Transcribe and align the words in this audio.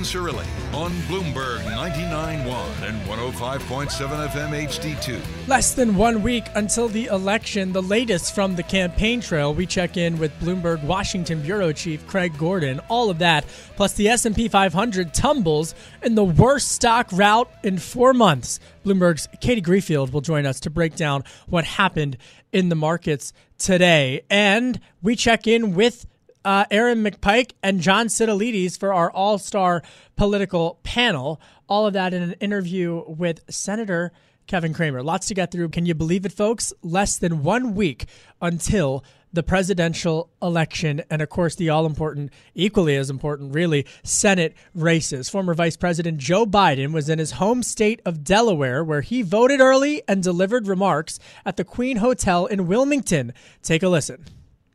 Cirilli 0.00 0.46
on 0.72 0.92
Bloomberg 1.08 1.60
99.1 1.62 2.88
and 2.88 3.00
105.7 3.02 4.28
FM 4.28 4.66
HD2. 4.66 5.48
Less 5.48 5.74
than 5.74 5.96
one 5.96 6.22
week 6.22 6.44
until 6.54 6.88
the 6.88 7.06
election, 7.06 7.72
the 7.72 7.82
latest 7.82 8.34
from 8.34 8.56
the 8.56 8.62
campaign 8.62 9.20
trail. 9.20 9.54
We 9.54 9.66
check 9.66 9.96
in 9.96 10.18
with 10.18 10.32
Bloomberg 10.40 10.82
Washington 10.82 11.42
bureau 11.42 11.72
chief 11.72 12.06
Craig 12.06 12.36
Gordon. 12.38 12.80
All 12.88 13.10
of 13.10 13.18
that, 13.18 13.44
plus 13.76 13.94
the 13.94 14.08
S&P 14.08 14.48
500 14.48 15.14
tumbles 15.14 15.74
in 16.02 16.14
the 16.14 16.24
worst 16.24 16.72
stock 16.72 17.08
rout 17.12 17.50
in 17.62 17.78
four 17.78 18.12
months. 18.12 18.60
Bloomberg's 18.84 19.28
Katie 19.40 19.62
Greifeld 19.62 20.12
will 20.12 20.20
join 20.20 20.46
us 20.46 20.60
to 20.60 20.70
break 20.70 20.96
down 20.96 21.24
what 21.46 21.64
happened 21.64 22.16
in 22.52 22.68
the 22.68 22.76
markets 22.76 23.32
today, 23.58 24.22
and 24.30 24.80
we 25.02 25.16
check 25.16 25.46
in 25.46 25.74
with 25.74 26.06
uh, 26.46 26.64
Erin 26.70 27.02
McPike 27.02 27.52
and 27.60 27.80
John 27.80 28.06
Sitilides 28.06 28.78
for 28.78 28.94
our 28.94 29.10
all 29.10 29.36
star 29.36 29.82
political 30.14 30.78
panel. 30.84 31.40
All 31.68 31.86
of 31.86 31.92
that 31.94 32.14
in 32.14 32.22
an 32.22 32.32
interview 32.34 33.02
with 33.08 33.42
Senator 33.50 34.12
Kevin 34.46 34.72
Cramer. 34.72 35.02
Lots 35.02 35.26
to 35.26 35.34
get 35.34 35.50
through. 35.50 35.70
Can 35.70 35.86
you 35.86 35.94
believe 35.94 36.24
it, 36.24 36.32
folks? 36.32 36.72
Less 36.82 37.18
than 37.18 37.42
one 37.42 37.74
week 37.74 38.06
until 38.40 39.04
the 39.32 39.42
presidential 39.42 40.30
election 40.40 41.02
and, 41.10 41.20
of 41.20 41.28
course, 41.28 41.56
the 41.56 41.68
all 41.68 41.84
important, 41.84 42.32
equally 42.54 42.94
as 42.94 43.10
important, 43.10 43.52
really, 43.52 43.84
Senate 44.04 44.54
races. 44.72 45.28
Former 45.28 45.52
Vice 45.52 45.76
President 45.76 46.18
Joe 46.18 46.46
Biden 46.46 46.92
was 46.92 47.08
in 47.08 47.18
his 47.18 47.32
home 47.32 47.64
state 47.64 48.00
of 48.06 48.22
Delaware, 48.22 48.84
where 48.84 49.00
he 49.00 49.22
voted 49.22 49.60
early 49.60 50.00
and 50.06 50.22
delivered 50.22 50.68
remarks 50.68 51.18
at 51.44 51.56
the 51.56 51.64
Queen 51.64 51.96
Hotel 51.96 52.46
in 52.46 52.68
Wilmington. 52.68 53.32
Take 53.62 53.82
a 53.82 53.88
listen. 53.88 54.24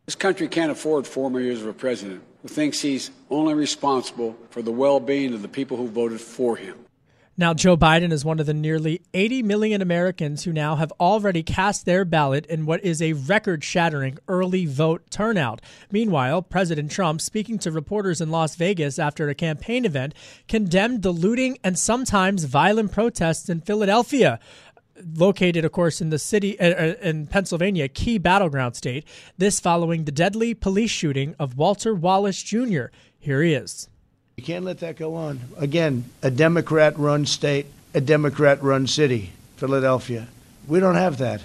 This 0.06 0.16
country 0.16 0.48
can't 0.48 0.72
afford 0.72 1.08
four 1.08 1.30
more 1.30 1.42
years 1.42 1.62
of 1.62 1.68
a 1.68 1.74
president 1.74 2.22
who 2.42 2.48
thinks 2.48 2.82
he's 2.82 3.12
only 3.30 3.54
responsible 3.54 4.36
for 4.50 4.62
the 4.62 4.72
well 4.72 5.00
being 5.00 5.34
of 5.34 5.42
the 5.42 5.48
people 5.48 5.78
who 5.78 5.88
voted 5.88 6.20
for 6.20 6.56
him. 6.56 6.78
Now, 7.38 7.54
Joe 7.54 7.78
Biden 7.78 8.12
is 8.12 8.26
one 8.26 8.40
of 8.40 8.46
the 8.46 8.54
nearly 8.54 9.02
80 9.14 9.42
million 9.44 9.82
Americans 9.82 10.44
who 10.44 10.52
now 10.52 10.76
have 10.76 10.92
already 11.00 11.42
cast 11.42 11.86
their 11.86 12.04
ballot 12.04 12.46
in 12.46 12.66
what 12.66 12.84
is 12.84 13.02
a 13.02 13.14
record 13.14 13.64
shattering 13.64 14.20
early 14.28 14.66
vote 14.66 15.10
turnout. 15.10 15.62
Meanwhile, 15.92 16.42
President 16.44 16.92
Trump, 16.92 17.22
speaking 17.22 17.58
to 17.60 17.72
reporters 17.72 18.20
in 18.20 18.32
Las 18.32 18.56
Vegas 18.56 19.00
after 19.00 19.30
a 19.30 19.34
campaign 19.34 19.86
event, 19.86 20.14
condemned 20.48 21.04
the 21.04 21.12
looting 21.12 21.58
and 21.64 21.80
sometimes 21.80 22.44
violent 22.44 22.92
protests 22.92 23.50
in 23.50 23.62
Philadelphia 23.62 24.38
located, 25.16 25.66
of 25.66 25.72
course, 25.72 26.02
in 26.02 26.10
the 26.10 26.20
city 26.20 26.60
uh, 26.60 26.70
uh, 26.70 26.94
in 27.02 27.28
Pennsylvania, 27.28 27.88
key 27.88 28.18
battleground 28.18 28.76
state. 28.76 29.06
This 29.38 29.60
following 29.60 30.06
the 30.06 30.12
deadly 30.12 30.54
police 30.54 30.92
shooting 30.92 31.36
of 31.40 31.58
Walter 31.58 31.94
Wallace 31.94 32.42
Jr. 32.42 32.86
Here 33.20 33.42
he 33.42 33.54
is. 33.54 33.90
You 34.38 34.44
can't 34.44 34.66
let 34.66 34.80
that 34.80 34.96
go 34.96 35.16
on. 35.16 35.40
Again, 35.58 36.06
a 36.24 36.32
Democrat 36.32 36.98
run 36.98 37.26
state, 37.26 37.68
a 37.94 38.02
Democrat 38.02 38.64
run 38.64 38.88
city, 38.88 39.32
Philadelphia. 39.58 40.28
We 40.68 40.80
don't 40.80 40.96
have 40.96 41.18
that. 41.18 41.42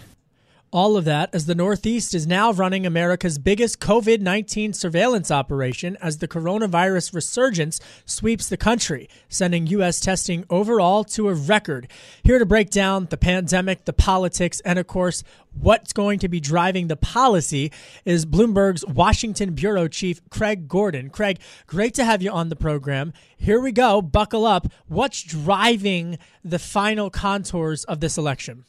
All 0.76 0.98
of 0.98 1.06
that 1.06 1.34
as 1.34 1.46
the 1.46 1.54
Northeast 1.54 2.12
is 2.12 2.26
now 2.26 2.52
running 2.52 2.84
America's 2.84 3.38
biggest 3.38 3.80
COVID 3.80 4.20
19 4.20 4.74
surveillance 4.74 5.30
operation 5.30 5.96
as 6.02 6.18
the 6.18 6.28
coronavirus 6.28 7.14
resurgence 7.14 7.80
sweeps 8.04 8.50
the 8.50 8.58
country, 8.58 9.08
sending 9.26 9.66
U.S. 9.68 10.00
testing 10.00 10.44
overall 10.50 11.02
to 11.04 11.30
a 11.30 11.34
record. 11.34 11.88
Here 12.22 12.38
to 12.38 12.44
break 12.44 12.68
down 12.68 13.06
the 13.06 13.16
pandemic, 13.16 13.86
the 13.86 13.94
politics, 13.94 14.60
and 14.66 14.78
of 14.78 14.86
course, 14.86 15.24
what's 15.58 15.94
going 15.94 16.18
to 16.18 16.28
be 16.28 16.40
driving 16.40 16.88
the 16.88 16.96
policy 16.96 17.72
is 18.04 18.26
Bloomberg's 18.26 18.84
Washington 18.84 19.54
Bureau 19.54 19.88
Chief 19.88 20.20
Craig 20.28 20.68
Gordon. 20.68 21.08
Craig, 21.08 21.40
great 21.66 21.94
to 21.94 22.04
have 22.04 22.20
you 22.20 22.30
on 22.30 22.50
the 22.50 22.54
program. 22.54 23.14
Here 23.34 23.62
we 23.62 23.72
go. 23.72 24.02
Buckle 24.02 24.44
up. 24.44 24.70
What's 24.88 25.22
driving 25.22 26.18
the 26.44 26.58
final 26.58 27.08
contours 27.08 27.84
of 27.84 28.00
this 28.00 28.18
election? 28.18 28.66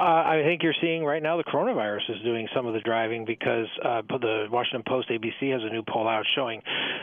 Uh, 0.00 0.24
I 0.24 0.42
think 0.46 0.62
you're 0.62 0.74
seeing 0.80 1.04
right 1.04 1.22
now 1.22 1.36
the 1.36 1.44
coronavirus 1.44 2.08
is 2.08 2.22
doing 2.24 2.48
some 2.56 2.64
of 2.66 2.72
the 2.72 2.80
driving 2.80 3.26
because 3.26 3.66
uh, 3.84 4.00
the 4.08 4.46
Washington 4.50 4.82
Post 4.88 5.10
ABC 5.10 5.52
has 5.52 5.60
a 5.62 5.70
new 5.70 5.82
poll 5.86 6.08
out 6.08 6.24
showing 6.34 6.62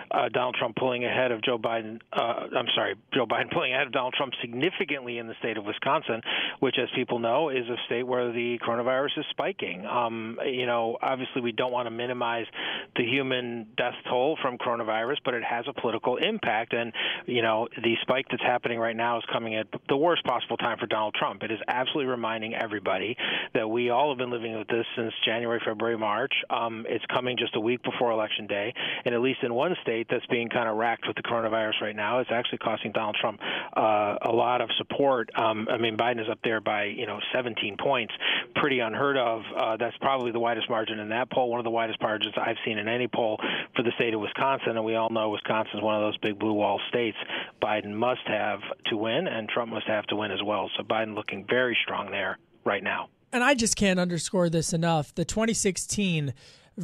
uh, 0.09 0.29
Donald 0.29 0.55
Trump 0.57 0.75
pulling 0.75 1.05
ahead 1.05 1.31
of 1.31 1.43
Joe 1.43 1.59
Biden. 1.59 1.99
Uh, 2.11 2.47
I'm 2.57 2.65
sorry, 2.73 2.95
Joe 3.13 3.27
Biden 3.27 3.51
pulling 3.53 3.71
ahead 3.71 3.85
of 3.85 3.93
Donald 3.93 4.15
Trump 4.17 4.33
significantly 4.41 5.19
in 5.19 5.27
the 5.27 5.35
state 5.37 5.57
of 5.57 5.65
Wisconsin, 5.65 6.23
which, 6.59 6.77
as 6.81 6.89
people 6.95 7.19
know, 7.19 7.49
is 7.49 7.69
a 7.69 7.75
state 7.85 8.01
where 8.01 8.31
the 8.31 8.57
coronavirus 8.67 9.19
is 9.19 9.25
spiking. 9.29 9.85
Um, 9.85 10.39
you 10.43 10.65
know, 10.65 10.97
obviously, 10.99 11.43
we 11.43 11.51
don't 11.51 11.71
want 11.71 11.85
to 11.85 11.91
minimize 11.91 12.47
the 12.95 13.03
human 13.03 13.67
death 13.77 13.93
toll 14.09 14.39
from 14.41 14.57
coronavirus, 14.57 15.17
but 15.23 15.35
it 15.35 15.43
has 15.43 15.65
a 15.67 15.79
political 15.79 16.17
impact. 16.17 16.73
And, 16.73 16.91
you 17.27 17.43
know, 17.43 17.67
the 17.75 17.93
spike 18.01 18.25
that's 18.31 18.41
happening 18.41 18.79
right 18.79 18.95
now 18.95 19.19
is 19.19 19.23
coming 19.31 19.55
at 19.55 19.67
the 19.87 19.97
worst 19.97 20.23
possible 20.23 20.57
time 20.57 20.79
for 20.79 20.87
Donald 20.87 21.13
Trump. 21.13 21.43
It 21.43 21.51
is 21.51 21.59
absolutely 21.67 22.09
reminding 22.09 22.55
everybody 22.55 22.86
everybody 22.87 23.17
that 23.53 23.69
we 23.69 23.89
all 23.89 24.09
have 24.09 24.17
been 24.17 24.31
living 24.31 24.57
with 24.57 24.67
this 24.67 24.85
since 24.95 25.13
January, 25.25 25.59
February, 25.65 25.97
March. 25.97 26.33
Um, 26.49 26.85
it's 26.87 27.03
coming 27.13 27.37
just 27.37 27.55
a 27.55 27.59
week 27.59 27.83
before 27.83 28.11
Election 28.11 28.47
Day, 28.47 28.73
and 29.05 29.13
at 29.13 29.21
least 29.21 29.39
in 29.43 29.53
one 29.53 29.75
state 29.81 30.07
that's 30.09 30.25
being 30.27 30.49
kind 30.49 30.69
of 30.69 30.77
racked 30.77 31.05
with 31.07 31.15
the 31.15 31.23
coronavirus 31.23 31.81
right 31.81 31.95
now, 31.95 32.19
it's 32.19 32.31
actually 32.31 32.59
costing 32.59 32.91
Donald 32.91 33.17
Trump 33.19 33.39
uh, 33.75 34.15
a 34.21 34.31
lot 34.31 34.61
of 34.61 34.69
support. 34.77 35.29
Um, 35.35 35.67
I 35.69 35.77
mean, 35.77 35.97
Biden 35.97 36.21
is 36.21 36.29
up 36.29 36.39
there 36.43 36.61
by 36.61 36.85
you 36.85 37.05
know 37.05 37.19
17 37.33 37.77
points, 37.77 38.13
pretty 38.55 38.79
unheard 38.79 39.17
of. 39.17 39.41
Uh, 39.55 39.77
that's 39.77 39.97
probably 39.97 40.31
the 40.31 40.39
widest 40.39 40.69
margin 40.69 40.99
in 40.99 41.09
that 41.09 41.29
poll, 41.29 41.49
one 41.49 41.59
of 41.59 41.65
the 41.65 41.71
widest 41.71 42.01
margins 42.01 42.35
I've 42.37 42.57
seen 42.65 42.77
in 42.77 42.87
any 42.87 43.07
poll 43.07 43.37
for 43.75 43.83
the 43.83 43.91
state 43.95 44.13
of 44.13 44.21
Wisconsin, 44.21 44.77
and 44.77 44.85
we 44.85 44.95
all 44.95 45.09
know 45.09 45.29
Wisconsin 45.29 45.77
is 45.77 45.83
one 45.83 45.95
of 45.95 46.01
those 46.01 46.17
big 46.17 46.39
blue 46.39 46.53
wall 46.53 46.79
states. 46.89 47.17
Biden 47.61 47.91
must 47.91 48.25
have 48.27 48.59
to 48.87 48.97
win, 48.97 49.27
and 49.27 49.49
Trump 49.49 49.71
must 49.71 49.87
have 49.87 50.05
to 50.07 50.15
win 50.15 50.31
as 50.31 50.41
well. 50.43 50.69
So 50.77 50.83
Biden 50.83 51.15
looking 51.15 51.45
very 51.49 51.77
strong 51.83 52.11
there 52.11 52.37
right 52.67 52.83
now. 52.83 53.09
And 53.33 53.43
I 53.43 53.55
just 53.55 53.75
can't 53.75 53.99
underscore 53.99 54.49
this 54.49 54.73
enough. 54.73 55.15
The 55.15 55.25
2016 55.25 56.33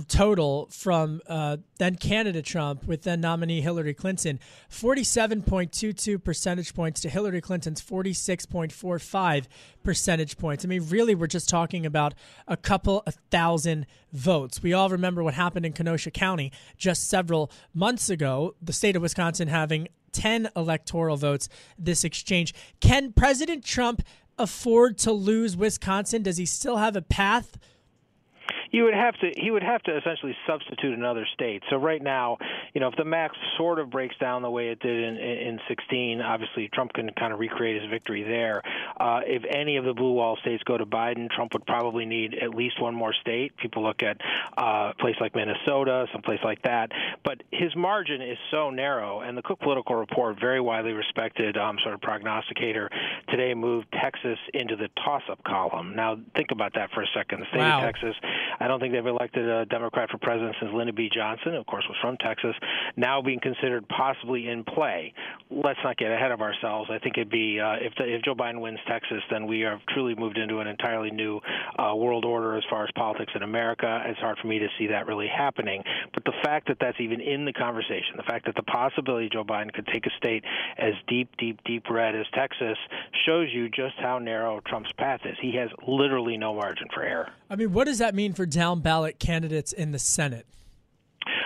total 0.07 0.67
from 0.71 1.21
uh, 1.27 1.57
then 1.77 1.95
Canada 1.95 2.41
Trump 2.41 2.83
with 2.85 3.03
then 3.03 3.21
nominee 3.21 3.61
Hillary 3.61 3.93
Clinton 3.93 4.39
47.22 4.71 6.23
percentage 6.23 6.73
points 6.73 6.99
to 7.01 7.09
Hillary 7.09 7.41
Clinton's 7.41 7.81
46.45 7.81 9.45
percentage 9.83 10.37
points. 10.37 10.65
I 10.65 10.67
mean, 10.67 10.87
really, 10.89 11.13
we're 11.13 11.27
just 11.27 11.47
talking 11.47 11.85
about 11.85 12.15
a 12.47 12.57
couple 12.57 13.03
of 13.05 13.15
thousand 13.29 13.85
votes. 14.11 14.63
We 14.63 14.73
all 14.73 14.89
remember 14.89 15.23
what 15.23 15.35
happened 15.35 15.65
in 15.65 15.73
Kenosha 15.73 16.09
County 16.09 16.51
just 16.75 17.07
several 17.07 17.51
months 17.73 18.09
ago, 18.09 18.55
the 18.61 18.73
state 18.73 18.95
of 18.95 19.01
Wisconsin 19.03 19.47
having 19.47 19.89
10 20.13 20.49
electoral 20.55 21.17
votes 21.17 21.49
this 21.77 22.03
exchange. 22.03 22.53
Can 22.79 23.11
President 23.11 23.65
Trump 23.65 24.03
afford 24.37 24.97
to 24.99 25.11
lose 25.11 25.55
Wisconsin? 25.55 26.23
Does 26.23 26.37
he 26.37 26.45
still 26.45 26.77
have 26.77 26.95
a 26.95 27.01
path 27.01 27.57
you 28.73 28.83
would 28.83 28.95
have 28.95 29.13
to 29.19 29.31
he 29.37 29.51
would 29.51 29.63
have 29.63 29.81
to 29.83 29.95
essentially 29.95 30.35
substitute 30.47 30.97
another 30.97 31.27
state. 31.31 31.61
So 31.69 31.77
right 31.77 32.01
now, 32.01 32.39
you 32.73 32.81
know, 32.81 32.87
if 32.87 32.95
the 32.95 33.05
max 33.05 33.37
sort 33.55 33.79
of 33.79 33.91
breaks 33.91 34.17
down 34.17 34.41
the 34.41 34.49
way 34.49 34.69
it 34.69 34.79
did 34.79 35.03
in 35.03 35.17
in 35.17 35.59
16, 35.67 36.21
obviously 36.21 36.69
Trump 36.73 36.91
can 36.93 37.09
kind 37.11 37.31
of 37.31 37.39
recreate 37.39 37.81
his 37.81 37.89
victory 37.89 38.23
there. 38.23 38.63
Uh, 38.99 39.21
if 39.25 39.43
any 39.49 39.77
of 39.77 39.85
the 39.85 39.93
blue 39.93 40.13
wall 40.13 40.37
states 40.41 40.63
go 40.63 40.75
to 40.75 40.87
Biden, 40.87 41.29
Trump 41.29 41.53
would 41.53 41.65
probably 41.67 42.05
need 42.05 42.33
at 42.33 42.49
least 42.49 42.81
one 42.81 42.95
more 42.95 43.13
state. 43.21 43.55
People 43.57 43.83
look 43.83 44.01
at 44.01 44.17
uh, 44.57 44.91
a 44.91 44.93
place 44.99 45.15
like 45.21 45.35
Minnesota, 45.35 46.07
some 46.11 46.23
place 46.23 46.39
like 46.43 46.61
that, 46.63 46.91
but 47.23 47.43
his 47.51 47.75
margin 47.75 48.21
is 48.23 48.37
so 48.49 48.71
narrow. 48.71 49.21
And 49.21 49.37
the 49.37 49.43
Cook 49.43 49.59
Political 49.59 49.95
Report, 49.95 50.39
very 50.39 50.59
widely 50.59 50.93
respected 50.93 51.57
um, 51.57 51.77
sort 51.83 51.93
of 51.93 52.01
prognosticator, 52.01 52.89
today 53.29 53.53
moved 53.53 53.87
Texas 54.01 54.39
into 54.55 54.75
the 54.75 54.89
toss-up 55.05 55.43
column. 55.43 55.95
Now 55.95 56.17
think 56.35 56.49
about 56.49 56.73
that 56.73 56.89
for 56.91 57.03
a 57.03 57.07
second. 57.13 57.41
The 57.41 57.45
state 57.51 57.59
wow. 57.59 57.77
of 57.77 57.93
Texas 57.93 58.15
I 58.63 58.67
don't 58.69 58.79
think 58.79 58.93
they've 58.93 59.05
elected 59.05 59.45
a 59.45 59.65
Democrat 59.65 60.09
for 60.09 60.17
president 60.19 60.55
since 60.61 60.71
Lyndon 60.73 60.95
B. 60.95 61.09
Johnson, 61.13 61.53
of 61.55 61.65
course, 61.65 61.83
was 61.89 61.97
from 62.01 62.15
Texas, 62.15 62.55
now 62.95 63.21
being 63.21 63.41
considered 63.41 63.85
possibly 63.89 64.47
in 64.47 64.63
play. 64.63 65.13
Let's 65.51 65.79
not 65.83 65.97
get 65.97 66.11
ahead 66.11 66.31
of 66.31 66.39
ourselves. 66.39 66.89
I 66.89 66.97
think 66.99 67.17
it'd 67.17 67.29
be 67.29 67.59
uh, 67.59 67.73
if 67.81 67.93
the, 67.97 68.05
if 68.05 68.21
Joe 68.21 68.35
Biden 68.35 68.61
wins 68.61 68.79
Texas, 68.87 69.21
then 69.29 69.47
we 69.47 69.59
have 69.61 69.79
truly 69.89 70.15
moved 70.15 70.37
into 70.37 70.59
an 70.59 70.67
entirely 70.67 71.11
new 71.11 71.41
uh, 71.77 71.93
world 71.93 72.23
order 72.23 72.55
as 72.55 72.63
far 72.69 72.85
as 72.85 72.89
politics 72.95 73.33
in 73.35 73.43
America. 73.43 74.01
It's 74.05 74.19
hard 74.19 74.37
for 74.41 74.47
me 74.47 74.59
to 74.59 74.67
see 74.79 74.87
that 74.87 75.07
really 75.07 75.27
happening. 75.27 75.83
But 76.13 76.23
the 76.23 76.33
fact 76.41 76.69
that 76.69 76.77
that's 76.79 77.01
even 77.01 77.19
in 77.19 77.43
the 77.43 77.51
conversation, 77.51 78.15
the 78.15 78.23
fact 78.23 78.45
that 78.45 78.55
the 78.55 78.63
possibility 78.63 79.27
Joe 79.27 79.43
Biden 79.43 79.73
could 79.73 79.87
take 79.87 80.05
a 80.05 80.11
state 80.15 80.45
as 80.77 80.93
deep, 81.09 81.35
deep, 81.37 81.59
deep 81.65 81.89
red 81.89 82.15
as 82.15 82.25
Texas 82.33 82.77
shows 83.25 83.49
you 83.51 83.67
just 83.67 83.95
how 83.99 84.19
narrow 84.19 84.61
Trump's 84.65 84.91
path 84.97 85.19
is. 85.25 85.35
He 85.41 85.53
has 85.57 85.69
literally 85.85 86.37
no 86.37 86.53
margin 86.53 86.87
for 86.93 87.03
error. 87.03 87.29
I 87.53 87.55
mean, 87.55 87.71
what 87.71 87.85
does 87.85 87.99
that 87.99 88.15
mean 88.15 88.33
for 88.33 88.47
down 88.47 88.79
ballot 88.79 89.19
candidates 89.19 89.73
in 89.73 89.91
the 89.91 89.99
Senate? 89.99 90.47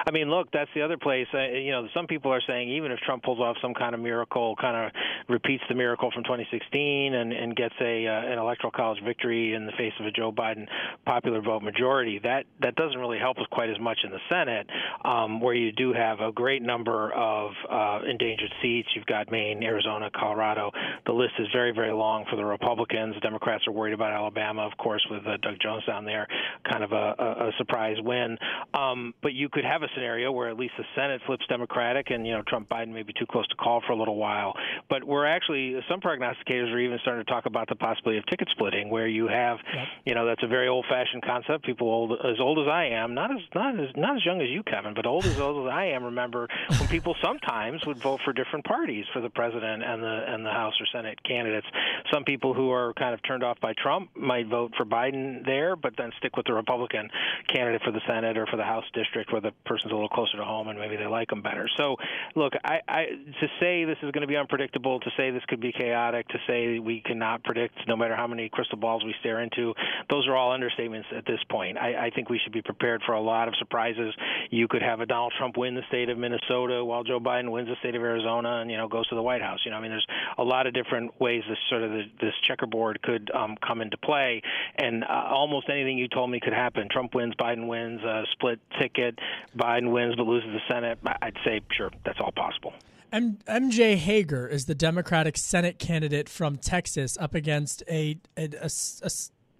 I 0.07 0.11
mean, 0.11 0.29
look, 0.29 0.47
that's 0.53 0.69
the 0.73 0.83
other 0.83 0.95
place. 0.95 1.27
Uh, 1.33 1.49
you 1.49 1.71
know, 1.71 1.85
some 1.93 2.07
people 2.07 2.31
are 2.31 2.41
saying 2.47 2.69
even 2.69 2.93
if 2.93 2.99
Trump 2.99 3.23
pulls 3.23 3.41
off 3.41 3.57
some 3.61 3.73
kind 3.73 3.93
of 3.93 3.99
miracle, 3.99 4.55
kind 4.55 4.85
of 4.87 4.91
repeats 5.27 5.63
the 5.67 5.75
miracle 5.75 6.11
from 6.13 6.23
2016 6.23 7.13
and, 7.13 7.33
and 7.33 7.53
gets 7.57 7.75
a 7.81 8.07
uh, 8.07 8.31
an 8.31 8.39
electoral 8.39 8.71
college 8.71 9.03
victory 9.03 9.53
in 9.53 9.65
the 9.65 9.73
face 9.73 9.91
of 9.99 10.05
a 10.05 10.11
Joe 10.11 10.31
Biden 10.31 10.65
popular 11.05 11.41
vote 11.41 11.61
majority, 11.61 12.19
that 12.19 12.45
that 12.61 12.75
doesn't 12.75 12.97
really 12.97 13.19
help 13.19 13.37
us 13.37 13.45
quite 13.51 13.69
as 13.69 13.77
much 13.81 13.99
in 14.05 14.11
the 14.11 14.19
Senate, 14.29 14.69
um, 15.03 15.41
where 15.41 15.53
you 15.53 15.73
do 15.73 15.91
have 15.91 16.21
a 16.21 16.31
great 16.31 16.61
number 16.61 17.11
of 17.11 17.51
uh, 17.69 17.99
endangered 18.09 18.53
seats. 18.61 18.87
You've 18.95 19.07
got 19.07 19.29
Maine, 19.29 19.61
Arizona, 19.61 20.09
Colorado. 20.15 20.71
The 21.05 21.11
list 21.11 21.33
is 21.37 21.47
very, 21.53 21.73
very 21.73 21.91
long 21.91 22.23
for 22.29 22.37
the 22.37 22.45
Republicans. 22.45 23.15
The 23.15 23.21
Democrats 23.21 23.67
are 23.67 23.73
worried 23.73 23.93
about 23.93 24.13
Alabama, 24.13 24.61
of 24.61 24.77
course, 24.77 25.05
with 25.11 25.27
uh, 25.27 25.35
Doug 25.41 25.55
Jones 25.61 25.83
down 25.85 26.05
there, 26.05 26.27
kind 26.63 26.85
of 26.85 26.93
a, 26.93 27.15
a, 27.19 27.47
a 27.49 27.51
surprise 27.57 27.97
win. 27.99 28.37
Um, 28.73 29.13
but 29.21 29.33
you 29.33 29.49
could 29.49 29.65
have 29.65 29.81
a 29.81 29.87
scenario 29.97 30.31
where 30.31 30.49
at 30.49 30.57
least 30.57 30.73
the 30.77 30.83
Senate 30.95 31.21
flips 31.25 31.45
Democratic, 31.49 32.11
and 32.11 32.25
you 32.25 32.33
know 32.33 32.43
Trump 32.47 32.69
Biden 32.69 32.93
may 32.93 33.01
be 33.01 33.13
too 33.13 33.25
close 33.25 33.47
to 33.47 33.55
call 33.55 33.81
for 33.85 33.93
a 33.93 33.95
little 33.95 34.15
while. 34.15 34.53
But 34.89 35.03
we're 35.03 35.25
actually 35.25 35.81
some 35.89 35.99
prognosticators 35.99 36.71
are 36.71 36.79
even 36.79 36.99
starting 37.01 37.25
to 37.25 37.31
talk 37.31 37.47
about 37.47 37.67
the 37.67 37.75
possibility 37.75 38.19
of 38.19 38.25
ticket 38.27 38.47
splitting, 38.51 38.89
where 38.89 39.07
you 39.07 39.27
have, 39.27 39.57
yep. 39.73 39.87
you 40.05 40.13
know, 40.13 40.25
that's 40.25 40.43
a 40.43 40.47
very 40.47 40.67
old-fashioned 40.67 41.23
concept. 41.23 41.65
People 41.65 41.89
old, 41.89 42.11
as 42.23 42.39
old 42.39 42.59
as 42.59 42.67
I 42.67 42.85
am, 42.85 43.13
not 43.13 43.31
as 43.31 43.41
not 43.55 43.79
as 43.79 43.89
not 43.95 44.15
as 44.15 44.25
young 44.25 44.41
as 44.41 44.49
you, 44.49 44.63
Kevin, 44.63 44.93
but 44.93 45.05
old 45.05 45.25
as 45.25 45.39
old 45.39 45.67
as 45.67 45.73
I 45.73 45.85
am, 45.87 46.03
remember 46.03 46.47
when 46.77 46.87
people 46.87 47.15
sometimes 47.21 47.85
would 47.85 47.97
vote 47.97 48.19
for 48.23 48.33
different 48.33 48.65
parties 48.65 49.05
for 49.13 49.21
the 49.21 49.29
president 49.29 49.83
and 49.83 50.03
the 50.03 50.23
and 50.27 50.45
the 50.45 50.51
House 50.51 50.73
or 50.79 50.85
Senate 50.93 51.17
candidates. 51.23 51.67
Some 52.13 52.23
people 52.23 52.53
who 52.53 52.71
are 52.71 52.93
kind 52.93 53.13
of 53.13 53.21
turned 53.23 53.43
off 53.43 53.59
by 53.59 53.73
Trump 53.81 54.11
might 54.15 54.47
vote 54.47 54.73
for 54.77 54.85
Biden 54.85 55.45
there, 55.45 55.75
but 55.75 55.93
then 55.97 56.11
stick 56.19 56.37
with 56.37 56.45
the 56.45 56.53
Republican 56.53 57.09
candidate 57.47 57.81
for 57.83 57.91
the 57.91 58.01
Senate 58.07 58.37
or 58.37 58.45
for 58.45 58.57
the 58.57 58.63
House 58.63 58.85
district 58.93 59.31
where 59.31 59.41
the 59.41 59.51
person's 59.77 59.91
a 59.91 59.95
little 59.95 60.09
closer 60.09 60.37
to 60.37 60.43
home 60.43 60.67
and 60.67 60.79
maybe 60.79 60.95
they 60.95 61.05
like 61.05 61.29
them 61.29 61.41
better. 61.41 61.69
So, 61.77 61.97
look, 62.35 62.53
I, 62.63 62.79
I 62.87 63.05
to 63.05 63.47
say 63.59 63.85
this 63.85 63.97
is 64.01 64.11
going 64.11 64.21
to 64.21 64.27
be 64.27 64.35
unpredictable, 64.35 64.99
to 64.99 65.09
say 65.15 65.31
this 65.31 65.43
could 65.47 65.61
be 65.61 65.71
chaotic, 65.71 66.27
to 66.29 66.39
say 66.47 66.79
we 66.79 67.01
cannot 67.01 67.43
predict 67.43 67.75
no 67.87 67.95
matter 67.95 68.15
how 68.15 68.27
many 68.27 68.49
crystal 68.49 68.77
balls 68.77 69.03
we 69.05 69.13
stare 69.19 69.41
into, 69.41 69.73
those 70.09 70.27
are 70.27 70.35
all 70.35 70.57
understatements 70.57 71.05
at 71.15 71.25
this 71.25 71.39
point. 71.49 71.77
I, 71.77 72.07
I 72.07 72.09
think 72.09 72.29
we 72.29 72.39
should 72.43 72.53
be 72.53 72.61
prepared 72.61 73.01
for 73.05 73.13
a 73.13 73.21
lot 73.21 73.47
of 73.47 73.55
surprises. 73.59 74.13
You 74.49 74.67
could 74.67 74.81
have 74.81 74.99
a 75.01 75.05
Donald 75.05 75.33
Trump 75.37 75.57
win 75.57 75.75
the 75.75 75.81
state 75.87 76.09
of 76.09 76.17
Minnesota 76.17 76.83
while 76.83 77.03
Joe 77.03 77.19
Biden 77.19 77.51
wins 77.51 77.67
the 77.67 77.75
state 77.79 77.95
of 77.95 78.01
Arizona 78.01 78.61
and 78.61 78.71
you 78.71 78.77
know 78.77 78.87
goes 78.87 79.07
to 79.09 79.15
the 79.15 79.21
White 79.21 79.41
House. 79.41 79.59
You 79.65 79.71
know, 79.71 79.77
I 79.77 79.81
mean, 79.81 79.91
there's 79.91 80.07
a 80.37 80.43
lot 80.43 80.67
of 80.67 80.73
different 80.73 81.19
ways 81.19 81.43
this 81.47 81.57
sort 81.69 81.83
of 81.83 81.91
this 81.91 82.33
checkerboard 82.47 83.01
could 83.01 83.29
um, 83.33 83.55
come 83.65 83.81
into 83.81 83.97
play, 83.97 84.41
and 84.75 85.03
uh, 85.03 85.27
almost 85.29 85.69
anything 85.69 85.97
you 85.97 86.07
told 86.07 86.29
me 86.29 86.39
could 86.39 86.53
happen. 86.53 86.87
Trump 86.89 87.13
wins, 87.13 87.33
Biden 87.39 87.67
wins, 87.67 88.01
uh, 88.03 88.23
split 88.31 88.59
ticket, 88.79 89.19
Biden 89.55 89.66
wins 89.91 90.15
but 90.15 90.25
loses 90.25 90.49
the 90.51 90.73
Senate. 90.73 90.99
I'd 91.21 91.37
say 91.43 91.61
sure, 91.75 91.91
that's 92.05 92.19
all 92.19 92.31
possible. 92.31 92.73
M- 93.11 93.37
MJ 93.47 93.97
Hegar 93.97 94.49
is 94.51 94.65
the 94.65 94.75
Democratic 94.75 95.37
Senate 95.37 95.79
candidate 95.79 96.27
from 96.27 96.57
Texas 96.57 97.17
up 97.19 97.35
against 97.35 97.83
a, 97.89 98.19
a, 98.37 98.49
a, 98.61 98.65
a 98.65 99.09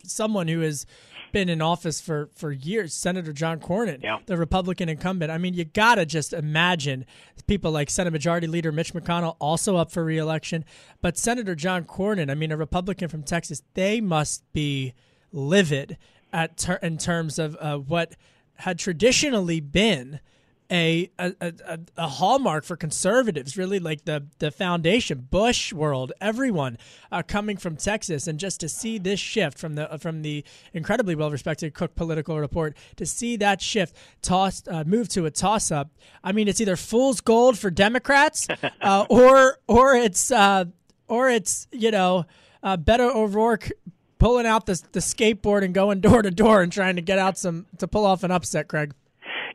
someone 0.03 0.47
who 0.47 0.61
has 0.61 0.85
been 1.31 1.49
in 1.49 1.61
office 1.61 1.99
for, 1.99 2.29
for 2.33 2.51
years, 2.51 2.93
Senator 2.93 3.33
John 3.33 3.59
Cornyn, 3.59 4.01
yeah. 4.01 4.17
the 4.25 4.37
Republican 4.37 4.89
incumbent. 4.89 5.31
I 5.31 5.37
mean, 5.37 5.53
you 5.53 5.65
got 5.65 5.95
to 5.95 6.05
just 6.05 6.33
imagine 6.33 7.05
people 7.47 7.71
like 7.71 7.89
Senate 7.89 8.11
Majority 8.11 8.47
Leader 8.47 8.71
Mitch 8.71 8.93
McConnell 8.93 9.35
also 9.39 9.75
up 9.75 9.91
for 9.91 10.03
reelection. 10.03 10.63
But 11.01 11.17
Senator 11.17 11.55
John 11.55 11.83
Cornyn, 11.83 12.31
I 12.31 12.33
mean, 12.35 12.51
a 12.51 12.57
Republican 12.57 13.09
from 13.09 13.23
Texas, 13.23 13.61
they 13.73 14.01
must 14.01 14.51
be 14.53 14.93
livid 15.31 15.97
at 16.31 16.57
ter- 16.57 16.79
in 16.81 16.97
terms 16.97 17.39
of 17.39 17.57
uh, 17.59 17.77
what 17.77 18.15
had 18.57 18.79
traditionally 18.79 19.59
been– 19.59 20.19
a, 20.71 21.09
a, 21.17 21.33
a, 21.39 21.79
a, 21.97 22.07
hallmark 22.07 22.63
for 22.63 22.75
conservatives, 22.75 23.57
really 23.57 23.79
like 23.79 24.05
the, 24.05 24.25
the 24.39 24.51
foundation, 24.51 25.27
Bush 25.29 25.71
world, 25.71 26.11
everyone 26.19 26.77
uh, 27.11 27.23
coming 27.23 27.57
from 27.57 27.77
Texas, 27.77 28.27
and 28.27 28.39
just 28.39 28.59
to 28.59 28.69
see 28.69 28.97
this 28.97 29.19
shift 29.19 29.57
from 29.57 29.75
the 29.75 29.97
from 29.99 30.21
the 30.23 30.43
incredibly 30.73 31.15
well 31.15 31.31
respected 31.31 31.73
Cook 31.73 31.95
Political 31.95 32.39
Report 32.39 32.75
to 32.97 33.05
see 33.05 33.37
that 33.37 33.61
shift 33.61 33.95
tossed 34.21 34.67
uh, 34.67 34.83
move 34.85 35.07
to 35.09 35.25
a 35.25 35.31
toss 35.31 35.71
up. 35.71 35.89
I 36.23 36.31
mean, 36.31 36.47
it's 36.47 36.59
either 36.59 36.75
fool's 36.75 37.21
gold 37.21 37.57
for 37.57 37.69
Democrats, 37.69 38.47
uh, 38.81 39.05
or 39.09 39.59
or 39.67 39.95
it's 39.95 40.31
uh, 40.31 40.65
or 41.07 41.29
it's 41.29 41.67
you 41.71 41.91
know 41.91 42.25
uh, 42.61 42.75
Beto 42.75 43.15
O'Rourke 43.15 43.71
pulling 44.19 44.45
out 44.45 44.65
the 44.65 44.81
the 44.91 44.99
skateboard 44.99 45.63
and 45.63 45.73
going 45.73 46.01
door 46.01 46.21
to 46.21 46.31
door 46.31 46.61
and 46.61 46.71
trying 46.71 46.95
to 46.95 47.01
get 47.01 47.19
out 47.19 47.37
some 47.37 47.65
to 47.77 47.87
pull 47.87 48.05
off 48.05 48.23
an 48.23 48.31
upset, 48.31 48.67
Craig. 48.67 48.93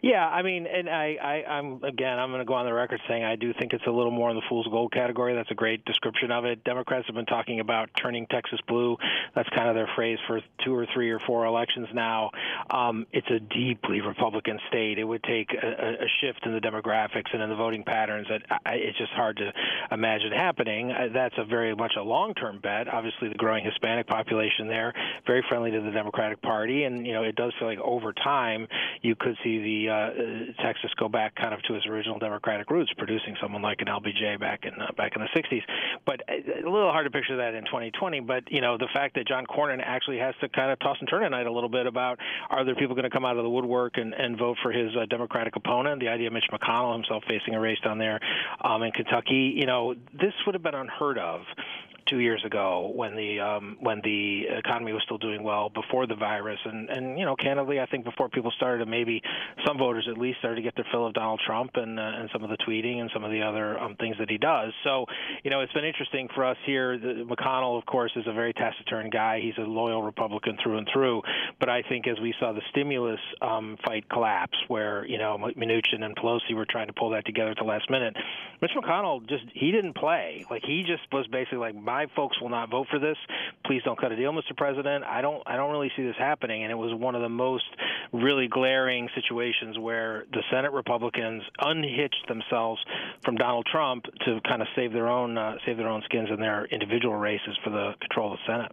Yeah, 0.03 0.27
I 0.27 0.43
mean, 0.43 0.67
and 0.67 0.91
I, 0.91 1.17
I 1.23 1.45
I'm 1.49 1.85
again, 1.85 2.19
I'm 2.19 2.31
going 2.31 2.41
to 2.41 2.45
go 2.45 2.55
on 2.55 2.67
the 2.67 2.73
record 2.75 3.01
saying 3.07 3.23
I 3.23 3.37
do 3.37 3.53
think 3.53 3.73
it's 3.73 3.87
a 3.87 3.91
little 3.91 4.11
more 4.11 4.31
in 4.31 4.37
the 4.37 4.43
fool's 4.49 4.67
gold 4.67 4.93
category. 4.93 5.33
That's 5.33 5.53
a 5.53 5.55
great 5.55 5.85
description 5.85 6.33
of 6.33 6.45
it. 6.45 6.65
Democrats 6.65 7.07
have 7.07 7.15
been 7.15 7.25
talking 7.25 7.61
about 7.61 7.89
turning 7.95 8.27
Texas 8.27 8.59
blue. 8.67 8.97
That's 9.37 9.49
kind 9.51 9.69
of 9.69 9.77
their 9.77 9.89
phrase 9.95 10.19
for 10.27 10.41
two 10.65 10.75
or 10.75 10.87
three 10.93 11.11
or 11.11 11.21
four 11.21 11.47
elections 11.47 11.87
now. 11.95 12.33
Um, 12.69 13.07
it's 13.13 13.31
a 13.31 13.39
deeply 13.39 14.01
Republican 14.01 14.59
state. 14.67 14.99
It 14.99 15.05
would 15.05 15.23
take 15.23 15.55
a, 15.55 16.03
a 16.03 16.09
shift 16.21 16.45
in 16.47 16.53
the 16.53 16.61
demographics 16.61 17.33
and 17.33 17.41
in 17.41 17.49
the 17.49 17.55
voting 17.55 17.85
patterns 17.85 18.27
that 18.29 18.43
I, 18.67 18.75
it's 18.75 18.99
just 18.99 19.13
hard 19.13 19.37
to 19.37 19.53
imagine 19.93 20.33
happening. 20.33 20.91
Uh, 20.91 21.11
that's 21.15 21.37
a 21.39 21.45
very 21.45 21.77
much 21.77 21.93
a 21.97 22.03
long-term 22.03 22.59
bet. 22.61 22.93
Obviously, 22.93 23.29
the 23.29 23.37
growing 23.37 23.65
Hispanic 23.65 24.09
population 24.09 24.67
there, 24.67 24.93
very 25.29 25.45
friendly 25.49 25.71
to 25.71 25.81
the 25.81 25.93
Democratic 25.93 26.43
Party, 26.43 26.83
and 26.83 27.07
you 27.07 27.13
know, 27.13 27.23
it 27.23 27.37
does 27.37 27.53
feel 27.61 27.69
like 27.69 27.79
over 27.79 28.13
time 28.13 28.67
you 29.01 29.15
could 29.15 29.37
see 29.45 29.63
the 29.63 29.92
uh, 29.93 30.63
Texas 30.63 30.91
go 30.99 31.09
back 31.09 31.35
kind 31.35 31.53
of 31.55 31.63
to 31.63 31.75
its 31.75 31.87
original 31.87 32.19
Democratic 32.19 32.71
roots, 32.71 32.91
producing 32.97 33.37
someone 33.41 33.63
like 33.63 33.81
an 33.81 33.89
LBJ 33.89 34.41
back 34.41 34.65
in 34.65 34.73
uh, 34.81 34.93
back 34.97 35.13
in 35.17 35.23
the 35.23 35.29
60s. 35.39 35.63
But 36.07 36.23
uh, 36.29 36.67
a 36.67 36.71
little 36.71 36.91
hard 36.91 37.05
to 37.05 37.11
picture 37.11 37.37
that 37.37 37.55
in 37.55 37.65
2020. 37.65 38.21
But 38.21 38.51
you 38.51 38.61
know, 38.61 38.79
the 38.79 38.89
fact 38.93 39.15
that 39.17 39.29
John 39.29 39.47
Cornyn 39.47 39.83
actually 39.85 40.19
has 40.19 40.35
to 40.41 40.49
kind 40.49 40.71
of 40.71 40.79
toss 40.81 40.97
and 41.01 41.09
turn 41.09 41.23
tonight 41.23 41.47
a 41.47 41.53
little 41.53 41.69
bit 41.69 41.87
about 41.87 42.19
are 42.51 42.65
there 42.65 42.75
people 42.75 42.95
going 42.95 43.09
to 43.09 43.11
come 43.11 43.25
out 43.25 43.37
of 43.37 43.43
the 43.43 43.51
woodwork 43.51 43.97
and, 43.97 44.15
and 44.15 44.39
vote 44.39 44.57
for 44.63 44.73
his 44.73 44.91
uh, 44.97 45.07
Democratic 45.07 45.57
opponent? 45.57 46.01
The 46.01 46.09
idea 46.09 46.29
of 46.29 46.33
Mitch 46.33 46.49
McConnell 46.53 46.95
himself 46.95 47.23
facing 47.29 47.55
a 47.55 47.61
race 47.61 47.79
down 47.85 47.99
there 47.99 48.21
um, 48.63 48.83
in 48.83 48.93
Kentucky, 48.93 49.55
you 49.57 49.67
know, 49.67 49.95
this 50.13 50.33
would 50.47 50.55
have 50.55 50.63
been 50.63 50.75
unheard 50.75 51.19
of 51.19 51.43
two 52.07 52.19
years 52.19 52.43
ago 52.45 52.93
when 52.95 53.17
the 53.17 53.41
um, 53.41 53.77
when 53.81 54.01
the 54.03 54.47
economy 54.49 54.93
was 54.93 55.03
still 55.05 55.19
doing 55.19 55.43
well 55.43 55.69
before 55.69 56.07
the 56.07 56.15
virus, 56.15 56.59
and 56.65 56.89
and 56.91 57.19
you 57.19 57.25
know, 57.25 57.37
candidly, 57.37 57.81
I 57.81 57.87
think 57.87 58.05
before 58.05 58.29
people 58.29 58.51
started 58.57 58.85
to 58.85 58.91
maybe 58.91 59.23
some 59.67 59.79
voters 59.79 60.07
at 60.11 60.19
least 60.19 60.39
started 60.39 60.57
to 60.57 60.63
get 60.63 60.75
their 60.77 60.87
fill 60.91 61.07
of 61.07 61.15
Donald 61.15 61.41
Trump 61.45 61.73
and 61.75 61.99
uh, 61.99 62.03
and 62.03 62.31
some 62.33 62.43
of 62.45 62.51
the 62.51 62.57
tweeting 62.59 63.01
and 63.01 63.11
some 63.13 63.25
of 63.25 63.31
the 63.31 63.43
other 63.43 63.79
um, 63.79 63.97
things 63.97 64.17
that 64.19 64.31
he 64.31 64.39
does. 64.39 64.73
So, 64.85 65.07
you 65.43 65.51
know, 65.51 65.61
it's 65.61 65.73
been 65.73 65.85
interesting 65.85 66.29
for 66.35 66.45
us 66.45 66.57
here. 66.65 66.99
The, 66.99 67.27
McConnell, 67.29 67.79
of 67.79 67.87
course, 67.87 68.13
is 68.17 68.25
a 68.27 68.33
very 68.33 68.53
taciturn 68.53 69.11
guy. 69.11 69.41
He's 69.41 69.57
a 69.59 69.69
loyal 69.69 70.03
Republican 70.03 70.59
through 70.63 70.79
and 70.79 70.89
through. 70.93 71.23
But 71.61 71.69
I 71.69 71.83
think 71.83 72.07
as 72.07 72.19
we 72.21 72.35
saw 72.39 72.53
the 72.53 72.63
stimulus 72.71 73.21
um, 73.41 73.79
fight 73.85 74.09
collapse, 74.09 74.59
where 74.69 75.07
you 75.07 75.19
know 75.19 75.39
Mnuchin 75.39 76.03
and 76.03 76.17
Pelosi 76.17 76.55
were 76.55 76.67
trying 76.69 76.89
to 76.89 76.93
pull 76.93 77.11
that 77.11 77.25
together 77.27 77.51
at 77.51 77.59
the 77.59 77.65
last 77.65 77.91
minute, 77.91 78.17
Mitch 78.61 78.73
McConnell 78.77 79.27
just 79.29 79.45
he 79.55 79.71
didn't 79.71 79.95
play. 79.95 80.45
Like 80.51 80.63
he 80.65 80.83
just 80.83 81.03
was 81.13 81.27
basically 81.27 81.59
like, 81.59 81.75
my 81.93 82.07
folks 82.17 82.41
will 82.41 82.49
not 82.49 82.71
vote 82.71 82.87
for 82.91 82.99
this. 82.99 83.19
Please 83.67 83.83
don't 83.85 84.01
cut 84.01 84.13
a 84.13 84.17
deal, 84.17 84.33
Mr. 84.33 84.57
President. 84.57 85.05
I 85.05 85.21
don't 85.21 85.43
I 85.45 85.57
don't 85.57 85.71
really 85.71 85.91
see 85.95 86.03
this 86.03 86.17
happening. 86.19 86.63
And 86.63 86.73
it 86.73 86.75
was 86.75 86.95
one 86.95 87.15
of 87.15 87.21
the 87.21 87.29
most 87.29 87.69
really 88.13 88.49
glaring 88.49 89.11
situations 89.15 89.79
where 89.79 90.25
the 90.33 90.43
Senate 90.51 90.73
Republicans 90.73 91.43
unhitched 91.59 92.27
themselves 92.29 92.81
from 93.25 93.37
Donald 93.37 93.67
Trump 93.71 94.07
to 94.25 94.41
kind 94.49 94.63
of 94.63 94.69
save 94.75 94.93
their 94.95 95.09
own 95.09 95.37
uh, 95.37 95.57
save 95.67 95.77
their 95.77 95.89
own 95.89 96.03
skins 96.07 96.29
in 96.33 96.41
their 96.41 96.65
individual 96.67 97.17
races 97.17 97.59
for 97.63 97.69
the 97.69 97.93
control 98.01 98.33
of 98.33 98.39
the 98.39 98.53
Senate. 98.53 98.73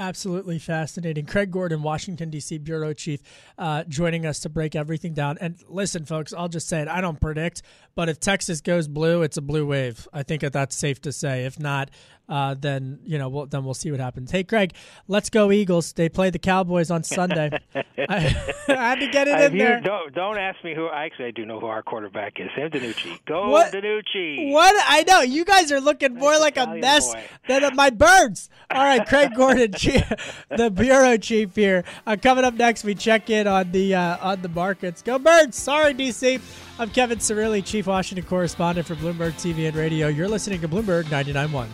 Absolutely 0.00 0.58
fascinating. 0.58 1.26
Craig 1.26 1.50
Gordon, 1.50 1.82
Washington, 1.82 2.30
D.C. 2.30 2.56
Bureau 2.56 2.94
Chief, 2.94 3.20
uh, 3.58 3.84
joining 3.84 4.24
us 4.24 4.40
to 4.40 4.48
break 4.48 4.74
everything 4.74 5.12
down. 5.12 5.36
And 5.42 5.56
listen, 5.68 6.06
folks, 6.06 6.32
I'll 6.32 6.48
just 6.48 6.68
say 6.68 6.80
it. 6.80 6.88
I 6.88 7.02
don't 7.02 7.20
predict, 7.20 7.60
but 7.94 8.08
if 8.08 8.18
Texas 8.18 8.62
goes 8.62 8.88
blue, 8.88 9.20
it's 9.20 9.36
a 9.36 9.42
blue 9.42 9.66
wave. 9.66 10.08
I 10.10 10.22
think 10.22 10.40
that 10.40 10.54
that's 10.54 10.74
safe 10.74 11.02
to 11.02 11.12
say. 11.12 11.44
If 11.44 11.60
not, 11.60 11.90
uh, 12.30 12.54
then 12.54 13.00
you 13.04 13.18
know, 13.18 13.28
we'll, 13.28 13.46
then 13.46 13.64
we'll 13.64 13.74
see 13.74 13.90
what 13.90 13.98
happens. 13.98 14.30
Hey, 14.30 14.44
Craig, 14.44 14.72
let's 15.08 15.28
go 15.28 15.50
Eagles. 15.50 15.92
They 15.92 16.08
play 16.08 16.30
the 16.30 16.38
Cowboys 16.38 16.88
on 16.90 17.02
Sunday. 17.02 17.50
I, 17.74 17.84
I, 18.68 18.72
had 18.72 19.00
to 19.00 19.08
get 19.08 19.26
it 19.26 19.40
in 19.40 19.58
there. 19.58 19.80
Don't, 19.80 20.14
don't 20.14 20.38
ask 20.38 20.62
me 20.62 20.72
who. 20.74 20.86
I 20.86 21.06
actually, 21.06 21.26
I 21.26 21.30
do 21.32 21.44
know 21.44 21.58
who 21.58 21.66
our 21.66 21.82
quarterback 21.82 22.38
is. 22.38 22.48
Sam 22.54 22.70
DiNucci. 22.70 23.18
Go 23.26 23.48
what, 23.50 23.72
DiNucci. 23.72 24.52
What 24.52 24.74
I 24.88 25.02
know, 25.08 25.22
you 25.22 25.44
guys 25.44 25.72
are 25.72 25.80
looking 25.80 26.14
more 26.14 26.38
like 26.38 26.56
a 26.56 26.68
mess 26.68 27.12
boy. 27.12 27.22
than 27.48 27.74
my 27.74 27.90
birds. 27.90 28.48
All 28.70 28.84
right, 28.84 29.04
Craig 29.04 29.32
Gordon, 29.34 29.72
the 30.56 30.70
bureau 30.72 31.16
chief 31.16 31.56
here. 31.56 31.82
Uh, 32.06 32.16
coming 32.20 32.44
up 32.44 32.54
next, 32.54 32.84
we 32.84 32.94
check 32.94 33.28
in 33.28 33.48
on 33.48 33.72
the 33.72 33.96
uh, 33.96 34.18
on 34.20 34.42
the 34.42 34.48
markets. 34.48 35.02
Go 35.02 35.18
birds! 35.18 35.58
Sorry, 35.58 35.94
DC. 35.94 36.40
I'm 36.78 36.88
Kevin 36.90 37.18
Cirilli, 37.18 37.62
Chief 37.62 37.86
Washington 37.88 38.24
Correspondent 38.24 38.86
for 38.86 38.94
Bloomberg 38.94 39.32
TV 39.32 39.66
and 39.66 39.76
Radio. 39.76 40.08
You're 40.08 40.28
listening 40.28 40.60
to 40.62 40.68
Bloomberg 40.68 41.04
99.1. 41.04 41.66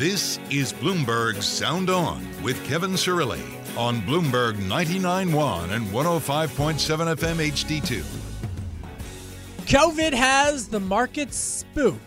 This 0.00 0.40
is 0.48 0.72
Bloomberg 0.72 1.42
Sound 1.42 1.90
On 1.90 2.26
with 2.42 2.64
Kevin 2.64 2.92
Cirilli 2.92 3.42
on 3.76 4.00
Bloomberg 4.00 4.54
99.1 4.54 5.72
and 5.72 5.86
105.7 5.88 7.16
FM 7.16 7.36
HD2. 7.50 8.02
COVID 9.66 10.14
has 10.14 10.68
the 10.68 10.80
market 10.80 11.34
spooked. 11.34 12.00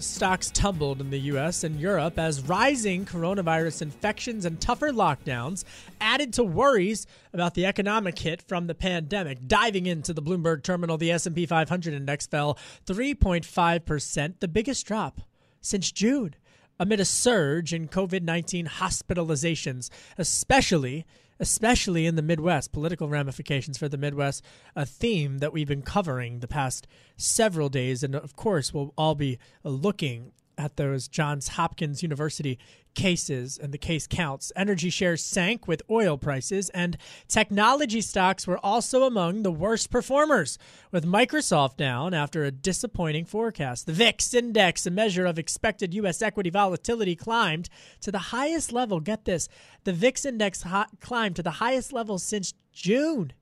Stocks 0.00 0.50
tumbled 0.50 1.00
in 1.00 1.10
the 1.10 1.20
US 1.20 1.62
and 1.62 1.78
Europe 1.78 2.18
as 2.18 2.40
rising 2.40 3.04
coronavirus 3.06 3.82
infections 3.82 4.44
and 4.44 4.60
tougher 4.60 4.90
lockdowns 4.90 5.62
added 6.00 6.32
to 6.32 6.42
worries 6.42 7.06
about 7.32 7.54
the 7.54 7.64
economic 7.64 8.18
hit 8.18 8.42
from 8.42 8.66
the 8.66 8.74
pandemic. 8.74 9.46
Diving 9.46 9.86
into 9.86 10.12
the 10.12 10.20
Bloomberg 10.20 10.64
terminal, 10.64 10.98
the 10.98 11.12
S&P 11.12 11.46
500 11.46 11.94
index 11.94 12.26
fell 12.26 12.58
3.5%, 12.86 14.40
the 14.40 14.48
biggest 14.48 14.84
drop 14.84 15.20
since 15.60 15.92
June 15.92 16.34
amid 16.78 17.00
a 17.00 17.04
surge 17.04 17.72
in 17.72 17.88
COVID 17.88 18.22
19 18.22 18.66
hospitalizations, 18.66 19.90
especially. 20.18 21.06
Especially 21.40 22.06
in 22.06 22.14
the 22.14 22.22
Midwest, 22.22 22.70
political 22.70 23.08
ramifications 23.08 23.76
for 23.76 23.88
the 23.88 23.98
Midwest, 23.98 24.40
a 24.76 24.86
theme 24.86 25.38
that 25.38 25.52
we've 25.52 25.66
been 25.66 25.82
covering 25.82 26.38
the 26.38 26.46
past 26.46 26.86
several 27.16 27.68
days. 27.68 28.04
And 28.04 28.14
of 28.14 28.36
course, 28.36 28.72
we'll 28.72 28.94
all 28.96 29.16
be 29.16 29.40
looking 29.64 30.30
at 30.56 30.76
those 30.76 31.08
Johns 31.08 31.48
Hopkins 31.48 32.02
University 32.02 32.58
cases 32.94 33.58
and 33.58 33.72
the 33.72 33.78
case 33.78 34.06
counts. 34.06 34.52
Energy 34.56 34.90
shares 34.90 35.22
sank 35.22 35.66
with 35.66 35.82
oil 35.90 36.16
prices, 36.16 36.70
and 36.70 36.96
technology 37.28 38.00
stocks 38.00 38.46
were 38.46 38.58
also 38.58 39.02
among 39.02 39.42
the 39.42 39.52
worst 39.52 39.90
performers, 39.90 40.58
with 40.90 41.04
Microsoft 41.04 41.76
down 41.76 42.14
after 42.14 42.44
a 42.44 42.50
disappointing 42.50 43.24
forecast. 43.24 43.86
The 43.86 43.92
VIX 43.92 44.34
index, 44.34 44.86
a 44.86 44.90
measure 44.90 45.26
of 45.26 45.38
expected 45.38 45.94
U.S. 45.94 46.22
equity 46.22 46.50
volatility, 46.50 47.16
climbed 47.16 47.68
to 48.00 48.12
the 48.12 48.18
highest 48.18 48.72
level. 48.72 49.00
Get 49.00 49.24
this 49.24 49.48
the 49.84 49.92
VIX 49.92 50.24
index 50.24 50.62
ho- 50.62 50.84
climbed 51.00 51.36
to 51.36 51.42
the 51.42 51.50
highest 51.52 51.92
level 51.92 52.18
since 52.18 52.54
June. 52.72 53.32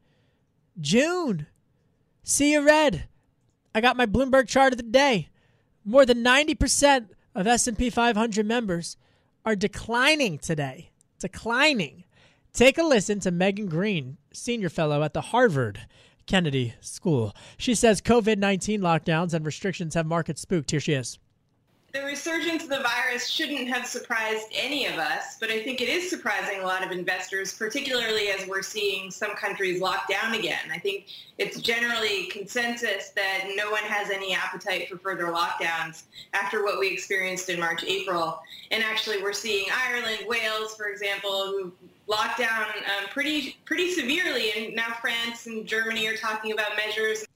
June. 0.81 1.47
See 2.25 2.52
you 2.52 2.62
red. 2.62 3.09
I 3.75 3.81
got 3.81 3.97
my 3.97 4.07
Bloomberg 4.07 4.49
chart 4.49 4.73
of 4.73 4.76
the 4.76 4.83
day. 4.83 5.28
More 5.85 6.07
than 6.07 6.25
90% 6.25 7.09
of 7.35 7.47
S&P 7.47 7.91
500 7.91 8.47
members 8.47 8.97
are 9.45 9.57
declining 9.57 10.39
today. 10.39 10.91
Declining. 11.19 12.05
Take 12.53 12.79
a 12.79 12.83
listen 12.83 13.21
to 13.21 13.31
Megan 13.31 13.67
Green, 13.67 14.19
senior 14.33 14.69
fellow 14.69 15.03
at 15.03 15.15
the 15.15 15.21
Harvard 15.21 15.87
Kennedy 16.27 16.75
School. 16.81 17.35
She 17.57 17.75
says 17.75 18.01
COVID 18.01 18.39
19 18.39 18.81
lockdowns 18.81 19.35
and 19.35 19.45
restrictions 19.45 19.95
have 19.95 20.07
markets 20.07 20.43
spooked. 20.43 20.71
Here 20.71 20.81
she 20.81 20.93
is. 20.93 21.19
The 21.92 22.02
resurgence 22.02 22.62
of 22.62 22.70
the 22.70 22.80
virus 22.80 23.28
shouldn't 23.28 23.68
have 23.68 23.87
surprised 23.87 24.46
any 24.54 24.87
of 24.87 24.94
us, 24.94 25.37
but 25.38 25.50
I 25.50 25.62
think 25.62 25.82
it 25.82 25.90
is 25.90 26.08
surprising 26.08 26.61
a 26.61 26.64
lot 26.64 26.82
of 26.82 26.90
investors, 26.90 27.52
particularly 27.52 28.28
as 28.28 28.49
we're 28.49 28.62
seeing 28.62 29.11
some 29.11 29.32
countries 29.32 29.78
lock 29.78 30.08
down 30.08 30.34
again. 30.34 30.70
I 30.72 30.78
think 30.78 31.08
it's 31.37 31.61
generally 31.61 32.28
consensus 32.28 33.11
that 33.11 33.50
no 33.56 33.70
one 33.70 33.82
has 33.82 34.08
any 34.08 34.32
appetite 34.32 34.88
for 34.88 34.96
further 34.96 35.25
lockdowns 35.25 36.04
after 36.32 36.64
what 36.64 36.78
we 36.78 36.90
experienced 36.90 37.50
in 37.50 37.61
March, 37.61 37.84
April. 37.84 38.40
And 38.70 38.82
actually, 38.82 39.22
we're 39.22 39.34
seeing 39.34 39.66
Ireland, 39.70 40.20
Wales, 40.26 40.75
for 40.75 40.87
example, 40.87 41.49
who 41.49 41.72
locked 42.06 42.38
down 42.38 42.68
um, 42.68 43.08
pretty 43.11 43.58
pretty 43.66 43.92
severely, 43.92 44.52
and 44.56 44.75
now 44.75 44.96
France 45.02 45.44
and 45.44 45.66
Germany 45.66 46.06
are 46.06 46.16
talking 46.16 46.52
about 46.52 46.70
measures 46.75 47.26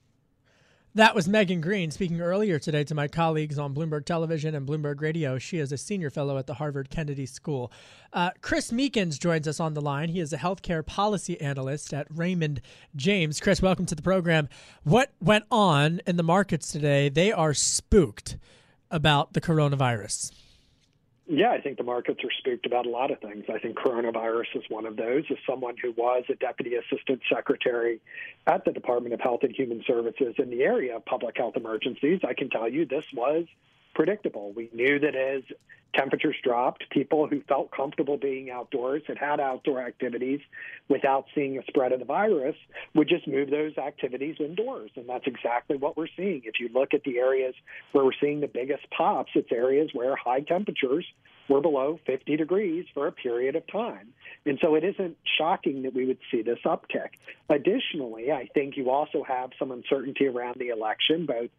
that 0.97 1.13
was 1.13 1.27
Megan 1.27 1.61
Green 1.61 1.91
speaking 1.91 2.21
earlier 2.21 2.57
today 2.57 2.83
to 2.83 2.95
my 2.95 3.07
colleagues 3.07 3.59
on 3.59 3.75
Bloomberg 3.75 4.03
Television 4.03 4.55
and 4.55 4.67
Bloomberg 4.67 4.99
Radio. 4.99 5.37
She 5.37 5.59
is 5.59 5.71
a 5.71 5.77
senior 5.77 6.09
fellow 6.09 6.39
at 6.39 6.47
the 6.47 6.55
Harvard 6.55 6.89
Kennedy 6.89 7.27
School. 7.27 7.71
Uh, 8.13 8.31
Chris 8.41 8.71
Meekins 8.71 9.19
joins 9.19 9.47
us 9.47 9.59
on 9.59 9.75
the 9.75 9.81
line. 9.81 10.09
He 10.09 10.19
is 10.19 10.33
a 10.33 10.37
healthcare 10.37 10.83
policy 10.83 11.39
analyst 11.39 11.93
at 11.93 12.07
Raymond 12.09 12.61
James. 12.95 13.39
Chris, 13.39 13.61
welcome 13.61 13.85
to 13.85 13.93
the 13.93 14.01
program. 14.01 14.49
What 14.85 15.11
went 15.21 15.45
on 15.51 16.01
in 16.07 16.17
the 16.17 16.23
markets 16.23 16.71
today? 16.71 17.09
They 17.09 17.31
are 17.31 17.53
spooked 17.53 18.37
about 18.89 19.33
the 19.33 19.41
coronavirus. 19.41 20.31
Yeah, 21.29 21.51
I 21.51 21.59
think 21.59 21.77
the 21.77 21.83
markets 21.83 22.23
are 22.23 22.31
spooked 22.39 22.65
about 22.65 22.85
a 22.85 22.89
lot 22.89 23.11
of 23.11 23.19
things. 23.19 23.45
I 23.53 23.59
think 23.59 23.77
coronavirus 23.77 24.55
is 24.55 24.63
one 24.69 24.85
of 24.85 24.95
those. 24.95 25.25
As 25.29 25.37
someone 25.45 25.75
who 25.81 25.91
was 25.91 26.23
a 26.29 26.35
deputy 26.35 26.75
assistant 26.75 27.21
secretary 27.29 27.99
at 28.45 28.63
the 28.63 28.71
Department 28.71 29.13
of 29.13 29.19
Health 29.19 29.41
and 29.43 29.53
Human 29.53 29.83
Services 29.85 30.35
in 30.37 30.49
the 30.49 30.63
area 30.63 30.95
of 30.95 31.05
public 31.05 31.35
health 31.35 31.57
emergencies, 31.57 32.21
I 32.25 32.33
can 32.33 32.49
tell 32.49 32.69
you 32.69 32.85
this 32.85 33.03
was 33.13 33.45
predictable. 33.93 34.53
We 34.53 34.69
knew 34.73 34.99
that 34.99 35.15
as 35.15 35.43
temperatures 35.97 36.35
dropped, 36.43 36.89
people 36.89 37.27
who 37.27 37.41
felt 37.41 37.71
comfortable 37.71 38.17
being 38.17 38.49
outdoors, 38.51 39.01
and 39.07 39.17
had 39.17 39.39
outdoor 39.39 39.81
activities 39.81 40.39
without 40.87 41.25
seeing 41.33 41.57
a 41.57 41.63
spread 41.63 41.91
of 41.91 41.99
the 41.99 42.05
virus, 42.05 42.55
would 42.93 43.09
just 43.09 43.27
move 43.27 43.49
those 43.49 43.77
activities 43.77 44.35
indoors. 44.39 44.91
And 44.95 45.09
that's 45.09 45.27
exactly 45.27 45.77
what 45.77 45.97
we're 45.97 46.07
seeing. 46.15 46.41
If 46.45 46.59
you 46.59 46.69
look 46.73 46.93
at 46.93 47.03
the 47.03 47.17
areas 47.17 47.55
where 47.91 48.05
we're 48.05 48.11
seeing 48.21 48.39
the 48.39 48.47
biggest 48.47 48.89
pops, 48.95 49.31
it's 49.35 49.51
areas 49.51 49.89
where 49.93 50.15
high 50.15 50.41
temperatures 50.41 51.05
were 51.49 51.61
below 51.61 51.99
50 52.05 52.35
degrees 52.35 52.85
for 52.93 53.07
a 53.07 53.11
period 53.11 53.55
of 53.55 53.65
time. 53.67 54.09
And 54.45 54.59
so 54.61 54.75
it 54.75 54.83
isn't 54.83 55.17
shocking 55.37 55.83
that 55.83 55.93
we 55.93 56.05
would 56.05 56.19
see 56.29 56.41
this 56.41 56.59
uptick. 56.65 57.11
Additionally, 57.49 58.31
I 58.31 58.49
think 58.53 58.77
you 58.77 58.89
also 58.89 59.23
have 59.23 59.51
some 59.57 59.71
uncertainty 59.71 60.27
around 60.27 60.57
the 60.59 60.69
election, 60.69 61.25
both 61.25 61.49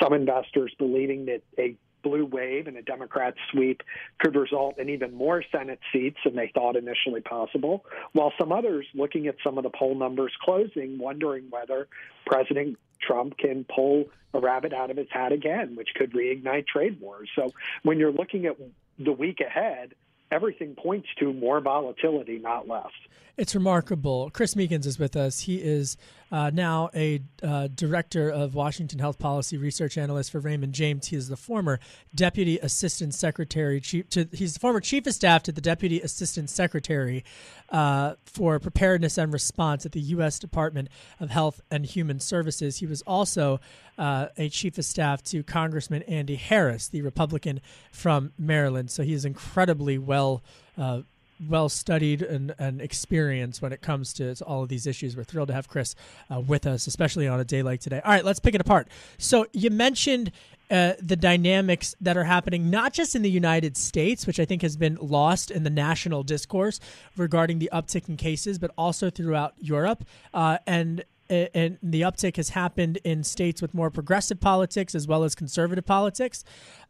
some 0.00 0.12
investors 0.12 0.74
believing 0.78 1.26
that 1.26 1.42
a 1.58 1.76
blue 2.02 2.24
wave 2.24 2.66
and 2.66 2.76
a 2.76 2.82
Democrat 2.82 3.34
sweep 3.50 3.82
could 4.18 4.34
result 4.34 4.78
in 4.78 4.88
even 4.88 5.14
more 5.14 5.42
Senate 5.50 5.80
seats 5.92 6.18
than 6.24 6.36
they 6.36 6.50
thought 6.54 6.76
initially 6.76 7.20
possible, 7.20 7.84
while 8.12 8.32
some 8.38 8.52
others 8.52 8.86
looking 8.94 9.26
at 9.26 9.36
some 9.42 9.58
of 9.58 9.64
the 9.64 9.70
poll 9.70 9.94
numbers 9.94 10.32
closing, 10.42 10.98
wondering 10.98 11.44
whether 11.50 11.88
President 12.26 12.78
Trump 13.00 13.36
can 13.38 13.64
pull 13.64 14.06
a 14.34 14.40
rabbit 14.40 14.72
out 14.72 14.90
of 14.90 14.96
his 14.96 15.08
hat 15.10 15.32
again, 15.32 15.76
which 15.76 15.88
could 15.94 16.12
reignite 16.12 16.66
trade 16.66 17.00
wars. 17.00 17.30
So 17.34 17.52
when 17.82 17.98
you're 17.98 18.12
looking 18.12 18.46
at 18.46 18.56
the 18.98 19.12
week 19.12 19.40
ahead, 19.40 19.94
everything 20.30 20.74
points 20.74 21.08
to 21.18 21.32
more 21.32 21.60
volatility, 21.60 22.38
not 22.38 22.68
less. 22.68 22.90
It's 23.36 23.54
remarkable. 23.54 24.30
Chris 24.30 24.54
Meekins 24.54 24.84
is 24.84 24.98
with 24.98 25.16
us. 25.16 25.40
He 25.40 25.56
is 25.56 25.96
uh, 26.30 26.50
now 26.52 26.90
a 26.94 27.20
uh, 27.42 27.68
director 27.74 28.30
of 28.30 28.54
Washington 28.54 28.98
Health 28.98 29.18
Policy 29.18 29.56
Research 29.56 29.96
Analyst 29.96 30.30
for 30.30 30.40
Raymond 30.40 30.74
James. 30.74 31.08
He 31.08 31.16
is 31.16 31.28
the 31.28 31.36
former 31.36 31.80
Deputy 32.14 32.58
Assistant 32.58 33.14
Secretary. 33.14 33.80
Chief, 33.80 34.08
to, 34.10 34.28
he's 34.32 34.54
the 34.54 34.60
former 34.60 34.80
Chief 34.80 35.06
of 35.06 35.14
Staff 35.14 35.42
to 35.44 35.52
the 35.52 35.60
Deputy 35.60 36.00
Assistant 36.00 36.50
Secretary 36.50 37.24
uh, 37.70 38.14
for 38.24 38.58
Preparedness 38.58 39.18
and 39.18 39.32
Response 39.32 39.86
at 39.86 39.92
the 39.92 40.00
U.S. 40.00 40.38
Department 40.38 40.88
of 41.20 41.30
Health 41.30 41.60
and 41.70 41.86
Human 41.86 42.20
Services. 42.20 42.78
He 42.78 42.86
was 42.86 43.02
also 43.02 43.60
uh, 43.96 44.28
a 44.36 44.48
Chief 44.48 44.78
of 44.78 44.84
Staff 44.84 45.22
to 45.24 45.42
Congressman 45.42 46.02
Andy 46.02 46.36
Harris, 46.36 46.88
the 46.88 47.02
Republican 47.02 47.60
from 47.90 48.32
Maryland. 48.38 48.90
So 48.90 49.02
he 49.02 49.12
is 49.12 49.24
incredibly 49.24 49.98
well 49.98 50.42
uh, 50.76 51.02
well 51.46 51.68
studied 51.68 52.22
and, 52.22 52.54
and 52.58 52.80
experienced 52.80 53.62
when 53.62 53.72
it 53.72 53.80
comes 53.80 54.12
to, 54.14 54.34
all 54.44 54.62
of 54.62 54.68
these 54.68 54.86
issues. 54.86 55.16
We're 55.16 55.24
thrilled 55.24 55.48
to 55.48 55.54
have 55.54 55.68
Chris 55.68 55.94
uh, 56.30 56.40
with 56.40 56.66
us, 56.66 56.86
especially 56.86 57.28
on 57.28 57.40
a 57.40 57.44
day 57.44 57.62
like 57.62 57.80
today. 57.80 58.00
All 58.04 58.12
right, 58.12 58.24
let's 58.24 58.40
pick 58.40 58.54
it 58.54 58.60
apart. 58.60 58.88
So 59.18 59.46
you 59.52 59.70
mentioned 59.70 60.32
uh, 60.70 60.94
the 61.00 61.16
dynamics 61.16 61.94
that 62.00 62.16
are 62.16 62.24
happening 62.24 62.70
not 62.70 62.92
just 62.92 63.14
in 63.14 63.22
the 63.22 63.30
United 63.30 63.76
States, 63.76 64.26
which 64.26 64.38
I 64.38 64.44
think 64.44 64.62
has 64.62 64.76
been 64.76 64.98
lost 65.00 65.50
in 65.50 65.62
the 65.62 65.70
national 65.70 66.22
discourse 66.22 66.80
regarding 67.16 67.58
the 67.58 67.70
uptick 67.72 68.08
in 68.08 68.16
cases, 68.16 68.58
but 68.58 68.70
also 68.76 69.08
throughout 69.10 69.54
Europe. 69.58 70.04
Uh, 70.34 70.58
and 70.66 71.04
and 71.30 71.76
the 71.82 72.00
uptick 72.00 72.36
has 72.36 72.50
happened 72.50 72.96
in 73.04 73.22
states 73.22 73.60
with 73.60 73.74
more 73.74 73.90
progressive 73.90 74.40
politics 74.40 74.94
as 74.94 75.06
well 75.06 75.24
as 75.24 75.34
conservative 75.34 75.84
politics. 75.84 76.42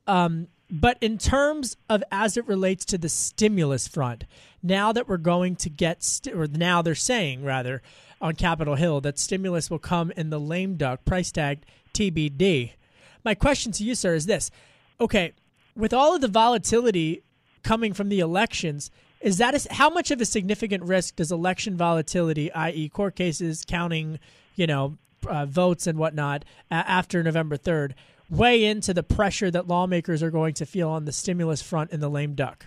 Um, 0.06 0.46
but 0.70 0.98
in 1.00 1.18
terms 1.18 1.76
of 1.88 2.02
as 2.12 2.36
it 2.36 2.46
relates 2.46 2.84
to 2.86 2.98
the 2.98 3.08
stimulus 3.08 3.88
front, 3.88 4.24
now 4.62 4.92
that 4.92 5.08
we're 5.08 5.16
going 5.16 5.56
to 5.56 5.70
get, 5.70 6.02
st- 6.02 6.36
or 6.36 6.46
now 6.46 6.82
they're 6.82 6.94
saying 6.94 7.42
rather 7.42 7.82
on 8.20 8.34
Capitol 8.34 8.74
Hill 8.74 9.00
that 9.02 9.18
stimulus 9.18 9.70
will 9.70 9.78
come 9.78 10.10
in 10.16 10.30
the 10.30 10.40
lame 10.40 10.76
duck 10.76 11.04
price 11.04 11.32
tag 11.32 11.62
TBD. 11.94 12.72
My 13.24 13.34
question 13.34 13.72
to 13.72 13.84
you, 13.84 13.94
sir, 13.94 14.14
is 14.14 14.26
this: 14.26 14.50
Okay, 15.00 15.32
with 15.76 15.94
all 15.94 16.14
of 16.14 16.20
the 16.20 16.28
volatility 16.28 17.22
coming 17.62 17.92
from 17.92 18.08
the 18.08 18.20
elections, 18.20 18.90
is 19.20 19.38
that 19.38 19.54
a, 19.54 19.74
how 19.74 19.90
much 19.90 20.10
of 20.10 20.20
a 20.20 20.24
significant 20.24 20.84
risk 20.84 21.16
does 21.16 21.32
election 21.32 21.76
volatility, 21.76 22.52
i.e., 22.52 22.88
court 22.88 23.16
cases 23.16 23.64
counting, 23.66 24.18
you 24.54 24.66
know, 24.66 24.98
uh, 25.26 25.46
votes 25.46 25.86
and 25.86 25.98
whatnot, 25.98 26.44
uh, 26.70 26.74
after 26.86 27.22
November 27.22 27.56
third? 27.56 27.94
Weigh 28.30 28.64
into 28.64 28.92
the 28.94 29.02
pressure 29.02 29.50
that 29.50 29.68
lawmakers 29.68 30.22
are 30.22 30.30
going 30.30 30.54
to 30.54 30.66
feel 30.66 30.88
on 30.88 31.04
the 31.04 31.12
stimulus 31.12 31.62
front 31.62 31.92
in 31.92 32.00
the 32.00 32.10
lame 32.10 32.34
duck? 32.34 32.66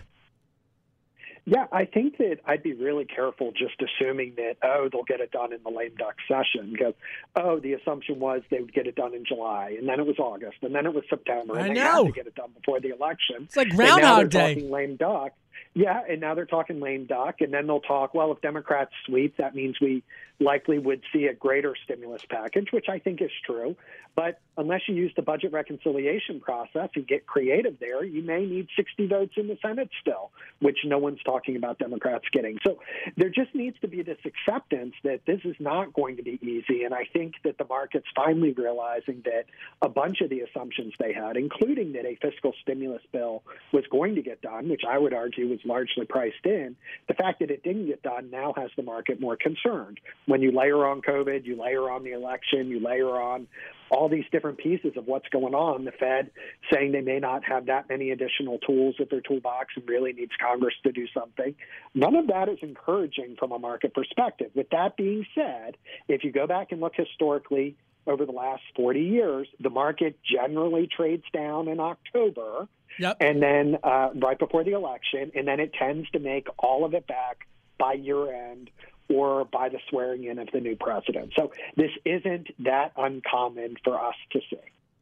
Yeah, 1.44 1.66
I 1.72 1.86
think 1.86 2.18
that 2.18 2.38
I'd 2.46 2.62
be 2.62 2.72
really 2.72 3.04
careful 3.04 3.50
just 3.50 3.74
assuming 3.82 4.34
that, 4.36 4.58
oh, 4.62 4.88
they'll 4.92 5.02
get 5.02 5.20
it 5.20 5.32
done 5.32 5.52
in 5.52 5.60
the 5.64 5.70
lame 5.70 5.94
duck 5.98 6.14
session 6.28 6.70
because, 6.70 6.94
oh, 7.34 7.58
the 7.58 7.72
assumption 7.72 8.20
was 8.20 8.42
they 8.48 8.60
would 8.60 8.72
get 8.72 8.86
it 8.86 8.94
done 8.94 9.12
in 9.12 9.24
July, 9.24 9.74
and 9.76 9.88
then 9.88 9.98
it 9.98 10.06
was 10.06 10.20
August, 10.20 10.58
and 10.62 10.72
then 10.72 10.86
it 10.86 10.94
was 10.94 11.02
September, 11.10 11.54
and 11.54 11.64
I 11.64 11.68
they 11.68 11.74
know. 11.74 12.04
had 12.04 12.06
to 12.06 12.12
get 12.12 12.26
it 12.28 12.36
done 12.36 12.50
before 12.54 12.78
the 12.78 12.90
election. 12.90 13.38
It's 13.40 13.56
like 13.56 13.70
Groundhog 13.70 14.30
Day. 14.30 14.54
Lame 14.54 14.94
duck. 14.94 15.32
Yeah, 15.74 16.00
and 16.08 16.20
now 16.20 16.34
they're 16.34 16.46
talking 16.46 16.80
lame 16.80 17.06
duck, 17.06 17.40
and 17.40 17.52
then 17.52 17.66
they'll 17.66 17.80
talk, 17.80 18.14
well, 18.14 18.30
if 18.30 18.40
Democrats 18.40 18.92
sweep, 19.06 19.38
that 19.38 19.54
means 19.54 19.80
we 19.80 20.04
likely 20.38 20.78
would 20.78 21.02
see 21.12 21.26
a 21.26 21.34
greater 21.34 21.74
stimulus 21.82 22.22
package, 22.28 22.68
which 22.72 22.86
I 22.88 22.98
think 22.98 23.22
is 23.22 23.30
true. 23.44 23.74
But 24.14 24.40
unless 24.56 24.82
you 24.86 24.94
use 24.94 25.12
the 25.16 25.22
budget 25.22 25.52
reconciliation 25.52 26.40
process 26.40 26.90
and 26.94 27.06
get 27.06 27.26
creative 27.26 27.78
there, 27.80 28.04
you 28.04 28.22
may 28.22 28.44
need 28.44 28.68
60 28.76 29.06
votes 29.06 29.32
in 29.36 29.48
the 29.48 29.56
Senate 29.62 29.88
still, 30.00 30.30
which 30.60 30.78
no 30.84 30.98
one's 30.98 31.22
talking 31.24 31.56
about 31.56 31.78
Democrats 31.78 32.24
getting. 32.32 32.58
So 32.64 32.78
there 33.16 33.30
just 33.30 33.54
needs 33.54 33.76
to 33.80 33.88
be 33.88 34.02
this 34.02 34.18
acceptance 34.24 34.94
that 35.04 35.20
this 35.26 35.40
is 35.44 35.56
not 35.58 35.94
going 35.94 36.16
to 36.16 36.22
be 36.22 36.38
easy. 36.42 36.84
And 36.84 36.92
I 36.92 37.04
think 37.12 37.34
that 37.44 37.56
the 37.56 37.64
market's 37.64 38.06
finally 38.14 38.52
realizing 38.52 39.22
that 39.24 39.44
a 39.80 39.88
bunch 39.88 40.20
of 40.20 40.28
the 40.28 40.40
assumptions 40.40 40.92
they 40.98 41.12
had, 41.12 41.36
including 41.36 41.92
that 41.94 42.04
a 42.04 42.16
fiscal 42.20 42.52
stimulus 42.62 43.02
bill 43.12 43.42
was 43.72 43.84
going 43.90 44.14
to 44.16 44.22
get 44.22 44.42
done, 44.42 44.68
which 44.68 44.82
I 44.88 44.98
would 44.98 45.14
argue 45.14 45.48
was 45.48 45.60
largely 45.64 46.04
priced 46.04 46.44
in, 46.44 46.76
the 47.08 47.14
fact 47.14 47.40
that 47.40 47.50
it 47.50 47.62
didn't 47.62 47.86
get 47.86 48.02
done 48.02 48.30
now 48.30 48.52
has 48.56 48.70
the 48.76 48.82
market 48.82 49.20
more 49.20 49.36
concerned. 49.36 50.00
When 50.26 50.42
you 50.42 50.52
layer 50.52 50.86
on 50.86 51.00
COVID, 51.00 51.46
you 51.46 51.60
layer 51.60 51.90
on 51.90 52.04
the 52.04 52.12
election, 52.12 52.68
you 52.68 52.80
layer 52.80 53.08
on 53.08 53.46
all 53.92 54.01
these 54.08 54.24
different 54.30 54.58
pieces 54.58 54.92
of 54.96 55.06
what's 55.06 55.28
going 55.28 55.54
on. 55.54 55.84
The 55.84 55.92
Fed 55.92 56.30
saying 56.72 56.92
they 56.92 57.00
may 57.00 57.18
not 57.18 57.44
have 57.44 57.66
that 57.66 57.88
many 57.88 58.10
additional 58.10 58.58
tools 58.58 58.96
at 59.00 59.10
their 59.10 59.20
toolbox 59.20 59.74
and 59.76 59.88
really 59.88 60.12
needs 60.12 60.32
Congress 60.40 60.74
to 60.84 60.92
do 60.92 61.06
something. 61.14 61.54
None 61.94 62.14
of 62.14 62.28
that 62.28 62.48
is 62.48 62.58
encouraging 62.62 63.36
from 63.38 63.52
a 63.52 63.58
market 63.58 63.94
perspective. 63.94 64.50
With 64.54 64.70
that 64.70 64.96
being 64.96 65.26
said, 65.34 65.76
if 66.08 66.24
you 66.24 66.32
go 66.32 66.46
back 66.46 66.72
and 66.72 66.80
look 66.80 66.94
historically 66.96 67.76
over 68.06 68.26
the 68.26 68.32
last 68.32 68.62
40 68.76 69.00
years, 69.00 69.48
the 69.60 69.70
market 69.70 70.18
generally 70.24 70.88
trades 70.94 71.24
down 71.32 71.68
in 71.68 71.80
October. 71.80 72.68
Yep. 72.98 73.16
And 73.20 73.42
then 73.42 73.78
uh, 73.82 74.10
right 74.14 74.38
before 74.38 74.64
the 74.64 74.72
election, 74.72 75.32
and 75.34 75.46
then 75.46 75.60
it 75.60 75.72
tends 75.74 76.10
to 76.10 76.18
make 76.18 76.46
all 76.58 76.84
of 76.84 76.94
it 76.94 77.06
back 77.06 77.46
by 77.78 77.94
year 77.94 78.50
end 78.50 78.70
or 79.08 79.44
by 79.44 79.68
the 79.68 79.78
swearing 79.88 80.24
in 80.24 80.38
of 80.38 80.48
the 80.52 80.60
new 80.60 80.76
president. 80.76 81.32
So 81.36 81.52
this 81.76 81.90
isn't 82.04 82.48
that 82.64 82.92
uncommon 82.96 83.76
for 83.84 84.00
us 84.00 84.14
to 84.32 84.40
see. 84.50 84.56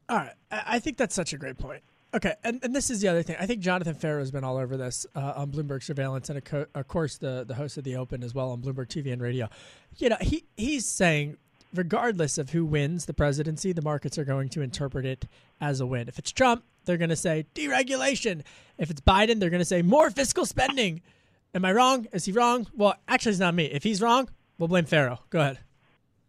All 0.09 0.17
right. 0.17 0.33
I 0.51 0.79
think 0.79 0.97
that's 0.97 1.15
such 1.15 1.33
a 1.33 1.37
great 1.37 1.57
point. 1.57 1.83
Okay, 2.13 2.33
and, 2.43 2.59
and 2.61 2.75
this 2.75 2.89
is 2.89 2.99
the 2.99 3.07
other 3.07 3.23
thing. 3.23 3.37
I 3.39 3.45
think 3.45 3.61
Jonathan 3.61 3.93
Ferro 3.93 4.19
has 4.19 4.31
been 4.31 4.43
all 4.43 4.57
over 4.57 4.75
this 4.75 5.05
uh, 5.15 5.33
on 5.37 5.49
Bloomberg 5.49 5.81
Surveillance, 5.81 6.29
and 6.29 6.41
of 6.75 6.87
course 6.89 7.17
the 7.17 7.45
the 7.47 7.55
host 7.55 7.77
of 7.77 7.85
the 7.85 7.95
Open 7.95 8.21
as 8.21 8.33
well 8.35 8.51
on 8.51 8.61
Bloomberg 8.61 8.87
TV 8.87 9.13
and 9.13 9.21
radio. 9.21 9.47
You 9.97 10.09
know, 10.09 10.17
he 10.19 10.43
he's 10.57 10.85
saying, 10.85 11.37
regardless 11.73 12.37
of 12.37 12.49
who 12.49 12.65
wins 12.65 13.05
the 13.05 13.13
presidency, 13.13 13.71
the 13.71 13.81
markets 13.81 14.17
are 14.17 14.25
going 14.25 14.49
to 14.49 14.61
interpret 14.61 15.05
it 15.05 15.25
as 15.61 15.79
a 15.79 15.85
win. 15.85 16.09
If 16.09 16.19
it's 16.19 16.33
Trump, 16.33 16.65
they're 16.83 16.97
going 16.97 17.11
to 17.11 17.15
say 17.15 17.45
deregulation. 17.55 18.41
If 18.77 18.91
it's 18.91 18.99
Biden, 18.99 19.39
they're 19.39 19.49
going 19.49 19.59
to 19.61 19.65
say 19.65 19.81
more 19.81 20.09
fiscal 20.09 20.45
spending. 20.45 21.01
Am 21.53 21.65
I 21.65 21.73
wrong? 21.73 22.07
Is 22.13 22.25
he 22.25 22.31
wrong? 22.31 22.67
Well, 22.73 22.95
actually, 23.07 23.31
it's 23.31 23.39
not 23.39 23.53
me. 23.53 23.65
If 23.65 23.83
he's 23.83 24.01
wrong, 24.01 24.29
we'll 24.57 24.69
blame 24.69 24.85
Ferro. 24.85 25.19
Go 25.29 25.41
ahead. 25.41 25.59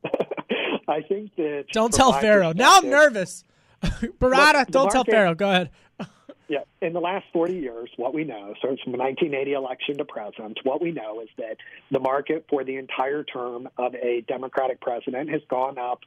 I 0.88 1.00
think 1.02 1.34
that. 1.36 1.66
Don't 1.72 1.92
tell 1.92 2.12
Ferro. 2.12 2.52
Now 2.52 2.78
I'm 2.78 2.90
nervous. 2.90 3.44
Barada, 3.82 4.66
don't 4.66 4.84
market, 4.84 4.92
tell 4.92 5.04
Ferro. 5.04 5.34
Go 5.34 5.48
ahead. 5.48 5.70
yeah, 6.48 6.60
in 6.80 6.92
the 6.92 7.00
last 7.00 7.26
40 7.32 7.54
years, 7.54 7.90
what 7.96 8.14
we 8.14 8.24
know, 8.24 8.54
so 8.60 8.76
from 8.82 8.92
the 8.92 8.98
1980 8.98 9.52
election 9.52 9.98
to 9.98 10.04
present, 10.04 10.58
what 10.64 10.82
we 10.82 10.90
know 10.90 11.20
is 11.20 11.28
that 11.38 11.56
the 11.90 12.00
market 12.00 12.44
for 12.50 12.64
the 12.64 12.76
entire 12.76 13.22
term 13.22 13.68
of 13.78 13.94
a 13.94 14.22
Democratic 14.26 14.80
president 14.80 15.30
has 15.30 15.42
gone 15.48 15.78
up 15.78 16.00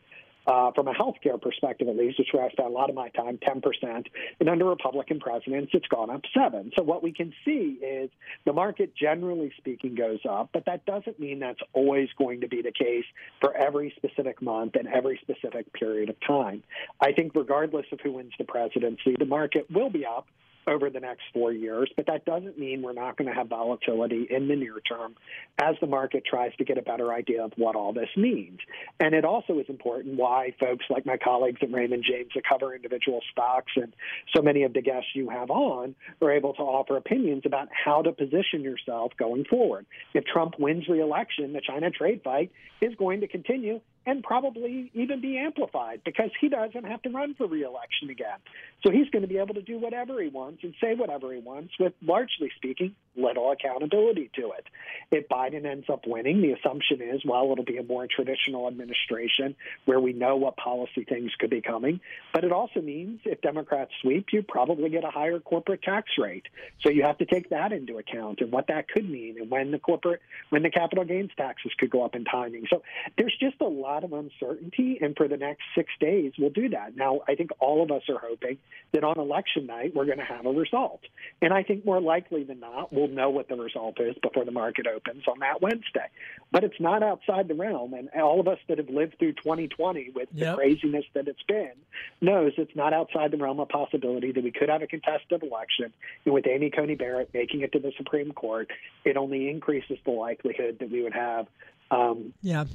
uh, 0.47 0.71
from 0.71 0.87
a 0.87 0.93
healthcare 0.93 1.41
perspective, 1.41 1.87
at 1.87 1.95
least, 1.95 2.19
which 2.19 2.29
where 2.31 2.45
I 2.45 2.49
spent 2.49 2.67
a 2.67 2.71
lot 2.71 2.89
of 2.89 2.95
my 2.95 3.09
time, 3.09 3.37
10%. 3.37 4.05
And 4.39 4.49
under 4.49 4.65
Republican 4.65 5.19
presidents, 5.19 5.71
it's 5.73 5.87
gone 5.87 6.09
up 6.09 6.21
7 6.33 6.71
So 6.75 6.83
what 6.83 7.03
we 7.03 7.11
can 7.11 7.33
see 7.43 7.79
is 7.81 8.09
the 8.45 8.53
market, 8.53 8.93
generally 8.95 9.51
speaking, 9.57 9.95
goes 9.95 10.19
up, 10.29 10.49
but 10.53 10.65
that 10.65 10.85
doesn't 10.85 11.19
mean 11.19 11.39
that's 11.39 11.59
always 11.73 12.09
going 12.17 12.41
to 12.41 12.47
be 12.47 12.61
the 12.61 12.71
case 12.71 13.05
for 13.41 13.55
every 13.55 13.93
specific 13.95 14.41
month 14.41 14.75
and 14.75 14.87
every 14.87 15.19
specific 15.21 15.71
period 15.73 16.09
of 16.09 16.15
time. 16.25 16.63
I 17.01 17.11
think 17.11 17.33
regardless 17.35 17.85
of 17.91 17.99
who 18.01 18.13
wins 18.13 18.33
the 18.37 18.45
presidency, 18.45 19.15
the 19.17 19.25
market 19.25 19.69
will 19.71 19.89
be 19.89 20.05
up 20.05 20.27
over 20.67 20.89
the 20.89 20.99
next 20.99 21.23
four 21.33 21.51
years, 21.51 21.89
but 21.95 22.07
that 22.07 22.25
doesn't 22.25 22.57
mean 22.57 22.81
we're 22.81 22.93
not 22.93 23.17
going 23.17 23.27
to 23.27 23.33
have 23.33 23.47
volatility 23.47 24.27
in 24.29 24.47
the 24.47 24.55
near 24.55 24.79
term 24.79 25.15
as 25.61 25.75
the 25.81 25.87
market 25.87 26.23
tries 26.25 26.55
to 26.57 26.63
get 26.63 26.77
a 26.77 26.81
better 26.81 27.13
idea 27.13 27.43
of 27.43 27.53
what 27.57 27.75
all 27.75 27.93
this 27.93 28.09
means. 28.17 28.59
And 28.99 29.13
it 29.13 29.25
also 29.25 29.59
is 29.59 29.65
important 29.69 30.17
why 30.17 30.53
folks 30.59 30.85
like 30.89 31.05
my 31.05 31.17
colleagues 31.17 31.59
at 31.61 31.71
Raymond 31.71 32.03
James 32.07 32.31
that 32.35 32.43
cover 32.47 32.73
individual 32.73 33.21
stocks 33.31 33.71
and 33.75 33.93
so 34.35 34.41
many 34.41 34.63
of 34.63 34.73
the 34.73 34.81
guests 34.81 35.09
you 35.13 35.29
have 35.29 35.49
on 35.49 35.95
are 36.21 36.31
able 36.31 36.53
to 36.53 36.61
offer 36.61 36.97
opinions 36.97 37.43
about 37.45 37.67
how 37.71 38.01
to 38.01 38.11
position 38.11 38.61
yourself 38.61 39.11
going 39.17 39.45
forward. 39.45 39.85
If 40.13 40.25
Trump 40.25 40.55
wins 40.59 40.87
re-election, 40.87 41.53
the 41.53 41.61
China 41.61 41.91
trade 41.91 42.21
fight 42.23 42.51
is 42.81 42.95
going 42.95 43.21
to 43.21 43.27
continue 43.27 43.81
and 44.05 44.23
probably 44.23 44.91
even 44.93 45.21
be 45.21 45.37
amplified 45.37 46.01
because 46.05 46.29
he 46.39 46.49
doesn't 46.49 46.85
have 46.85 47.01
to 47.03 47.09
run 47.09 47.33
for 47.35 47.47
reelection 47.47 48.09
again. 48.09 48.37
So 48.83 48.91
he's 48.91 49.09
going 49.09 49.23
to 49.23 49.27
be 49.27 49.37
able 49.37 49.55
to 49.55 49.61
do 49.61 49.79
whatever 49.79 50.21
he 50.21 50.29
wants 50.29 50.63
and 50.63 50.73
say 50.81 50.93
whatever 50.93 51.33
he 51.33 51.39
wants 51.39 51.73
with, 51.79 51.93
largely 52.01 52.51
speaking, 52.55 52.95
little 53.15 53.51
accountability 53.51 54.29
to 54.35 54.51
it. 54.51 54.65
If 55.11 55.27
Biden 55.27 55.65
ends 55.65 55.87
up 55.91 56.05
winning, 56.05 56.41
the 56.41 56.51
assumption 56.51 57.01
is, 57.01 57.21
well, 57.25 57.51
it'll 57.51 57.65
be 57.65 57.77
a 57.77 57.83
more 57.83 58.07
traditional 58.07 58.67
administration 58.67 59.55
where 59.85 59.99
we 59.99 60.13
know 60.13 60.35
what 60.35 60.57
policy 60.57 61.03
things 61.07 61.31
could 61.39 61.49
be 61.49 61.61
coming. 61.61 61.99
But 62.33 62.43
it 62.43 62.51
also 62.51 62.81
means 62.81 63.21
if 63.25 63.41
Democrats 63.41 63.91
sweep, 64.01 64.27
you 64.31 64.43
probably 64.43 64.89
get 64.89 65.03
a 65.03 65.09
higher 65.09 65.39
corporate 65.39 65.81
tax 65.81 66.11
rate. 66.17 66.45
So 66.81 66.89
you 66.89 67.03
have 67.03 67.17
to 67.19 67.25
take 67.25 67.49
that 67.49 67.71
into 67.71 67.97
account 67.97 68.41
and 68.41 68.51
what 68.51 68.67
that 68.67 68.87
could 68.87 69.09
mean 69.09 69.37
and 69.39 69.49
when 69.49 69.71
the 69.71 69.79
corporate, 69.79 70.21
when 70.49 70.63
the 70.63 70.69
capital 70.69 71.05
gains 71.05 71.31
taxes 71.37 71.71
could 71.77 71.89
go 71.89 72.03
up 72.03 72.15
in 72.15 72.25
timing. 72.25 72.65
So 72.69 72.83
there's 73.17 73.35
just 73.39 73.61
a 73.61 73.67
lot 73.67 73.94
of 74.03 74.13
uncertainty. 74.13 74.97
And 75.01 75.15
for 75.15 75.27
the 75.27 75.37
next 75.37 75.63
six 75.75 75.89
days, 75.99 76.33
we'll 76.37 76.49
do 76.49 76.69
that. 76.69 76.95
Now, 76.95 77.21
I 77.27 77.35
think 77.35 77.51
all 77.59 77.83
of 77.83 77.91
us 77.91 78.03
are 78.09 78.19
hoping 78.19 78.57
that 78.91 79.03
on 79.03 79.19
election 79.19 79.65
night, 79.65 79.95
we're 79.95 80.05
going 80.05 80.17
to 80.17 80.25
have 80.25 80.45
a 80.45 80.51
result. 80.51 81.01
And 81.41 81.53
I 81.53 81.63
think 81.63 81.85
more 81.85 82.01
likely 82.01 82.43
than 82.43 82.59
not, 82.59 82.91
we'll 82.91 83.07
know 83.07 83.29
what 83.29 83.47
the 83.47 83.55
result 83.55 83.99
is 83.99 84.15
before 84.21 84.45
the 84.45 84.51
market 84.51 84.87
opens 84.87 85.23
on 85.27 85.39
that 85.39 85.61
Wednesday. 85.61 86.07
But 86.51 86.63
it's 86.63 86.79
not 86.79 87.03
outside 87.03 87.47
the 87.47 87.55
realm. 87.55 87.93
And 87.93 88.09
all 88.21 88.39
of 88.39 88.47
us 88.47 88.59
that 88.67 88.77
have 88.77 88.89
lived 88.89 89.19
through 89.19 89.33
2020 89.33 90.11
with 90.15 90.29
yep. 90.33 90.51
the 90.51 90.55
craziness 90.55 91.05
that 91.13 91.27
it's 91.27 91.43
been 91.47 91.73
knows 92.21 92.53
it's 92.57 92.75
not 92.75 92.93
outside 92.93 93.31
the 93.31 93.37
realm 93.37 93.59
of 93.59 93.69
possibility 93.69 94.31
that 94.31 94.43
we 94.43 94.51
could 94.51 94.69
have 94.69 94.81
a 94.81 94.87
contested 94.87 95.43
election. 95.43 95.93
And 96.25 96.33
with 96.33 96.47
Amy 96.47 96.69
Coney 96.69 96.95
Barrett 96.95 97.29
making 97.33 97.61
it 97.61 97.71
to 97.73 97.79
the 97.79 97.91
Supreme 97.97 98.31
Court, 98.31 98.69
it 99.03 99.17
only 99.17 99.49
increases 99.49 99.97
the 100.05 100.11
likelihood 100.11 100.77
that 100.79 100.89
we 100.89 101.01
would 101.01 101.13
have 101.13 101.47
um, 101.91 102.33
yeah. 102.41 102.65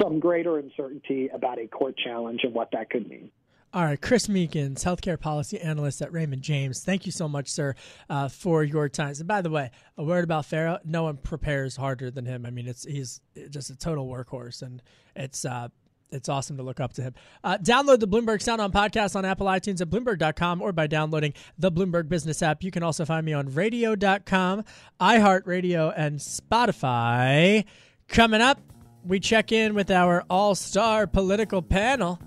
Some 0.00 0.18
greater 0.20 0.58
uncertainty 0.58 1.28
about 1.28 1.58
a 1.58 1.66
court 1.66 1.96
challenge 1.96 2.40
and 2.42 2.54
what 2.54 2.70
that 2.72 2.90
could 2.90 3.08
mean. 3.08 3.30
All 3.74 3.84
right, 3.84 4.00
Chris 4.00 4.26
Meekins, 4.26 4.84
healthcare 4.84 5.20
policy 5.20 5.60
analyst 5.60 6.00
at 6.00 6.10
Raymond 6.12 6.40
James. 6.40 6.82
Thank 6.82 7.04
you 7.04 7.12
so 7.12 7.28
much, 7.28 7.48
sir, 7.50 7.74
uh, 8.08 8.28
for 8.28 8.64
your 8.64 8.88
time. 8.88 9.14
And 9.18 9.26
by 9.26 9.42
the 9.42 9.50
way, 9.50 9.70
a 9.98 10.04
word 10.04 10.24
about 10.24 10.46
Ferro: 10.46 10.78
no 10.84 11.02
one 11.02 11.18
prepares 11.18 11.76
harder 11.76 12.10
than 12.10 12.24
him. 12.24 12.46
I 12.46 12.50
mean, 12.50 12.68
it's 12.68 12.84
he's 12.84 13.20
just 13.50 13.68
a 13.68 13.76
total 13.76 14.06
workhorse, 14.08 14.62
and 14.62 14.82
it's 15.14 15.44
uh, 15.44 15.68
it's 16.10 16.28
awesome 16.28 16.56
to 16.56 16.62
look 16.62 16.80
up 16.80 16.92
to 16.94 17.02
him. 17.02 17.14
Uh, 17.44 17.58
download 17.58 18.00
the 18.00 18.08
Bloomberg 18.08 18.40
Sound 18.40 18.60
on 18.60 18.72
podcast 18.72 19.16
on 19.16 19.24
Apple 19.24 19.46
iTunes 19.46 19.80
at 19.80 19.90
Bloomberg.com 19.90 20.62
or 20.62 20.72
by 20.72 20.86
downloading 20.86 21.34
the 21.58 21.70
Bloomberg 21.70 22.08
Business 22.08 22.42
app. 22.42 22.62
You 22.62 22.70
can 22.70 22.82
also 22.82 23.04
find 23.04 23.26
me 23.26 23.32
on 23.32 23.52
radio.com, 23.52 24.64
iHeartRadio, 25.00 25.92
and 25.96 26.18
Spotify. 26.18 27.64
Coming 28.08 28.40
up, 28.40 28.60
we 29.06 29.20
check 29.20 29.52
in 29.52 29.74
with 29.74 29.90
our 29.90 30.24
all 30.28 30.54
star 30.54 31.06
political 31.06 31.62
panel. 31.62 32.20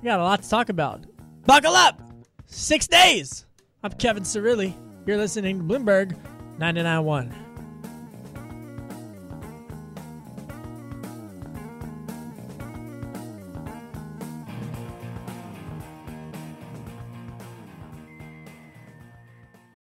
We 0.00 0.06
got 0.06 0.20
a 0.20 0.22
lot 0.22 0.42
to 0.42 0.48
talk 0.48 0.68
about. 0.68 1.04
Buckle 1.46 1.74
up! 1.74 2.00
Six 2.46 2.86
days! 2.86 3.46
I'm 3.82 3.92
Kevin 3.92 4.22
Cirilli. 4.22 4.74
You're 5.06 5.16
listening 5.16 5.58
to 5.58 5.64
Bloomberg 5.64 6.16
99.1. 6.58 7.34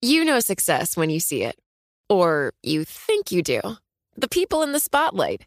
You 0.03 0.25
know 0.25 0.41
success 0.41 0.97
when 0.97 1.11
you 1.11 1.21
see 1.21 1.43
it. 1.43 1.59
Or 2.09 2.53
you 2.63 2.85
think 2.85 3.33
you 3.33 3.43
do. 3.43 3.61
The 4.17 4.29
people 4.29 4.63
in 4.63 4.73
the 4.73 4.79
spotlight 4.79 5.47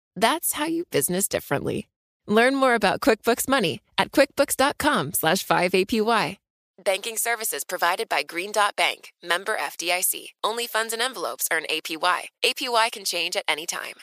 That's 0.15 0.53
how 0.53 0.65
you 0.65 0.85
business 0.91 1.27
differently. 1.27 1.87
Learn 2.27 2.55
more 2.55 2.75
about 2.75 3.01
QuickBooks 3.01 3.47
Money 3.47 3.81
at 3.97 4.11
quickbooks.com 4.11 5.13
slash 5.13 5.45
5APY. 5.45 6.37
Banking 6.83 7.17
services 7.17 7.63
provided 7.63 8.09
by 8.09 8.23
Green 8.23 8.51
Dot 8.51 8.75
Bank, 8.75 9.13
member 9.21 9.55
FDIC. 9.55 10.29
Only 10.43 10.65
funds 10.65 10.93
and 10.93 11.01
envelopes 11.01 11.47
earn 11.53 11.63
APY. 11.69 12.21
APY 12.43 12.91
can 12.91 13.05
change 13.05 13.35
at 13.35 13.43
any 13.47 13.67
time. 13.67 13.93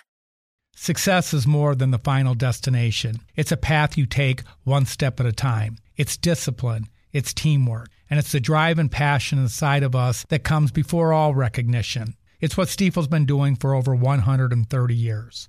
Success 0.77 1.35
is 1.35 1.45
more 1.45 1.75
than 1.75 1.91
the 1.91 1.99
final 1.99 2.35
destination. 2.35 3.21
It's 3.35 3.51
a 3.51 3.57
path 3.57 3.99
you 3.99 4.07
take 4.07 4.43
one 4.63 4.87
step 4.87 5.19
at 5.19 5.27
a 5.27 5.33
time. 5.33 5.79
It's 5.97 6.17
discipline, 6.17 6.87
it's 7.13 7.35
teamwork, 7.35 7.89
and 8.09 8.21
it's 8.21 8.31
the 8.31 8.39
drive 8.39 8.79
and 8.79 8.91
passion 8.91 9.41
inside 9.41 9.83
of 9.83 9.97
us 9.97 10.25
that 10.29 10.45
comes 10.45 10.71
before 10.71 11.13
all 11.13 11.35
recognition. 11.35 12.15
It's 12.41 12.57
what 12.57 12.69
Stifel's 12.69 13.09
been 13.09 13.27
doing 13.27 13.57
for 13.57 13.75
over 13.75 13.93
130 13.93 14.95
years. 14.95 15.49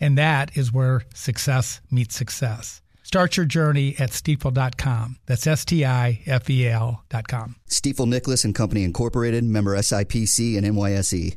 And 0.00 0.16
that 0.18 0.56
is 0.56 0.72
where 0.72 1.02
success 1.14 1.80
meets 1.90 2.16
success. 2.16 2.82
Start 3.02 3.36
your 3.36 3.46
journey 3.46 3.96
at 3.98 4.10
stifel.com. 4.10 5.16
That's 5.26 5.46
S 5.46 5.64
T 5.64 5.84
I 5.84 6.22
F 6.26 6.48
E 6.48 6.68
L.com. 6.68 7.56
Stifel 7.68 8.06
Nicolaus 8.06 8.44
and 8.44 8.54
Company 8.54 8.84
Incorporated, 8.84 9.44
member 9.44 9.76
SIPC 9.76 10.56
and 10.56 10.64
NYSE. 10.64 11.36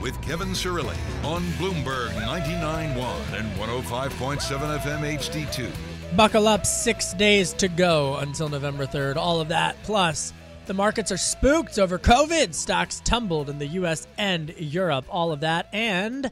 with 0.00 0.20
Kevin 0.22 0.48
Cirilli 0.48 0.96
on 1.24 1.42
Bloomberg 1.52 2.10
99.1 2.10 3.38
and 3.38 3.52
105.7 3.58 4.78
FM 4.78 5.18
HD2. 5.18 6.16
Buckle 6.16 6.48
up, 6.48 6.64
six 6.64 7.12
days 7.14 7.52
to 7.54 7.68
go 7.68 8.16
until 8.16 8.48
November 8.48 8.86
3rd. 8.86 9.16
All 9.16 9.40
of 9.40 9.48
that. 9.48 9.76
Plus, 9.82 10.32
the 10.66 10.74
markets 10.74 11.12
are 11.12 11.18
spooked 11.18 11.78
over 11.78 11.98
COVID. 11.98 12.54
Stocks 12.54 13.00
tumbled 13.04 13.50
in 13.50 13.58
the 13.58 13.66
U.S. 13.68 14.06
and 14.16 14.54
Europe. 14.58 15.04
All 15.08 15.32
of 15.32 15.40
that. 15.40 15.68
And 15.72 16.30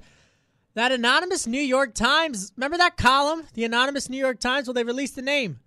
that 0.75 0.93
anonymous 0.93 1.47
New 1.47 1.61
York 1.61 1.95
Times. 1.95 2.53
Remember 2.57 2.77
that 2.79 2.97
column? 2.97 3.45
The 3.55 3.65
anonymous 3.65 4.09
New 4.09 4.19
York 4.19 4.41
Times? 4.41 4.67
Well, 4.67 4.75
they 4.75 4.85
released 4.85 5.17
the 5.17 5.23
name 5.23 5.61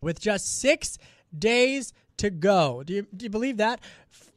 with 0.00 0.20
just 0.20 0.60
six 0.60 0.98
days 1.36 1.92
to 2.18 2.30
go. 2.30 2.82
Do 2.84 2.92
you, 2.92 3.06
do 3.16 3.24
you 3.24 3.30
believe 3.30 3.56
that? 3.58 3.80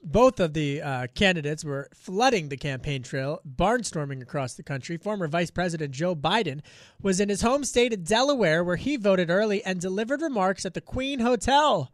Both 0.04 0.40
of 0.40 0.54
the 0.54 0.82
uh, 0.82 1.08
candidates 1.14 1.64
were 1.64 1.88
flooding 1.94 2.50
the 2.50 2.58
campaign 2.58 3.04
trail, 3.04 3.40
barnstorming 3.48 4.22
across 4.22 4.54
the 4.54 4.64
country. 4.64 4.98
Former 4.98 5.28
Vice 5.28 5.52
President 5.52 5.92
Joe 5.92 6.16
Biden 6.16 6.62
was 7.02 7.20
in 7.20 7.30
his 7.30 7.42
home 7.42 7.64
state 7.64 7.94
of 7.94 8.04
Delaware, 8.04 8.64
where 8.64 8.78
he 8.78 8.98
voted 8.98 9.30
early 9.30 9.64
and 9.64 9.80
delivered 9.80 10.22
remarks 10.22 10.66
at 10.66 10.74
the 10.74 10.82
Queen 10.82 11.20
Hotel 11.20 11.92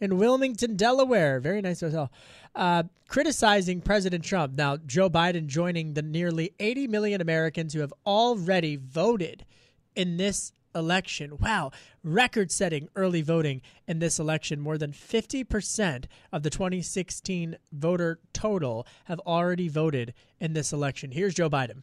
in 0.00 0.16
Wilmington, 0.16 0.76
Delaware. 0.76 1.40
Very 1.40 1.60
nice 1.60 1.80
hotel. 1.80 2.10
Uh, 2.54 2.84
criticizing 3.08 3.80
President 3.80 4.24
Trump. 4.24 4.54
Now, 4.54 4.76
Joe 4.78 5.10
Biden 5.10 5.46
joining 5.46 5.94
the 5.94 6.02
nearly 6.02 6.52
80 6.58 6.88
million 6.88 7.20
Americans 7.20 7.74
who 7.74 7.80
have 7.80 7.92
already 8.06 8.76
voted 8.76 9.44
in 9.94 10.16
this 10.16 10.52
election. 10.74 11.38
Wow, 11.38 11.70
record 12.02 12.50
setting 12.50 12.88
early 12.96 13.22
voting 13.22 13.62
in 13.86 13.98
this 13.98 14.18
election. 14.18 14.60
More 14.60 14.78
than 14.78 14.92
50% 14.92 16.04
of 16.32 16.42
the 16.42 16.50
2016 16.50 17.56
voter 17.72 18.18
total 18.32 18.86
have 19.04 19.20
already 19.20 19.68
voted 19.68 20.14
in 20.38 20.52
this 20.52 20.72
election. 20.72 21.10
Here's 21.10 21.34
Joe 21.34 21.50
Biden. 21.50 21.82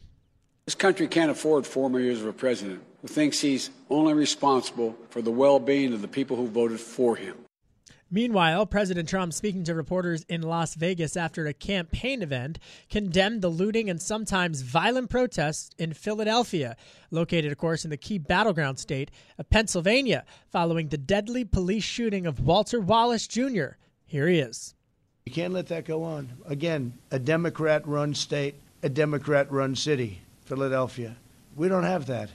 This 0.64 0.74
country 0.74 1.08
can't 1.08 1.30
afford 1.30 1.66
four 1.66 1.88
more 1.88 2.00
years 2.00 2.20
of 2.20 2.26
a 2.26 2.32
president 2.32 2.82
who 3.00 3.08
thinks 3.08 3.40
he's 3.40 3.70
only 3.88 4.12
responsible 4.12 4.96
for 5.08 5.22
the 5.22 5.30
well 5.30 5.58
being 5.58 5.94
of 5.94 6.02
the 6.02 6.08
people 6.08 6.36
who 6.36 6.46
voted 6.46 6.78
for 6.78 7.16
him. 7.16 7.36
Meanwhile, 8.10 8.64
President 8.66 9.06
Trump, 9.06 9.34
speaking 9.34 9.64
to 9.64 9.74
reporters 9.74 10.24
in 10.30 10.40
Las 10.40 10.74
Vegas 10.74 11.14
after 11.14 11.46
a 11.46 11.52
campaign 11.52 12.22
event, 12.22 12.58
condemned 12.88 13.42
the 13.42 13.50
looting 13.50 13.90
and 13.90 14.00
sometimes 14.00 14.62
violent 14.62 15.10
protests 15.10 15.70
in 15.78 15.92
Philadelphia, 15.92 16.74
located, 17.10 17.52
of 17.52 17.58
course, 17.58 17.84
in 17.84 17.90
the 17.90 17.98
key 17.98 18.16
battleground 18.16 18.78
state 18.78 19.10
of 19.36 19.50
Pennsylvania, 19.50 20.24
following 20.48 20.88
the 20.88 20.96
deadly 20.96 21.44
police 21.44 21.84
shooting 21.84 22.26
of 22.26 22.40
Walter 22.40 22.80
Wallace 22.80 23.26
Jr. 23.26 23.76
Here 24.06 24.26
he 24.26 24.38
is. 24.38 24.74
You 25.26 25.32
can't 25.32 25.52
let 25.52 25.66
that 25.66 25.84
go 25.84 26.02
on. 26.02 26.30
Again, 26.46 26.94
a 27.10 27.18
Democrat 27.18 27.86
run 27.86 28.14
state, 28.14 28.54
a 28.82 28.88
Democrat 28.88 29.52
run 29.52 29.76
city, 29.76 30.22
Philadelphia. 30.46 31.14
We 31.54 31.68
don't 31.68 31.84
have 31.84 32.06
that. 32.06 32.30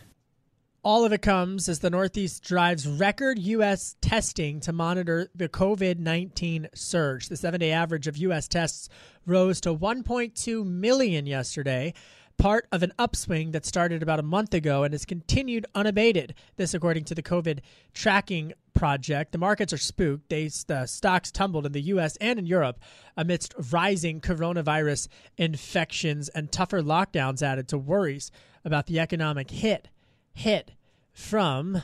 All 0.86 1.06
of 1.06 1.14
it 1.14 1.22
comes 1.22 1.70
as 1.70 1.80
the 1.80 1.90
Northeast 1.90 2.44
drives 2.44 2.86
record 2.86 3.40
U.S. 3.40 3.96
testing 4.02 4.60
to 4.60 4.74
monitor 4.74 5.30
the 5.34 5.48
COVID 5.48 5.98
19 5.98 6.68
surge. 6.74 7.30
The 7.30 7.38
seven 7.38 7.62
day 7.62 7.72
average 7.72 8.06
of 8.06 8.18
U.S. 8.18 8.50
tests 8.50 8.90
rose 9.26 9.62
to 9.62 9.74
1.2 9.74 10.66
million 10.66 11.26
yesterday, 11.26 11.94
part 12.38 12.68
of 12.74 12.84
an 12.84 12.92
upswing 13.00 13.52
that 13.52 13.66
started 13.66 14.04
about 14.04 14.20
a 14.20 14.24
month 14.24 14.54
ago 14.54 14.84
and 14.84 14.94
has 14.94 15.06
continued 15.06 15.66
unabated. 15.74 16.36
This, 16.58 16.74
according 16.74 17.06
to 17.06 17.16
the 17.16 17.24
COVID 17.24 17.60
tracking 17.94 18.52
project. 18.74 19.32
The 19.32 19.38
markets 19.38 19.72
are 19.72 19.78
spooked. 19.78 20.28
They, 20.28 20.50
the 20.68 20.86
stocks 20.86 21.32
tumbled 21.32 21.66
in 21.66 21.72
the 21.72 21.82
U.S. 21.84 22.18
and 22.18 22.38
in 22.38 22.46
Europe 22.46 22.82
amidst 23.16 23.54
rising 23.72 24.20
coronavirus 24.20 25.08
infections 25.38 26.28
and 26.28 26.52
tougher 26.52 26.82
lockdowns 26.82 27.42
added 27.42 27.70
to 27.70 27.78
worries 27.78 28.32
about 28.66 28.88
the 28.88 29.00
economic 29.00 29.50
hit 29.50 29.88
hit 30.34 30.72
from 31.12 31.82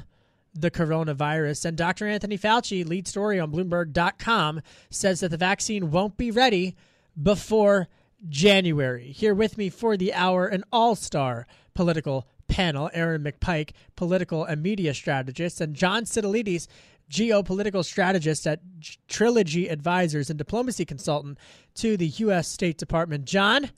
the 0.54 0.72
coronavirus. 0.72 1.66
And 1.66 1.78
Dr. 1.78 2.08
Anthony 2.08 2.38
Fauci, 2.38 2.86
lead 2.88 3.08
story 3.08 3.40
on 3.40 3.52
Bloomberg.com, 3.52 4.62
says 4.90 5.20
that 5.22 5.30
the 5.30 5.38
vaccine 5.38 5.92
won't 5.92 6.18
be 6.18 6.32
ready 6.32 6.76
before 7.22 7.88
January. 8.28 9.12
Here 9.12 9.34
with 9.34 9.58
me 9.58 9.70
for 9.70 9.96
the 9.96 10.14
hour, 10.14 10.48
an 10.48 10.64
all 10.72 10.96
star 10.96 11.48
political 11.74 12.28
panel 12.48 12.90
Erin 12.94 13.24
McPike, 13.24 13.72
political 13.96 14.44
and 14.44 14.62
media 14.62 14.94
strategist, 14.94 15.62
and 15.62 15.76
John 15.76 16.04
Sitilides, 16.04 16.68
geopolitical 17.10 17.84
strategist 17.84 18.46
at 18.46 18.60
Trilogy 19.08 19.68
Advisors 19.70 20.30
and 20.30 20.38
diplomacy 20.38 20.86
consultant 20.86 21.38
to 21.76 21.96
the 21.96 22.08
U.S. 22.08 22.48
State 22.48 22.78
Department. 22.78 23.26
John, 23.26 23.72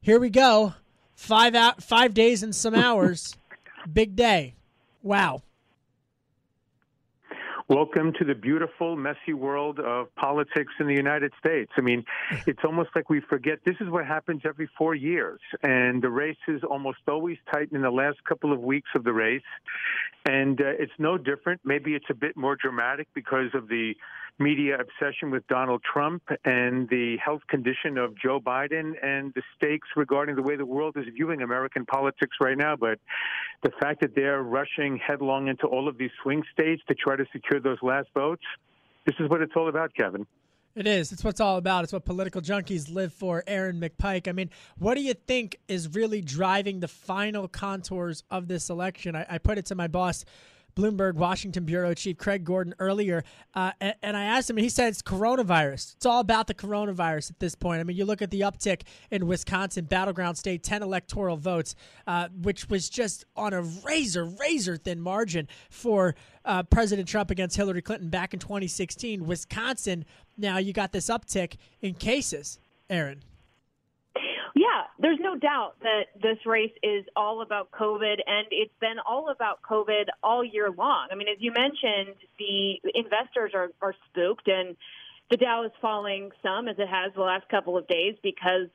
here 0.00 0.18
we 0.18 0.30
go. 0.30 0.74
Five 1.14 1.54
out, 1.54 1.82
five 1.82 2.14
days 2.14 2.42
and 2.42 2.54
some 2.54 2.74
hours. 2.74 3.36
Big 3.92 4.16
day. 4.16 4.54
Wow. 5.02 5.42
Welcome 7.68 8.12
to 8.18 8.26
the 8.26 8.34
beautiful, 8.34 8.94
messy 8.94 9.32
world 9.32 9.80
of 9.80 10.14
politics 10.16 10.72
in 10.80 10.86
the 10.86 10.94
United 10.94 11.32
States. 11.38 11.72
I 11.78 11.80
mean, 11.80 12.04
it's 12.46 12.60
almost 12.62 12.90
like 12.94 13.08
we 13.08 13.20
forget 13.20 13.60
this 13.64 13.76
is 13.80 13.88
what 13.88 14.06
happens 14.06 14.42
every 14.44 14.68
four 14.76 14.94
years, 14.94 15.40
and 15.62 16.02
the 16.02 16.10
race 16.10 16.36
is 16.46 16.62
almost 16.62 16.98
always 17.08 17.38
tight 17.50 17.70
in 17.72 17.80
the 17.80 17.90
last 17.90 18.22
couple 18.24 18.52
of 18.52 18.60
weeks 18.60 18.90
of 18.94 19.04
the 19.04 19.14
race. 19.14 19.42
And 20.26 20.60
uh, 20.60 20.72
it's 20.78 20.92
no 20.98 21.16
different. 21.16 21.62
Maybe 21.64 21.94
it's 21.94 22.10
a 22.10 22.14
bit 22.14 22.36
more 22.36 22.54
dramatic 22.54 23.08
because 23.14 23.48
of 23.54 23.68
the 23.68 23.94
media 24.38 24.76
obsession 24.78 25.30
with 25.30 25.46
Donald 25.46 25.82
Trump 25.82 26.22
and 26.44 26.88
the 26.88 27.16
health 27.24 27.42
condition 27.48 27.98
of 27.98 28.14
Joe 28.16 28.40
Biden 28.40 28.92
and 29.02 29.32
the 29.34 29.42
stakes 29.56 29.88
regarding 29.96 30.34
the 30.36 30.42
way 30.42 30.56
the 30.56 30.66
world 30.66 30.96
is 30.96 31.04
viewing 31.14 31.42
American 31.42 31.86
politics 31.86 32.36
right 32.40 32.58
now. 32.58 32.74
But 32.76 32.98
the 33.62 33.70
fact 33.80 34.00
that 34.00 34.14
they're 34.14 34.42
rushing 34.42 34.98
headlong 34.98 35.48
into 35.48 35.66
all 35.66 35.88
of 35.88 35.98
these 35.98 36.10
swing 36.22 36.42
states 36.52 36.82
to 36.88 36.94
try 36.94 37.16
to 37.16 37.24
secure 37.32 37.60
those 37.60 37.78
last 37.82 38.08
votes, 38.14 38.42
this 39.06 39.14
is 39.20 39.28
what 39.28 39.40
it's 39.40 39.52
all 39.56 39.68
about, 39.68 39.94
Kevin. 39.94 40.26
It 40.74 40.88
is. 40.88 41.12
It's 41.12 41.22
what 41.22 41.30
it's 41.30 41.40
all 41.40 41.56
about. 41.56 41.84
It's 41.84 41.92
what 41.92 42.04
political 42.04 42.40
junkies 42.40 42.92
live 42.92 43.12
for. 43.12 43.44
Erin 43.46 43.80
McPike. 43.80 44.26
I 44.26 44.32
mean, 44.32 44.50
what 44.76 44.94
do 44.94 45.02
you 45.02 45.14
think 45.14 45.60
is 45.68 45.94
really 45.94 46.20
driving 46.20 46.80
the 46.80 46.88
final 46.88 47.46
contours 47.46 48.24
of 48.28 48.48
this 48.48 48.70
election? 48.70 49.14
I, 49.14 49.24
I 49.30 49.38
put 49.38 49.56
it 49.56 49.66
to 49.66 49.76
my 49.76 49.86
boss 49.86 50.24
Bloomberg 50.74 51.14
Washington 51.14 51.64
bureau 51.64 51.94
chief 51.94 52.16
Craig 52.16 52.44
Gordon 52.44 52.74
earlier, 52.78 53.22
uh, 53.54 53.72
and, 53.80 53.94
and, 54.02 54.16
I 54.16 54.24
asked 54.24 54.50
him, 54.50 54.56
and 54.56 54.64
he 54.64 54.68
said 54.68 54.88
it's 54.88 55.02
coronavirus. 55.02 55.94
It's 55.94 56.06
all 56.06 56.20
about 56.20 56.46
the 56.46 56.54
coronavirus 56.54 57.30
at 57.30 57.40
this 57.40 57.54
point. 57.54 57.80
I 57.80 57.84
mean, 57.84 57.96
you 57.96 58.04
look 58.04 58.22
at 58.22 58.30
the 58.30 58.40
uptick 58.40 58.82
in 59.10 59.26
Wisconsin, 59.26 59.84
battleground 59.84 60.38
state, 60.38 60.62
10 60.62 60.82
electoral 60.82 61.36
votes, 61.36 61.74
uh, 62.06 62.28
which 62.42 62.68
was 62.68 62.88
just 62.88 63.24
on 63.36 63.52
a 63.52 63.62
razor, 63.62 64.24
razor 64.24 64.76
thin 64.76 65.00
margin 65.00 65.48
for 65.70 66.14
uh, 66.44 66.62
President 66.64 67.08
Trump 67.08 67.30
against 67.30 67.56
Hillary 67.56 67.82
Clinton 67.82 68.08
back 68.08 68.34
in 68.34 68.40
2016. 68.40 69.24
Wisconsin, 69.24 70.04
now 70.36 70.58
you 70.58 70.72
got 70.72 70.92
this 70.92 71.06
uptick 71.06 71.56
in 71.80 71.94
cases, 71.94 72.58
Erin. 72.90 73.22
There's 75.04 75.20
no 75.20 75.36
doubt 75.36 75.74
that 75.82 76.04
this 76.22 76.38
race 76.46 76.72
is 76.82 77.04
all 77.14 77.42
about 77.42 77.70
COVID, 77.72 78.20
and 78.26 78.46
it's 78.50 78.72
been 78.80 78.96
all 79.06 79.28
about 79.28 79.60
COVID 79.60 80.04
all 80.22 80.42
year 80.42 80.70
long. 80.70 81.08
I 81.12 81.14
mean, 81.14 81.28
as 81.28 81.36
you 81.40 81.52
mentioned, 81.52 82.16
the 82.38 82.80
investors 82.94 83.52
are, 83.52 83.68
are 83.82 83.94
spooked, 84.08 84.48
and 84.48 84.74
the 85.30 85.36
Dow 85.36 85.64
is 85.64 85.72
falling 85.82 86.30
some, 86.42 86.68
as 86.68 86.76
it 86.78 86.88
has 86.88 87.12
the 87.14 87.20
last 87.20 87.46
couple 87.50 87.76
of 87.76 87.86
days, 87.86 88.14
because 88.22 88.68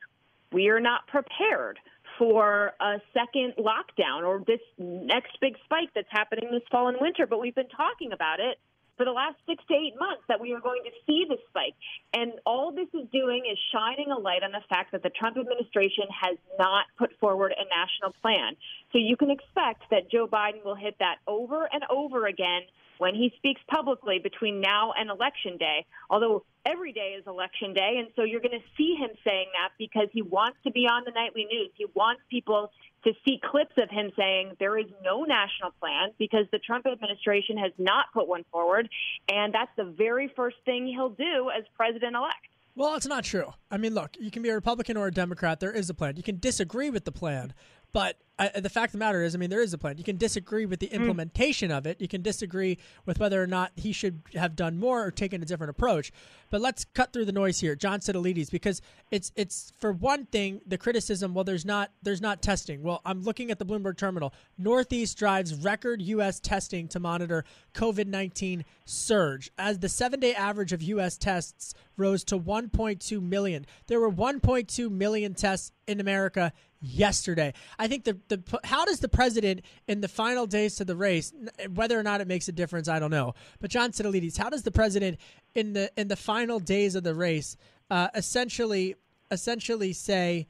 we 0.52 0.68
are 0.68 0.78
not 0.78 1.08
prepared 1.08 1.80
for 2.16 2.74
a 2.80 3.00
second 3.12 3.54
lockdown 3.58 4.22
or 4.22 4.44
this 4.46 4.60
next 4.78 5.36
big 5.40 5.56
spike 5.64 5.88
that's 5.96 6.06
happening 6.12 6.48
this 6.52 6.62
fall 6.70 6.86
and 6.86 6.98
winter. 7.00 7.26
But 7.26 7.40
we've 7.40 7.56
been 7.56 7.74
talking 7.76 8.12
about 8.12 8.38
it 8.38 8.56
for 9.00 9.06
the 9.06 9.12
last 9.12 9.36
six 9.48 9.64
to 9.64 9.72
eight 9.72 9.96
months 9.98 10.20
that 10.28 10.38
we 10.38 10.52
are 10.52 10.60
going 10.60 10.82
to 10.84 10.90
see 11.06 11.24
this 11.26 11.40
spike. 11.48 11.72
And 12.12 12.32
all 12.44 12.70
this 12.70 12.88
is 12.92 13.08
doing 13.10 13.48
is 13.50 13.56
shining 13.72 14.12
a 14.12 14.20
light 14.20 14.42
on 14.42 14.52
the 14.52 14.60
fact 14.68 14.92
that 14.92 15.02
the 15.02 15.08
Trump 15.08 15.38
administration 15.38 16.04
has 16.12 16.36
not 16.58 16.84
put 16.98 17.08
forward 17.18 17.54
a 17.56 17.64
national 17.64 18.12
plan. 18.20 18.60
So 18.92 18.98
you 18.98 19.16
can 19.16 19.30
expect 19.30 19.88
that 19.90 20.10
Joe 20.12 20.28
Biden 20.28 20.62
will 20.66 20.74
hit 20.74 20.96
that 20.98 21.16
over 21.26 21.66
and 21.72 21.82
over 21.88 22.26
again 22.26 22.68
when 23.00 23.14
he 23.14 23.32
speaks 23.38 23.62
publicly 23.66 24.18
between 24.22 24.60
now 24.60 24.92
and 24.92 25.08
election 25.08 25.56
day. 25.56 25.86
Although 26.10 26.44
every 26.66 26.92
day 26.92 27.16
is 27.18 27.26
election 27.26 27.72
day, 27.72 27.96
and 27.98 28.08
so 28.14 28.24
you're 28.24 28.42
going 28.42 28.60
to 28.60 28.66
see 28.76 28.94
him 28.94 29.08
saying 29.24 29.46
that 29.54 29.70
because 29.78 30.08
he 30.12 30.20
wants 30.20 30.58
to 30.64 30.70
be 30.70 30.80
on 30.80 31.04
the 31.06 31.10
nightly 31.12 31.46
news. 31.50 31.70
He 31.76 31.86
wants 31.94 32.20
people 32.28 32.70
to 33.04 33.12
see 33.24 33.40
clips 33.42 33.72
of 33.78 33.88
him 33.88 34.10
saying 34.18 34.52
there 34.60 34.76
is 34.76 34.84
no 35.02 35.24
national 35.24 35.70
plan 35.80 36.10
because 36.18 36.44
the 36.52 36.58
Trump 36.58 36.86
administration 36.86 37.56
has 37.56 37.72
not 37.78 38.12
put 38.12 38.28
one 38.28 38.44
forward, 38.52 38.86
and 39.32 39.54
that's 39.54 39.72
the 39.78 39.84
very 39.84 40.30
first 40.36 40.56
thing 40.66 40.86
he'll 40.86 41.08
do 41.08 41.50
as 41.56 41.64
president 41.74 42.14
elect. 42.14 42.36
Well, 42.76 42.94
it's 42.96 43.06
not 43.06 43.24
true. 43.24 43.52
I 43.70 43.78
mean, 43.78 43.94
look, 43.94 44.16
you 44.20 44.30
can 44.30 44.42
be 44.42 44.50
a 44.50 44.54
Republican 44.54 44.96
or 44.96 45.06
a 45.06 45.10
Democrat. 45.10 45.58
There 45.58 45.72
is 45.72 45.90
a 45.90 45.94
plan. 45.94 46.16
You 46.16 46.22
can 46.22 46.38
disagree 46.38 46.90
with 46.90 47.04
the 47.04 47.12
plan, 47.12 47.54
but 47.92 48.16
the 48.62 48.70
fact 48.70 48.88
of 48.88 48.92
the 48.92 48.98
matter 48.98 49.22
is, 49.22 49.34
I 49.34 49.38
mean, 49.38 49.50
there 49.50 49.60
is 49.60 49.74
a 49.74 49.78
plan. 49.78 49.98
You 49.98 50.04
can 50.04 50.16
disagree 50.16 50.64
with 50.64 50.80
the 50.80 50.86
hmm. 50.86 50.94
implementation 50.94 51.70
mm. 51.70 51.76
of 51.76 51.86
it. 51.86 52.00
You 52.00 52.08
can 52.08 52.22
disagree 52.22 52.78
with 53.04 53.18
whether 53.18 53.42
or 53.42 53.46
not 53.46 53.72
he 53.76 53.92
should 53.92 54.22
have 54.34 54.56
done 54.56 54.78
more 54.78 55.04
or 55.04 55.10
taken 55.10 55.42
a 55.42 55.44
different 55.44 55.70
approach. 55.70 56.10
But 56.48 56.60
let's 56.60 56.84
cut 56.84 57.12
through 57.12 57.26
the 57.26 57.32
noise 57.32 57.60
here, 57.60 57.76
John 57.76 58.00
Sitilides, 58.00 58.50
because 58.50 58.80
it's 59.10 59.30
it's 59.36 59.72
for 59.78 59.92
one 59.92 60.26
thing 60.26 60.60
the 60.66 60.78
criticism. 60.78 61.34
Well, 61.34 61.44
there's 61.44 61.66
not 61.66 61.90
there's 62.02 62.20
not 62.20 62.42
testing. 62.42 62.82
Well, 62.82 63.02
I'm 63.04 63.22
looking 63.22 63.50
at 63.50 63.58
the 63.58 63.66
Bloomberg 63.66 63.98
terminal. 63.98 64.32
Northeast 64.56 65.18
drives 65.18 65.54
record 65.54 66.00
U.S. 66.02 66.40
testing 66.40 66.88
to 66.88 67.00
monitor 67.00 67.44
COVID 67.74 68.06
19 68.06 68.64
surge 68.84 69.50
as 69.58 69.78
the 69.78 69.88
seven 69.88 70.18
day 70.18 70.34
average 70.34 70.72
of 70.72 70.82
U.S. 70.82 71.18
tests 71.18 71.74
rose 71.96 72.24
to 72.24 72.38
1.2 72.38 73.22
million. 73.22 73.66
There 73.86 74.00
were 74.00 74.10
1.2 74.10 74.90
million 74.90 75.34
tests 75.34 75.72
in 75.86 76.00
America 76.00 76.52
yesterday. 76.80 77.52
I 77.78 77.88
think 77.88 78.04
the 78.04 78.18
the 78.28 78.42
how 78.64 78.84
does 78.84 79.00
the 79.00 79.08
president 79.08 79.62
in 79.86 80.00
the 80.00 80.08
final 80.08 80.46
days 80.46 80.76
to 80.76 80.84
the 80.84 80.96
race, 80.96 81.32
whether 81.74 81.98
or 81.98 82.02
not 82.02 82.20
it 82.20 82.28
makes 82.28 82.48
a 82.48 82.52
difference, 82.52 82.88
I 82.88 82.98
don't 82.98 83.10
know. 83.10 83.34
But 83.60 83.70
John 83.70 83.92
Sitilides, 83.92 84.38
how 84.38 84.50
does 84.50 84.62
the 84.62 84.70
president 84.70 85.18
in 85.54 85.72
the 85.74 85.90
in 85.96 86.08
the 86.08 86.16
final 86.16 86.58
days 86.58 86.94
of 86.94 87.04
the 87.04 87.14
race 87.14 87.56
uh, 87.90 88.08
essentially 88.14 88.96
essentially 89.30 89.92
say, 89.92 90.46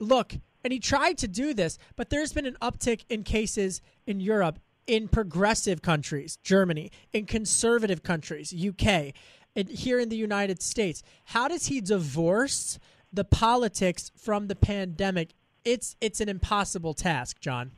look, 0.00 0.34
and 0.64 0.72
he 0.72 0.80
tried 0.80 1.18
to 1.18 1.28
do 1.28 1.54
this, 1.54 1.78
but 1.96 2.10
there's 2.10 2.32
been 2.32 2.46
an 2.46 2.56
uptick 2.60 3.04
in 3.08 3.22
cases 3.22 3.80
in 4.06 4.20
Europe, 4.20 4.58
in 4.86 5.06
progressive 5.06 5.82
countries, 5.82 6.36
Germany, 6.42 6.90
in 7.12 7.26
conservative 7.26 8.02
countries, 8.02 8.52
UK, 8.52 9.12
and 9.54 9.68
here 9.68 10.00
in 10.00 10.08
the 10.08 10.16
United 10.16 10.62
States. 10.62 11.02
How 11.26 11.46
does 11.46 11.66
he 11.66 11.80
divorce? 11.80 12.78
the 13.12 13.24
politics 13.24 14.10
from 14.16 14.48
the 14.48 14.56
pandemic 14.56 15.30
it's 15.64 15.96
it's 16.00 16.20
an 16.20 16.28
impossible 16.28 16.94
task, 16.94 17.40
John. 17.40 17.72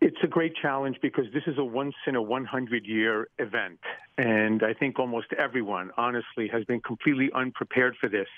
It's 0.00 0.18
a 0.22 0.26
great 0.26 0.52
challenge 0.60 0.98
because 1.00 1.24
this 1.32 1.44
is 1.46 1.56
a 1.58 1.64
once 1.64 1.94
in 2.06 2.14
a 2.14 2.22
100 2.22 2.84
year 2.86 3.28
event. 3.38 3.80
And 4.16 4.62
I 4.62 4.74
think 4.74 5.00
almost 5.00 5.26
everyone, 5.36 5.90
honestly, 5.96 6.48
has 6.52 6.64
been 6.64 6.80
completely 6.80 7.30
unprepared 7.34 7.96
for 8.00 8.08
this. 8.08 8.28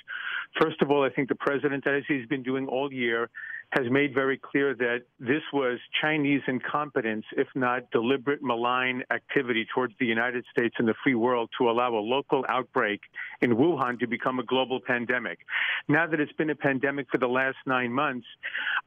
First 0.59 0.81
of 0.81 0.91
all, 0.91 1.05
I 1.05 1.11
think 1.11 1.29
the 1.29 1.35
president, 1.35 1.87
as 1.87 2.03
he's 2.09 2.27
been 2.27 2.43
doing 2.43 2.67
all 2.67 2.91
year, 2.91 3.29
has 3.71 3.91
made 3.91 4.15
very 4.15 4.39
clear 4.39 4.75
that 4.75 5.03
this 5.19 5.43
was 5.53 5.79
Chinese 6.01 6.41
incompetence, 6.47 7.25
if 7.37 7.49
not 7.55 7.91
deliberate 7.91 8.41
malign 8.43 9.03
activity 9.11 9.67
towards 9.75 9.93
the 9.99 10.07
United 10.07 10.45
States 10.57 10.77
and 10.79 10.87
the 10.87 10.95
free 11.03 11.17
world 11.17 11.51
to 11.59 11.69
allow 11.69 11.93
a 11.95 11.99
local 11.99 12.45
outbreak 12.49 13.01
in 13.43 13.57
Wuhan 13.57 13.99
to 13.99 14.07
become 14.07 14.39
a 14.39 14.45
global 14.45 14.81
pandemic. 14.81 15.41
Now 15.89 16.07
that 16.07 16.21
it's 16.21 16.33
been 16.33 16.51
a 16.51 16.55
pandemic 16.55 17.09
for 17.11 17.19
the 17.19 17.27
last 17.27 17.57
nine 17.67 17.93
months, 17.93 18.27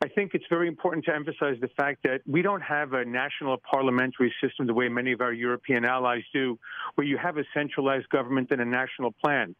I 0.01 0.07
think 0.07 0.31
it's 0.33 0.45
very 0.49 0.69
important 0.69 1.05
to 1.05 1.13
emphasize 1.13 1.57
the 1.59 1.69
fact 1.75 2.03
that 2.03 2.21
we 2.25 2.41
don't 2.41 2.61
have 2.61 2.93
a 2.93 3.03
national 3.03 3.57
parliamentary 3.57 4.33
system 4.41 4.65
the 4.65 4.73
way 4.73 4.87
many 4.87 5.11
of 5.11 5.19
our 5.19 5.33
European 5.33 5.83
allies 5.83 6.23
do, 6.33 6.57
where 6.95 7.05
you 7.05 7.17
have 7.17 7.37
a 7.37 7.43
centralized 7.53 8.09
government 8.09 8.51
and 8.51 8.61
a 8.61 8.65
national 8.65 9.11
plan. 9.11 9.55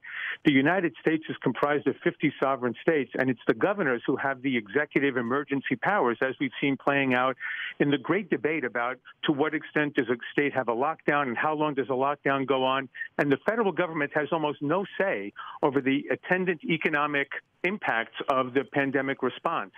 The 0.46 0.52
United 0.52 0.96
States 1.02 1.24
is 1.30 1.36
comprised 1.42 1.88
of 1.88 1.96
50 2.04 2.34
sovereign 2.42 2.76
states, 2.82 3.12
and 3.18 3.30
it's 3.30 3.42
the 3.48 3.54
governors 3.54 4.02
who 4.06 4.16
have 4.18 4.42
the 4.42 4.58
executive 4.58 5.18
emergency 5.18 5.76
powers, 5.76 6.18
as 6.22 6.36
we've 6.40 6.52
seen 6.62 6.78
playing 6.78 7.14
out 7.14 7.36
in 7.80 7.92
the 7.92 7.98
great 7.98 8.30
debate 8.30 8.64
about 8.64 8.98
to 9.24 9.32
what 9.32 9.54
extent 9.54 9.96
does 9.96 10.10
a 10.10 10.18
state 10.32 10.54
have 10.54 10.68
a 10.68 10.76
lockdown 10.76 11.24
and 11.24 11.38
how 11.38 11.54
long 11.54 11.74
does 11.74 11.90
a 11.90 11.94
lockdown 11.94 12.46
go 12.46 12.64
on. 12.64 12.90
And 13.18 13.32
the 13.32 13.38
federal 13.48 13.72
government 13.72 14.12
has 14.16 14.28
almost 14.32 14.62
no 14.62 14.86
say 15.00 15.34
over 15.64 15.82
the 15.82 16.06
attendant 16.12 16.64
economic 16.64 17.30
impacts 17.64 18.16
of 18.30 18.54
the 18.54 18.64
pandemic 18.64 19.22
response. 19.22 19.72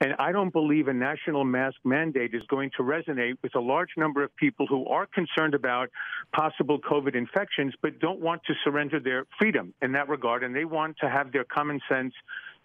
And 0.00 0.14
I 0.18 0.32
don't 0.32 0.52
believe 0.52 0.88
a 0.88 0.92
national 0.92 1.44
mask 1.44 1.76
mandate 1.84 2.34
is 2.34 2.42
going 2.48 2.70
to 2.76 2.82
resonate 2.82 3.38
with 3.42 3.54
a 3.54 3.60
large 3.60 3.90
number 3.96 4.22
of 4.22 4.34
people 4.36 4.66
who 4.66 4.86
are 4.86 5.06
concerned 5.06 5.54
about 5.54 5.90
possible 6.32 6.78
COVID 6.80 7.14
infections, 7.14 7.74
but 7.82 7.98
don't 7.98 8.20
want 8.20 8.42
to 8.46 8.54
surrender 8.64 9.00
their 9.00 9.26
freedom 9.38 9.74
in 9.82 9.92
that 9.92 10.08
regard. 10.08 10.44
And 10.44 10.54
they 10.54 10.64
want 10.64 10.96
to 11.00 11.08
have 11.08 11.32
their 11.32 11.44
common 11.44 11.80
sense 11.90 12.14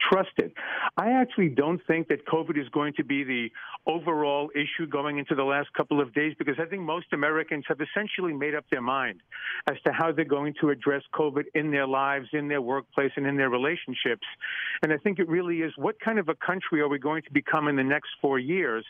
trusted. 0.01 0.51
I 0.97 1.12
actually 1.12 1.49
don't 1.49 1.82
think 1.88 2.08
that 2.10 2.25
COVID 2.27 2.60
is 2.60 2.67
going 2.69 2.93
to 2.97 3.03
be 3.03 3.23
the 3.23 3.49
overall 3.86 4.49
issue 4.56 4.88
going 4.88 5.17
into 5.17 5.36
the 5.36 5.43
last 5.43 5.71
couple 5.73 5.99
of 6.01 6.13
days 6.13 6.34
because 6.38 6.56
I 6.60 6.65
think 6.65 6.84
most 6.84 7.08
Americans 7.13 7.65
have 7.67 7.79
essentially 7.82 8.34
made 8.34 8.56
up 8.56 8.65
their 8.71 8.82
mind 8.82 9.21
as 9.69 9.75
to 9.86 9.91
how 9.91 10.12
they're 10.12 10.25
going 10.25 10.53
to 10.62 10.69
address 10.69 11.03
COVID 11.13 11.43
in 11.53 11.71
their 11.71 11.88
lives, 11.88 12.27
in 12.34 12.47
their 12.47 12.62
workplace, 12.62 13.12
and 13.15 13.25
in 13.25 13.38
their 13.38 13.49
relationships. 13.49 14.25
And 14.82 14.93
I 14.93 14.97
think 14.97 15.19
it 15.19 15.27
really 15.27 15.58
is 15.58 15.73
what 15.77 15.99
kind 15.99 16.19
of 16.19 16.29
a 16.29 16.36
country 16.36 16.82
are 16.82 16.88
we 16.88 16.99
going 16.99 17.23
to 17.23 17.32
become 17.32 17.67
in 17.67 17.75
the 17.75 17.84
next 17.84 18.10
four 18.21 18.39
years? 18.39 18.86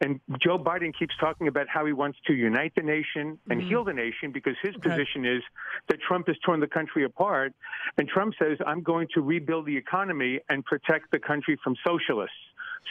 And 0.00 0.20
Joe 0.42 0.58
Biden 0.58 0.92
keeps 0.96 1.14
talking 1.20 1.48
about 1.48 1.66
how 1.68 1.84
he 1.86 1.92
wants 1.92 2.18
to 2.26 2.34
unite 2.34 2.72
the 2.76 2.82
nation 2.82 3.38
and 3.48 3.60
mm-hmm. 3.60 3.68
heal 3.68 3.84
the 3.84 3.92
nation 3.92 4.32
because 4.32 4.54
his 4.62 4.74
okay. 4.76 4.90
position 4.90 5.24
is 5.24 5.42
that 5.88 5.98
Trump 6.06 6.26
has 6.28 6.36
torn 6.44 6.60
the 6.60 6.66
country 6.66 7.04
apart. 7.04 7.52
And 7.98 8.08
Trump 8.08 8.34
says, 8.38 8.58
I'm 8.66 8.82
going 8.82 9.08
to 9.14 9.20
rebuild 9.20 9.66
the 9.66 9.76
economy 9.76 10.39
and 10.48 10.64
protect 10.64 11.10
the 11.10 11.18
country 11.18 11.58
from 11.62 11.76
socialists. 11.86 12.36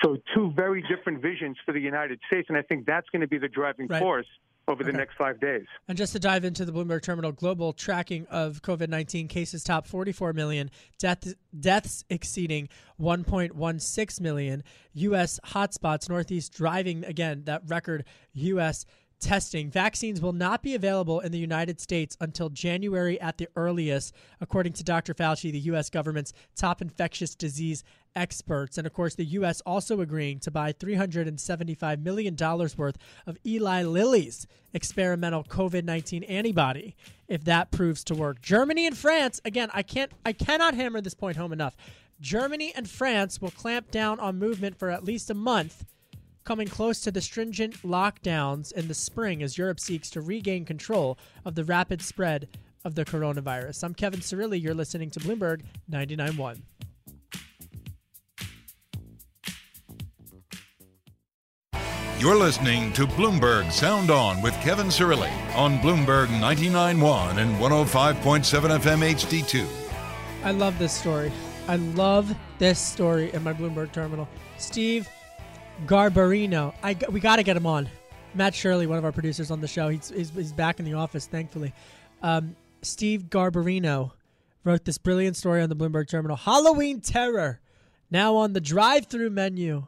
So, 0.04 0.18
two 0.34 0.52
very 0.56 0.84
different 0.84 1.22
visions 1.22 1.58
for 1.66 1.74
the 1.74 1.80
United 1.80 2.20
States. 2.28 2.48
And 2.50 2.58
I 2.58 2.62
think 2.62 2.86
that's 2.86 3.10
going 3.10 3.22
to 3.22 3.28
be 3.28 3.38
the 3.38 3.48
driving 3.48 3.88
right. 3.88 4.02
force 4.02 4.28
over 4.68 4.84
okay. 4.84 4.92
the 4.92 4.98
next 4.98 5.16
five 5.18 5.40
days. 5.40 5.66
And 5.88 5.98
just 5.98 6.14
to 6.14 6.20
dive 6.20 6.46
into 6.46 6.64
the 6.64 6.72
Bloomberg 6.72 7.02
Terminal 7.02 7.32
global 7.32 7.74
tracking 7.74 8.28
of 8.30 8.62
COVID 8.62 8.88
19 8.88 9.28
cases, 9.28 9.64
top 9.64 9.88
44 9.88 10.34
million, 10.34 10.70
death, 11.00 11.34
deaths 11.60 12.06
exceeding 12.10 12.70
1.16 13.02 14.22
million, 14.22 14.64
U.S. 14.94 15.40
hotspots, 15.48 16.08
Northeast 16.08 16.54
driving 16.54 17.04
again 17.04 17.44
that 17.46 17.64
record 17.68 18.06
U.S 18.34 18.86
testing. 19.20 19.70
Vaccines 19.70 20.22
will 20.22 20.34
not 20.34 20.64
be 20.64 20.76
available 20.76 21.20
in 21.20 21.32
the 21.32 21.38
United 21.38 21.80
States 21.80 22.18
until 22.20 22.50
January 22.50 23.20
at 23.22 23.38
the 23.38 23.48
earliest, 23.56 24.14
according 24.42 24.74
to 24.74 24.84
Dr. 24.84 25.14
Fauci, 25.14 25.52
the 25.52 25.60
U.S. 25.60 25.90
government's 25.90 26.34
top 26.56 26.82
infectious 26.82 27.36
disease 27.36 27.84
experts. 28.16 28.78
And 28.78 28.88
of 28.88 28.94
course, 28.94 29.16
the 29.16 29.26
U.S. 29.26 29.62
also 29.62 30.02
agreeing 30.02 30.40
to 30.40 30.52
buy 30.52 30.74
$375 30.74 32.02
million 32.02 32.36
worth 32.78 32.98
of 33.28 33.38
Eli 33.46 33.84
Lilly's 33.84 34.48
experimental 34.74 35.44
COVID 35.44 35.84
19 35.84 36.24
antibody 36.24 36.96
if 37.28 37.44
that 37.46 37.72
proves 37.72 38.04
to 38.06 38.16
work. 38.16 38.42
Germany 38.42 38.88
and 38.88 38.98
France, 38.98 39.42
again, 39.46 39.70
I 39.74 39.84
can't 39.84 40.12
I 40.26 40.34
cannot 40.34 40.74
hammer 40.74 41.02
this 41.02 41.14
point 41.14 41.38
home 41.38 41.54
enough. 41.54 41.76
Germany 42.22 42.74
and 42.76 42.90
France 42.90 43.42
will 43.42 43.52
clamp 43.52 43.92
down 43.92 44.20
on 44.20 44.38
movement 44.38 44.78
for 44.78 44.90
at 44.90 45.04
least 45.04 45.30
a 45.30 45.34
month 45.34 45.86
coming 46.50 46.68
close 46.68 47.00
to 47.00 47.12
the 47.12 47.22
stringent 47.22 47.76
lockdowns 47.84 48.72
in 48.72 48.88
the 48.88 48.94
spring 48.96 49.44
as 49.44 49.56
Europe 49.56 49.80
seeks 49.80 50.10
to 50.10 50.20
regain 50.20 50.66
control 50.66 51.16
of 51.46 51.54
the 51.54 51.64
rapid 51.64 52.02
spread 52.02 52.48
of 52.84 52.96
the 52.96 53.06
coronavirus. 53.06 53.84
I'm 53.84 53.94
Kevin 53.94 54.20
Cirilli. 54.20 54.60
You're 54.60 54.74
listening 54.74 55.12
to 55.12 55.20
Bloomberg 55.20 55.62
99.1. 55.92 56.60
You're 62.18 62.36
listening 62.36 62.94
to 62.94 63.06
Bloomberg 63.06 63.72
Sound 63.72 64.10
On 64.10 64.42
with 64.42 64.56
Kevin 64.56 64.88
Cirilli 64.88 65.30
on 65.56 65.78
Bloomberg 65.78 66.30
99.1 66.30 67.38
and 67.38 67.56
105.7 67.58 68.80
FM 68.80 69.14
HD2. 69.14 69.68
I 70.44 70.50
love 70.50 70.80
this 70.80 70.94
story. 70.94 71.32
I 71.68 71.76
love 71.76 72.36
this 72.58 72.80
story 72.80 73.32
in 73.34 73.44
my 73.44 73.54
Bloomberg 73.54 73.92
terminal. 73.92 74.28
Steve 74.58 75.08
Garbarino. 75.86 76.74
I, 76.84 76.96
we 77.10 77.20
got 77.20 77.38
to 77.38 77.44
get 77.44 77.58
him 77.58 77.66
on. 77.66 77.90
Matt 78.36 78.54
Shirley, 78.54 78.88
one 78.88 78.98
of 78.98 79.06
our 79.06 79.12
producers 79.12 79.52
on 79.52 79.62
the 79.62 79.68
show, 79.68 79.90
he's, 79.90 80.10
he's, 80.10 80.30
he's 80.30 80.54
back 80.54 80.80
in 80.80 80.86
the 80.86 80.94
office, 80.94 81.26
thankfully. 81.26 81.74
Um, 82.22 82.56
Steve 82.82 83.24
Garbarino 83.24 84.12
wrote 84.64 84.86
this 84.86 84.98
brilliant 84.98 85.36
story 85.36 85.62
on 85.62 85.70
the 85.70 85.76
Bloomberg 85.76 86.08
Terminal. 86.08 86.38
Halloween 86.38 87.02
Terror, 87.02 87.60
now 88.12 88.36
on 88.36 88.54
the 88.54 88.62
drive 88.62 89.08
through 89.08 89.32
menu. 89.32 89.88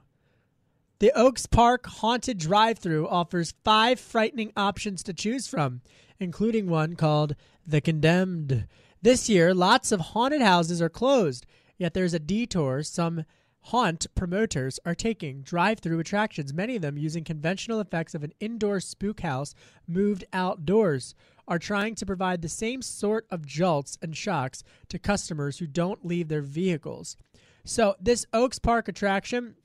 The 0.99 1.11
Oaks 1.15 1.45
Park 1.45 1.87
Haunted 1.87 2.37
Drive 2.37 2.77
Through 2.77 3.07
offers 3.07 3.55
five 3.63 3.99
frightening 3.99 4.53
options 4.55 5.01
to 5.03 5.13
choose 5.13 5.47
from, 5.47 5.81
including 6.19 6.69
one 6.69 6.95
called 6.95 7.35
The 7.65 7.81
Condemned. 7.81 8.67
This 9.01 9.27
year, 9.27 9.53
lots 9.53 9.91
of 9.91 9.99
haunted 9.99 10.41
houses 10.41 10.79
are 10.79 10.89
closed, 10.89 11.47
yet 11.79 11.95
there's 11.95 12.13
a 12.13 12.19
detour 12.19 12.83
some 12.83 13.25
Haunt 13.65 14.07
promoters 14.15 14.79
are 14.85 14.95
taking 14.95 15.41
drive 15.41 15.79
through 15.79 15.99
attractions, 15.99 16.53
many 16.53 16.75
of 16.75 16.81
them 16.81 16.97
using 16.97 17.23
conventional 17.23 17.79
effects 17.79 18.15
of 18.15 18.23
an 18.23 18.33
indoor 18.39 18.79
spook 18.79 19.21
house 19.21 19.53
moved 19.87 20.25
outdoors, 20.33 21.13
are 21.47 21.59
trying 21.59 21.95
to 21.95 22.05
provide 22.05 22.41
the 22.41 22.49
same 22.49 22.81
sort 22.81 23.27
of 23.29 23.45
jolts 23.45 23.97
and 24.01 24.17
shocks 24.17 24.63
to 24.89 24.97
customers 24.97 25.59
who 25.59 25.67
don't 25.67 26.05
leave 26.05 26.27
their 26.27 26.41
vehicles. 26.41 27.17
So, 27.63 27.95
this 27.99 28.25
Oaks 28.33 28.57
Park 28.57 28.87
attraction, 28.87 29.55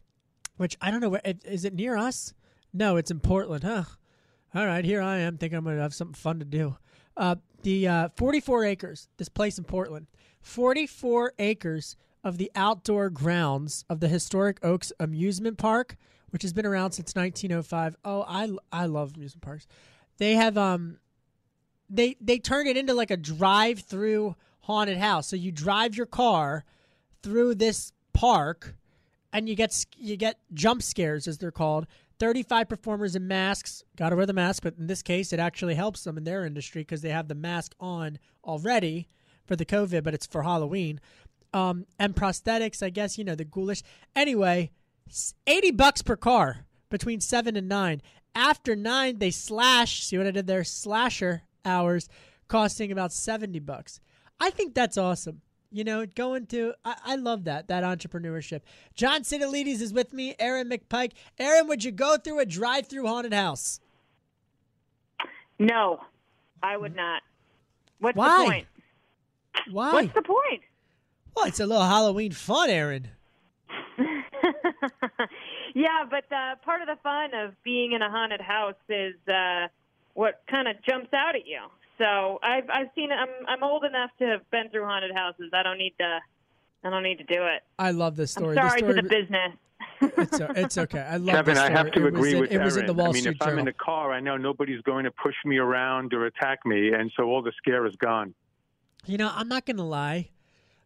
which 0.56 0.76
I 0.80 0.90
don't 0.90 1.00
know, 1.00 1.10
where 1.10 1.22
is 1.44 1.64
it 1.64 1.74
near 1.74 1.96
us? 1.96 2.34
No, 2.72 2.96
it's 2.96 3.10
in 3.10 3.20
Portland, 3.20 3.64
huh? 3.64 3.84
All 4.54 4.66
right, 4.66 4.84
here 4.84 5.00
I 5.00 5.18
am 5.18 5.38
thinking 5.38 5.56
I'm 5.56 5.64
going 5.64 5.76
to 5.76 5.82
have 5.82 5.94
something 5.94 6.14
fun 6.14 6.38
to 6.40 6.44
do. 6.44 6.76
Uh, 7.16 7.36
the 7.62 7.88
uh, 7.88 8.08
44 8.16 8.64
acres, 8.64 9.08
this 9.16 9.28
place 9.28 9.56
in 9.56 9.64
Portland, 9.64 10.06
44 10.42 11.32
acres 11.38 11.96
of 12.26 12.38
the 12.38 12.50
outdoor 12.56 13.08
grounds 13.08 13.84
of 13.88 14.00
the 14.00 14.08
historic 14.08 14.58
Oaks 14.60 14.92
Amusement 14.98 15.58
Park, 15.58 15.96
which 16.30 16.42
has 16.42 16.52
been 16.52 16.66
around 16.66 16.90
since 16.90 17.14
1905. 17.14 17.94
Oh, 18.04 18.24
I 18.26 18.50
I 18.72 18.86
love 18.86 19.12
amusement 19.14 19.42
parks. 19.42 19.68
They 20.18 20.34
have 20.34 20.58
um 20.58 20.98
they 21.88 22.16
they 22.20 22.40
turn 22.40 22.66
it 22.66 22.76
into 22.76 22.94
like 22.94 23.12
a 23.12 23.16
drive-through 23.16 24.34
haunted 24.62 24.98
house. 24.98 25.28
So 25.28 25.36
you 25.36 25.52
drive 25.52 25.96
your 25.96 26.06
car 26.06 26.64
through 27.22 27.54
this 27.54 27.92
park 28.12 28.74
and 29.32 29.48
you 29.48 29.54
get 29.54 29.86
you 29.96 30.16
get 30.16 30.40
jump 30.52 30.82
scares 30.82 31.28
as 31.28 31.38
they're 31.38 31.52
called. 31.52 31.86
35 32.18 32.68
performers 32.68 33.14
in 33.14 33.28
masks. 33.28 33.84
Got 33.94 34.08
to 34.08 34.16
wear 34.16 34.26
the 34.26 34.32
mask, 34.32 34.64
but 34.64 34.74
in 34.76 34.88
this 34.88 35.02
case 35.02 35.32
it 35.32 35.38
actually 35.38 35.76
helps 35.76 36.02
them 36.02 36.18
in 36.18 36.24
their 36.24 36.44
industry 36.44 36.80
because 36.80 37.02
they 37.02 37.10
have 37.10 37.28
the 37.28 37.36
mask 37.36 37.76
on 37.78 38.18
already 38.42 39.06
for 39.46 39.54
the 39.54 39.64
COVID, 39.64 40.02
but 40.02 40.12
it's 40.12 40.26
for 40.26 40.42
Halloween 40.42 41.00
um, 41.56 41.86
and 41.98 42.14
prosthetics. 42.14 42.82
I 42.82 42.90
guess 42.90 43.16
you 43.16 43.24
know 43.24 43.34
the 43.34 43.44
ghoulish. 43.44 43.82
Anyway, 44.14 44.70
eighty 45.46 45.70
bucks 45.70 46.02
per 46.02 46.16
car 46.16 46.66
between 46.90 47.20
seven 47.20 47.56
and 47.56 47.68
nine. 47.68 48.02
After 48.34 48.76
nine, 48.76 49.18
they 49.18 49.30
slash. 49.30 50.04
See 50.04 50.18
what 50.18 50.26
I 50.26 50.30
did 50.30 50.46
there? 50.46 50.64
Slasher 50.64 51.44
hours 51.64 52.08
costing 52.46 52.92
about 52.92 53.12
seventy 53.12 53.58
bucks. 53.58 54.00
I 54.38 54.50
think 54.50 54.74
that's 54.74 54.98
awesome. 54.98 55.40
You 55.72 55.84
know, 55.84 56.04
going 56.04 56.46
to 56.48 56.74
I, 56.84 56.96
I 57.04 57.16
love 57.16 57.44
that 57.44 57.68
that 57.68 57.82
entrepreneurship. 57.82 58.60
John 58.94 59.22
Sitilides 59.22 59.80
is 59.80 59.94
with 59.94 60.12
me. 60.12 60.34
Erin 60.38 60.68
McPike. 60.68 61.12
Erin, 61.38 61.68
would 61.68 61.82
you 61.82 61.90
go 61.90 62.18
through 62.18 62.40
a 62.40 62.46
drive-through 62.46 63.06
haunted 63.06 63.32
house? 63.32 63.80
No, 65.58 66.00
I 66.62 66.76
would 66.76 66.94
not. 66.94 67.22
What's 67.98 68.16
Why? 68.16 68.38
the 68.38 68.44
point? 68.44 68.66
Why? 69.70 69.92
What's 69.94 70.14
the 70.14 70.22
point? 70.22 70.62
Well, 71.36 71.44
it's 71.46 71.60
a 71.60 71.66
little 71.66 71.84
Halloween 71.84 72.32
fun, 72.32 72.70
Erin. 72.70 73.08
yeah, 75.74 76.04
but 76.10 76.24
uh, 76.32 76.56
part 76.64 76.80
of 76.80 76.86
the 76.88 76.96
fun 77.02 77.34
of 77.34 77.52
being 77.62 77.92
in 77.92 78.00
a 78.02 78.10
haunted 78.10 78.40
house 78.40 78.74
is 78.88 79.14
uh, 79.28 79.68
what 80.14 80.42
kind 80.50 80.66
of 80.66 80.76
jumps 80.88 81.12
out 81.12 81.34
at 81.36 81.46
you. 81.46 81.60
So 81.98 82.38
I've 82.42 82.68
I've 82.70 82.88
seen 82.94 83.10
I'm 83.12 83.28
I'm 83.46 83.62
old 83.62 83.84
enough 83.84 84.10
to 84.18 84.26
have 84.26 84.50
been 84.50 84.68
through 84.70 84.84
haunted 84.84 85.12
houses. 85.14 85.50
I 85.52 85.62
don't 85.62 85.78
need 85.78 85.94
to 85.98 86.20
I 86.84 86.90
don't 86.90 87.02
need 87.02 87.18
to 87.18 87.24
do 87.24 87.44
it. 87.46 87.62
I 87.78 87.90
love 87.90 88.16
this 88.16 88.32
story. 88.32 88.56
I'm 88.58 88.68
sorry 88.68 88.78
story 88.80 88.94
to 88.94 89.02
the 89.02 89.08
business. 89.08 89.52
it's, 90.00 90.38
it's 90.58 90.78
okay. 90.78 91.00
I 91.00 91.16
love 91.16 91.34
Kevin, 91.36 91.56
I 91.58 91.70
have 91.70 91.90
to 91.92 92.02
it 92.06 92.08
agree 92.08 92.34
was 92.34 92.42
with 92.42 92.50
in, 92.52 92.60
It 92.60 92.64
was 92.64 92.76
in 92.76 92.82
Erin. 92.84 92.86
the 92.96 93.02
Wall 93.02 93.10
I 93.10 93.12
mean, 93.12 93.22
Street 93.22 93.36
if 93.36 93.42
I'm 93.42 93.48
Journal. 93.48 93.58
in 93.60 93.64
the 93.66 93.72
car, 93.72 94.12
I 94.12 94.20
know 94.20 94.36
nobody's 94.36 94.80
going 94.82 95.04
to 95.04 95.10
push 95.10 95.34
me 95.44 95.56
around 95.58 96.12
or 96.14 96.26
attack 96.26 96.64
me, 96.66 96.92
and 96.92 97.10
so 97.16 97.24
all 97.24 97.42
the 97.42 97.52
scare 97.58 97.86
is 97.86 97.94
gone. 97.96 98.34
You 99.06 99.16
know, 99.18 99.30
I'm 99.34 99.48
not 99.48 99.64
going 99.66 99.76
to 99.78 99.82
lie. 99.82 100.30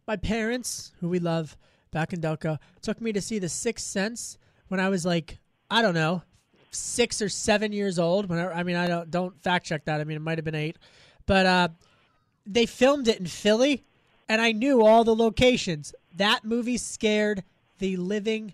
My 0.07 0.15
parents, 0.15 0.91
who 0.99 1.09
we 1.09 1.19
love 1.19 1.57
back 1.91 2.13
in 2.13 2.21
Delco, 2.21 2.57
took 2.81 3.01
me 3.01 3.11
to 3.13 3.21
see 3.21 3.39
The 3.39 3.49
Sixth 3.49 3.85
Sense 3.85 4.37
when 4.67 4.79
I 4.79 4.89
was 4.89 5.05
like, 5.05 5.39
I 5.69 5.81
don't 5.81 5.93
know, 5.93 6.23
six 6.71 7.21
or 7.21 7.29
seven 7.29 7.71
years 7.71 7.99
old. 7.99 8.29
When 8.29 8.39
I, 8.39 8.51
I 8.51 8.63
mean, 8.63 8.75
I 8.75 8.87
don't 8.87 9.11
don't 9.11 9.41
fact 9.43 9.65
check 9.65 9.85
that. 9.85 10.01
I 10.01 10.03
mean, 10.03 10.17
it 10.17 10.21
might 10.21 10.37
have 10.37 10.45
been 10.45 10.55
eight, 10.55 10.77
but 11.25 11.45
uh, 11.45 11.67
they 12.45 12.65
filmed 12.65 13.07
it 13.07 13.19
in 13.19 13.27
Philly, 13.27 13.83
and 14.27 14.41
I 14.41 14.51
knew 14.51 14.85
all 14.85 15.03
the 15.03 15.15
locations. 15.15 15.93
That 16.15 16.43
movie 16.43 16.77
scared 16.77 17.43
the 17.79 17.97
living 17.97 18.53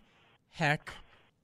heck 0.51 0.91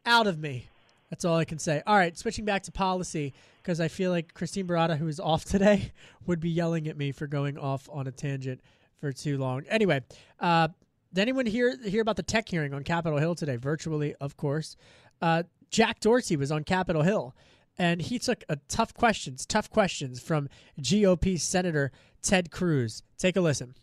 out 0.05 0.27
of 0.27 0.39
me. 0.39 0.67
That's 1.09 1.25
all 1.25 1.37
I 1.37 1.45
can 1.45 1.59
say. 1.59 1.81
All 1.85 1.95
right, 1.95 2.17
switching 2.17 2.45
back 2.45 2.63
to 2.63 2.71
policy 2.71 3.33
because 3.61 3.79
I 3.79 3.87
feel 3.87 4.11
like 4.11 4.33
Christine 4.33 4.67
Barada, 4.67 4.97
who 4.97 5.07
is 5.07 5.19
off 5.19 5.45
today, 5.45 5.91
would 6.25 6.39
be 6.39 6.49
yelling 6.49 6.87
at 6.87 6.97
me 6.97 7.11
for 7.11 7.27
going 7.27 7.57
off 7.57 7.87
on 7.91 8.07
a 8.07 8.11
tangent 8.11 8.61
for 9.03 9.11
too 9.11 9.37
long. 9.37 9.65
Anyway, 9.67 10.01
uh, 10.39 10.69
did 11.11 11.21
anyone 11.23 11.45
hear 11.45 11.77
hear 11.83 12.01
about 12.01 12.15
the 12.15 12.23
tech 12.23 12.47
hearing 12.47 12.73
on 12.73 12.85
Capitol 12.85 13.19
Hill 13.19 13.35
today? 13.35 13.57
Virtually, 13.57 14.15
of 14.21 14.37
course. 14.37 14.77
Uh, 15.21 15.43
Jack 15.69 15.99
Dorsey 15.99 16.37
was 16.37 16.53
on 16.53 16.63
Capitol 16.63 17.01
Hill, 17.01 17.35
and 17.77 18.01
he 18.01 18.17
took 18.17 18.45
a 18.47 18.55
tough 18.69 18.93
questions, 18.93 19.45
tough 19.45 19.69
questions 19.69 20.21
from 20.21 20.47
GOP 20.79 21.37
Senator 21.37 21.91
Ted 22.21 22.49
Cruz. 22.49 23.03
Take 23.17 23.35
a 23.35 23.41
listen. 23.41 23.75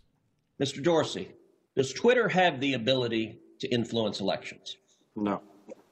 Mr. 0.59 0.83
Dorsey, 0.83 1.29
does 1.77 1.93
Twitter 1.93 2.27
have 2.27 2.59
the 2.59 2.73
ability 2.73 3.41
to 3.61 3.69
influence 3.69 4.21
elections? 4.21 4.79
No. 5.17 5.43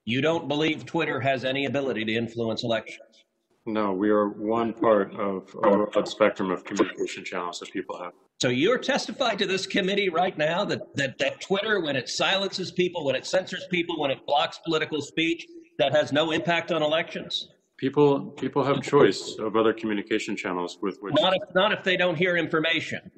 You 0.06 0.22
don't 0.22 0.48
believe 0.48 0.86
Twitter 0.86 1.20
has 1.20 1.44
any 1.44 1.66
ability 1.66 2.06
to 2.06 2.14
influence 2.14 2.62
elections? 2.62 3.24
No, 3.66 3.92
we 3.92 4.08
are 4.08 4.28
one 4.28 4.72
part 4.72 5.12
of 5.16 5.54
a 5.62 5.86
broad 5.86 6.08
spectrum 6.08 6.50
of 6.50 6.64
communication 6.64 7.26
channels 7.26 7.60
that 7.60 7.70
people 7.70 7.98
have. 7.98 8.14
So 8.40 8.50
you're 8.50 8.78
testifying 8.78 9.36
to 9.38 9.46
this 9.46 9.66
committee 9.66 10.08
right 10.08 10.36
now 10.38 10.64
that, 10.64 10.94
that, 10.94 11.18
that 11.18 11.40
Twitter, 11.40 11.80
when 11.80 11.96
it 11.96 12.08
silences 12.08 12.70
people, 12.70 13.04
when 13.04 13.16
it 13.16 13.26
censors 13.26 13.66
people, 13.68 13.98
when 13.98 14.12
it 14.12 14.24
blocks 14.26 14.60
political 14.64 15.02
speech, 15.02 15.44
that 15.78 15.92
has 15.92 16.12
no 16.12 16.30
impact 16.30 16.70
on 16.70 16.80
elections? 16.80 17.48
People 17.78 18.30
people 18.30 18.64
have 18.64 18.82
choice 18.82 19.36
of 19.38 19.56
other 19.56 19.72
communication 19.72 20.36
channels 20.36 20.78
with 20.82 20.98
which 21.00 21.14
Not 21.20 21.34
if, 21.34 21.54
not 21.54 21.72
if 21.72 21.84
they 21.84 21.96
don't 21.96 22.16
hear 22.16 22.36
information. 22.36 23.08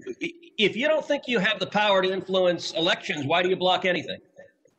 If 0.59 0.77
you 0.77 0.87
don't 0.87 1.05
think 1.05 1.23
you 1.27 1.39
have 1.39 1.59
the 1.59 1.67
power 1.67 2.03
to 2.03 2.13
influence 2.13 2.73
elections, 2.73 3.25
why 3.25 3.43
do 3.43 3.49
you 3.49 3.57
block 3.57 3.85
anything? 3.87 4.21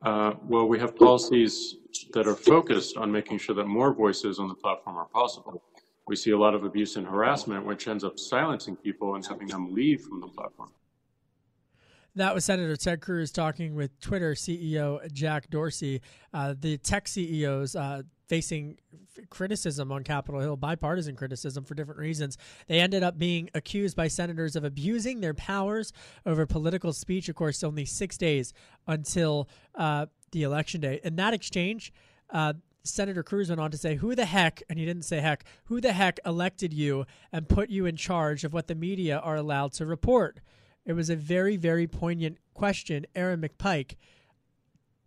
uh, 0.03 0.33
well 0.47 0.67
we 0.67 0.79
have 0.79 0.95
policies 0.95 1.77
that 2.13 2.27
are 2.27 2.35
focused 2.35 2.95
on 2.97 3.11
making 3.11 3.39
sure 3.39 3.55
that 3.55 3.65
more 3.65 3.93
voices 3.93 4.37
on 4.39 4.47
the 4.47 4.55
platform 4.55 4.97
are 4.97 5.07
possible. 5.07 5.63
We 6.11 6.17
see 6.17 6.31
a 6.31 6.37
lot 6.37 6.53
of 6.53 6.65
abuse 6.65 6.97
and 6.97 7.07
harassment 7.07 7.65
which 7.65 7.87
ends 7.87 8.03
up 8.03 8.19
silencing 8.19 8.75
people 8.75 9.15
and 9.15 9.25
having 9.25 9.47
them 9.47 9.73
leave 9.73 10.01
from 10.01 10.19
the 10.19 10.27
platform. 10.27 10.69
That 12.15 12.35
was 12.35 12.43
Senator 12.43 12.75
Ted 12.75 12.99
Cruz 12.99 13.31
talking 13.31 13.75
with 13.75 13.97
Twitter 14.01 14.33
CEO 14.33 15.09
Jack 15.13 15.49
Dorsey. 15.49 16.01
Uh, 16.33 16.53
the 16.59 16.77
tech 16.79 17.07
CEOs 17.07 17.77
uh, 17.77 18.01
facing 18.27 18.77
criticism 19.29 19.89
on 19.89 20.03
Capitol 20.03 20.41
Hill, 20.41 20.57
bipartisan 20.57 21.15
criticism 21.15 21.63
for 21.63 21.75
different 21.75 22.01
reasons. 22.01 22.37
They 22.67 22.81
ended 22.81 23.03
up 23.03 23.17
being 23.17 23.49
accused 23.53 23.95
by 23.95 24.09
senators 24.09 24.57
of 24.57 24.65
abusing 24.65 25.21
their 25.21 25.33
powers 25.33 25.93
over 26.25 26.45
political 26.45 26.91
speech. 26.91 27.29
Of 27.29 27.35
course, 27.35 27.63
only 27.63 27.85
six 27.85 28.17
days 28.17 28.51
until 28.85 29.47
uh, 29.75 30.07
the 30.33 30.43
election 30.43 30.81
day. 30.81 30.99
In 31.05 31.15
that 31.15 31.33
exchange, 31.33 31.93
uh, 32.31 32.51
Senator 32.83 33.23
Cruz 33.23 33.49
went 33.49 33.61
on 33.61 33.71
to 33.71 33.77
say, 33.77 33.95
Who 33.95 34.15
the 34.15 34.25
heck, 34.25 34.63
and 34.69 34.79
he 34.79 34.85
didn't 34.85 35.03
say 35.03 35.19
heck, 35.19 35.45
who 35.65 35.79
the 35.81 35.93
heck 35.93 36.19
elected 36.25 36.73
you 36.73 37.05
and 37.31 37.47
put 37.47 37.69
you 37.69 37.85
in 37.85 37.95
charge 37.95 38.43
of 38.43 38.53
what 38.53 38.67
the 38.67 38.75
media 38.75 39.19
are 39.19 39.35
allowed 39.35 39.73
to 39.73 39.85
report? 39.85 40.39
It 40.85 40.93
was 40.93 41.09
a 41.09 41.15
very, 41.15 41.57
very 41.57 41.87
poignant 41.87 42.37
question. 42.53 43.05
Erin 43.15 43.41
McPike, 43.41 43.95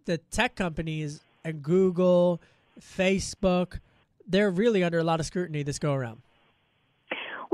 the 0.05 0.19
tech 0.19 0.55
companies 0.55 1.21
and 1.45 1.63
Google, 1.63 2.41
Facebook, 2.81 3.81
they're 4.27 4.51
really 4.51 4.85
under 4.85 4.99
a 4.99 5.05
lot 5.05 5.21
of 5.21 5.27
scrutiny 5.27 5.63
this 5.63 5.79
go 5.79 5.95
around. 5.95 6.23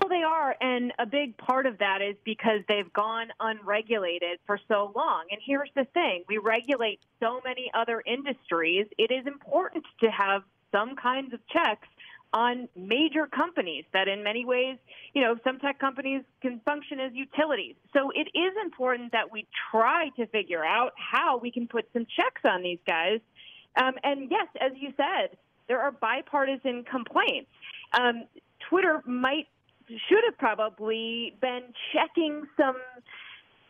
Well, 0.01 0.09
they 0.09 0.22
are, 0.22 0.57
and 0.62 0.94
a 0.98 1.05
big 1.05 1.36
part 1.36 1.66
of 1.66 1.76
that 1.78 2.01
is 2.01 2.16
because 2.24 2.61
they've 2.68 2.90
gone 2.90 3.28
unregulated 3.38 4.38
for 4.46 4.59
so 4.66 4.92
long. 4.96 5.24
And 5.30 5.38
here's 5.44 5.68
the 5.76 5.84
thing 5.92 6.24
we 6.26 6.38
regulate 6.38 7.01
so 7.20 7.42
many 7.44 7.70
other 7.74 8.03
industries, 8.07 8.86
it 8.96 9.11
is 9.11 9.26
important 9.26 9.84
to 10.03 10.11
have 10.11 10.42
some 10.72 10.96
kinds 10.96 11.34
of 11.34 11.40
checks 11.48 11.86
on 12.32 12.66
major 12.74 13.26
companies 13.26 13.84
that 13.92 14.09
in 14.09 14.22
many 14.22 14.46
ways, 14.46 14.78
you 15.12 15.20
know, 15.20 15.36
some 15.44 15.59
tech 15.59 15.78
companies 15.78 16.22
can 16.40 16.61
function 16.64 16.98
as 16.98 17.12
utilities. 17.12 17.74
So 17.92 18.11
it 18.14 18.28
is 18.34 18.55
important 18.64 19.12
that 19.12 19.30
we 19.30 19.46
try 19.70 20.09
to 20.16 20.26
figure 20.28 20.64
out 20.64 20.94
how 20.96 21.36
we 21.36 21.51
can 21.51 21.68
put 21.68 21.86
some 21.92 22.07
checks 22.07 22.40
on 22.44 22.62
these 22.62 22.78
guys. 22.86 23.20
Um, 23.76 23.94
and 24.03 24.30
yes, 24.30 24.46
as 24.62 24.72
you 24.76 24.94
said, 24.96 25.36
there 25.68 25.80
are 25.80 25.90
bipartisan 25.90 26.84
complaints. 26.84 27.51
Um, 27.92 28.24
Twitter 28.70 29.03
might 29.05 29.48
should 30.09 30.24
have 30.24 30.38
probably 30.38 31.36
been 31.41 31.72
checking 31.93 32.47
some 32.57 32.76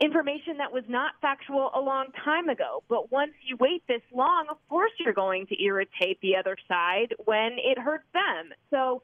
information 0.00 0.56
that 0.58 0.72
was 0.72 0.84
not 0.88 1.12
factual 1.20 1.70
a 1.74 1.80
long 1.80 2.06
time 2.24 2.48
ago. 2.48 2.82
But 2.88 3.12
once 3.12 3.32
you 3.46 3.56
wait 3.58 3.82
this 3.86 4.02
long, 4.14 4.46
of 4.50 4.56
course 4.68 4.92
you're 4.98 5.14
going 5.14 5.46
to 5.48 5.62
irritate 5.62 6.18
the 6.22 6.36
other 6.36 6.56
side 6.68 7.14
when 7.24 7.56
it 7.58 7.78
hurts 7.78 8.06
them. 8.14 8.50
So 8.70 9.02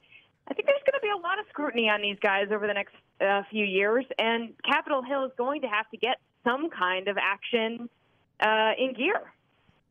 I 0.48 0.54
think 0.54 0.66
there's 0.66 0.82
going 0.86 0.98
to 0.98 1.02
be 1.02 1.10
a 1.10 1.20
lot 1.20 1.38
of 1.38 1.44
scrutiny 1.50 1.90
on 1.90 2.00
these 2.00 2.18
guys 2.20 2.46
over 2.50 2.66
the 2.66 2.74
next 2.74 2.94
uh, 3.20 3.42
few 3.50 3.64
years, 3.64 4.04
and 4.18 4.54
Capitol 4.64 5.02
Hill 5.02 5.24
is 5.24 5.32
going 5.36 5.62
to 5.62 5.68
have 5.68 5.90
to 5.90 5.96
get 5.96 6.18
some 6.44 6.70
kind 6.70 7.08
of 7.08 7.18
action 7.18 7.90
uh, 8.40 8.72
in 8.78 8.94
gear. 8.94 9.20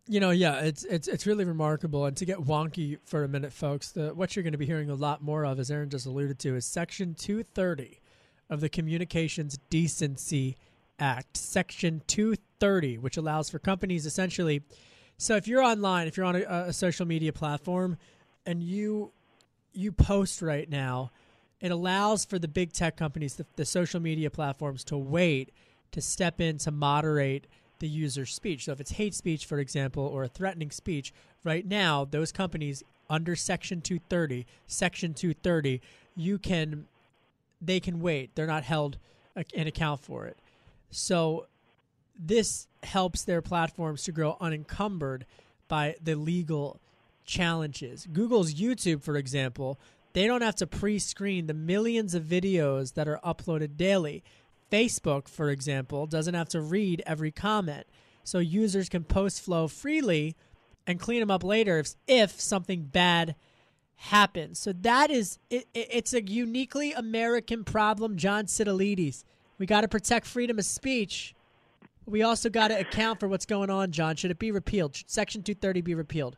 You 0.08 0.20
know, 0.20 0.30
yeah, 0.30 0.60
it's 0.60 0.84
it's 0.84 1.08
it's 1.08 1.26
really 1.26 1.46
remarkable. 1.46 2.06
And 2.06 2.16
to 2.18 2.26
get 2.26 2.38
wonky 2.38 3.00
for 3.06 3.24
a 3.24 3.28
minute, 3.28 3.52
folks, 3.52 3.92
the, 3.92 4.14
what 4.14 4.36
you're 4.36 4.44
going 4.44 4.52
to 4.52 4.58
be 4.58 4.66
hearing 4.66 4.92
a 4.92 4.96
lot 4.96 5.24
more 5.24 5.46
of, 5.46 5.60
as 5.60 5.72
Erin 5.72 5.90
just 5.90 6.06
alluded 6.06 6.38
to, 6.40 6.56
is 6.56 6.66
Section 6.66 7.16
230 7.16 8.00
of 8.50 8.62
the 8.62 8.70
Communications 8.70 9.58
Decency 9.72 10.58
Act, 11.00 11.38
Section 11.38 12.04
230, 12.06 13.00
which 13.00 13.18
allows 13.18 13.50
for 13.50 13.58
companies 13.58 14.06
essentially. 14.06 14.62
So 15.18 15.36
if 15.38 15.48
you're 15.48 15.64
online, 15.64 16.08
if 16.08 16.18
you're 16.18 16.26
on 16.26 16.36
a, 16.36 16.44
a 16.68 16.74
social 16.74 17.08
media 17.08 17.34
platform, 17.34 17.98
and 18.46 18.62
you 18.62 19.12
you 19.74 19.92
post 19.92 20.42
right 20.42 20.70
now, 20.70 21.12
it 21.60 21.72
allows 21.72 22.26
for 22.26 22.38
the 22.38 22.48
big 22.48 22.74
tech 22.74 22.96
companies, 22.96 23.36
the, 23.36 23.46
the 23.56 23.66
social 23.66 24.00
media 24.00 24.30
platforms, 24.30 24.84
to 24.86 24.98
wait 24.98 25.52
to 25.92 26.02
step 26.02 26.40
in 26.40 26.58
to 26.60 26.72
moderate 26.72 27.48
the 27.80 27.88
user's 27.88 28.34
speech. 28.34 28.66
So 28.66 28.72
if 28.72 28.80
it's 28.80 28.92
hate 28.92 29.14
speech, 29.14 29.46
for 29.46 29.60
example, 29.60 30.04
or 30.04 30.24
a 30.24 30.28
threatening 30.28 30.72
speech, 30.72 31.14
right 31.44 31.66
now 31.66 32.06
those 32.06 32.32
companies 32.32 32.84
under 33.10 33.36
Section 33.36 33.82
230, 33.82 34.46
Section 34.68 35.14
230, 35.14 35.82
you 36.16 36.38
can 36.38 36.86
they 37.62 37.80
can 37.80 38.00
wait. 38.00 38.36
They're 38.36 38.48
not 38.48 38.64
held 38.64 38.98
an 39.36 39.68
account 39.68 40.02
for 40.02 40.26
it. 40.26 40.38
So 40.92 41.48
this 42.18 42.68
helps 42.84 43.24
their 43.24 43.42
platforms 43.42 44.04
to 44.04 44.12
grow 44.12 44.38
unencumbered 44.40 45.26
by 45.68 45.96
the 46.02 46.16
legal 46.16 46.80
challenges. 47.26 48.08
Google's 48.12 48.54
YouTube, 48.54 49.02
for 49.02 49.18
example, 49.18 49.80
they 50.14 50.28
don't 50.28 50.42
have 50.42 50.56
to 50.56 50.68
pre 50.68 51.00
screen 51.00 51.48
the 51.48 51.54
millions 51.54 52.16
of 52.16 52.24
videos 52.24 52.94
that 52.94 53.08
are 53.08 53.20
uploaded 53.26 53.76
daily. 53.76 54.24
Facebook, 54.72 55.28
for 55.28 55.50
example, 55.50 56.08
doesn't 56.08 56.34
have 56.34 56.50
to 56.50 56.62
read 56.62 57.04
every 57.06 57.32
comment. 57.32 57.86
So 58.24 58.40
users 58.40 58.90
can 58.90 59.04
post 59.04 59.42
flow 59.42 59.68
freely 59.68 60.36
and 60.88 61.00
clean 61.00 61.20
them 61.20 61.32
up 61.32 61.44
later 61.44 61.80
if, 61.80 61.96
if 62.08 62.40
something 62.40 62.84
bad 62.84 63.36
happens. 63.96 64.60
So 64.60 64.74
that 64.74 65.12
is, 65.12 65.40
it, 65.50 65.68
it, 65.74 65.88
it's 65.92 66.14
a 66.14 66.22
uniquely 66.22 66.94
American 66.94 67.64
problem, 67.64 68.18
John 68.18 68.46
Sitilides. 68.46 69.24
We 69.58 69.66
got 69.66 69.82
to 69.82 69.88
protect 69.88 70.26
freedom 70.26 70.60
of 70.60 70.66
speech. 70.66 71.36
We 72.06 72.22
also 72.24 72.50
got 72.50 72.68
to 72.70 72.80
account 72.80 73.20
for 73.20 73.28
what's 73.28 73.46
going 73.46 73.70
on, 73.70 73.92
John. 73.92 74.16
Should 74.16 74.32
it 74.32 74.40
be 74.40 74.52
repealed? 74.52 74.96
Should 74.96 75.10
Section 75.10 75.44
230 75.44 75.82
be 75.82 75.96
repealed? 75.96 76.38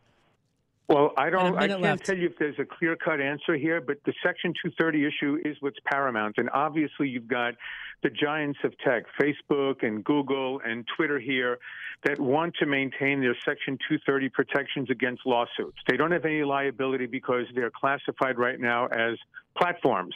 Well, 0.87 1.11
I 1.17 1.29
don't. 1.29 1.57
I 1.57 1.67
can't 1.67 1.81
left. 1.81 2.05
tell 2.05 2.17
you 2.17 2.27
if 2.27 2.37
there's 2.39 2.59
a 2.59 2.65
clear-cut 2.65 3.19
answer 3.19 3.55
here, 3.55 3.81
but 3.81 3.97
the 4.05 4.13
Section 4.23 4.53
230 4.63 5.05
issue 5.05 5.37
is 5.43 5.57
what's 5.59 5.77
paramount, 5.85 6.35
and 6.37 6.49
obviously 6.51 7.09
you've 7.09 7.27
got 7.27 7.55
the 8.03 8.09
giants 8.09 8.59
of 8.63 8.71
tech, 8.79 9.03
Facebook 9.19 9.83
and 9.85 10.03
Google 10.03 10.61
and 10.63 10.85
Twitter 10.95 11.19
here, 11.19 11.57
that 12.05 12.19
want 12.19 12.55
to 12.59 12.65
maintain 12.65 13.19
their 13.19 13.35
Section 13.43 13.77
230 13.89 14.29
protections 14.29 14.89
against 14.89 15.25
lawsuits. 15.25 15.77
They 15.89 15.97
don't 15.97 16.11
have 16.11 16.23
any 16.23 16.43
liability 16.43 17.07
because 17.07 17.45
they're 17.53 17.71
classified 17.71 18.37
right 18.37 18.59
now 18.59 18.85
as 18.87 19.17
platforms, 19.57 20.13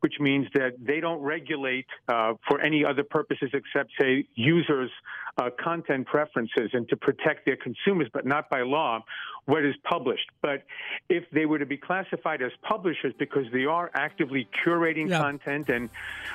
which 0.00 0.14
means 0.20 0.46
that 0.54 0.72
they 0.80 1.00
don't 1.00 1.20
regulate 1.20 1.86
uh, 2.08 2.34
for 2.48 2.60
any 2.60 2.84
other 2.84 3.02
purposes 3.02 3.50
except, 3.52 3.90
say, 4.00 4.26
users' 4.36 4.90
uh, 5.36 5.50
content 5.62 6.06
preferences 6.06 6.70
and 6.72 6.88
to 6.88 6.96
protect 6.96 7.44
their 7.44 7.56
consumers, 7.56 8.08
but 8.12 8.24
not 8.24 8.48
by 8.48 8.62
law 8.62 9.02
what 9.46 9.64
is 9.64 9.74
published. 9.84 10.30
But 10.40 10.62
if 11.08 11.24
they 11.32 11.46
were 11.46 11.58
to 11.58 11.66
be 11.66 11.76
classified 11.76 12.40
as 12.40 12.52
publishers 12.62 13.12
because 13.18 13.44
they 13.52 13.64
are 13.64 13.90
actively 13.94 14.48
curating 14.64 15.10
content 15.10 15.68
and 15.68 15.90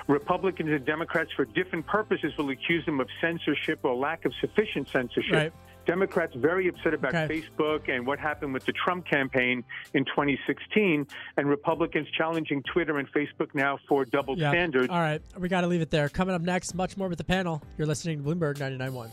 Republicans 0.08 0.70
and 0.70 0.86
Democrats 0.86 1.32
for 1.36 1.46
different 1.46 1.88
purposes 1.88 2.34
will 2.38 2.50
accuse 2.50 2.86
them 2.86 3.00
of 3.00 3.08
censorship 3.22 3.80
or 3.84 3.96
lack 3.96 4.26
of 4.26 4.34
sufficient 4.42 4.88
censorship. 4.90 5.34
Right. 5.34 5.54
Democrats 5.90 6.34
very 6.36 6.68
upset 6.68 6.94
about 6.94 7.16
Okay. 7.16 7.42
Facebook 7.42 7.90
and 7.90 8.06
what 8.06 8.20
happened 8.20 8.54
with 8.54 8.64
the 8.66 8.72
Trump 8.74 9.06
campaign 9.08 9.64
in 9.96 10.06
2016, 10.06 11.08
and 11.38 11.50
Republicans 11.50 12.08
challenging 12.16 12.62
Twitter 12.72 13.00
and 13.00 13.12
Facebook 13.12 13.56
now 13.56 13.80
for 13.88 14.06
double 14.06 14.38
Yeah. 14.38 14.52
standards. 14.52 14.90
All 14.90 15.00
right, 15.00 15.22
we 15.38 15.50
got 15.50 15.62
to 15.62 15.68
leave 15.68 15.82
it 15.82 15.90
there. 15.90 16.08
Coming 16.08 16.36
up 16.36 16.42
next, 16.44 16.76
much 16.76 16.96
more 16.96 17.08
with 17.08 17.18
the 17.18 17.24
panel. 17.24 17.64
You're 17.78 17.88
listening 17.88 18.24
to 18.24 18.30
Bloomberg 18.30 18.58
99.1. 18.60 19.10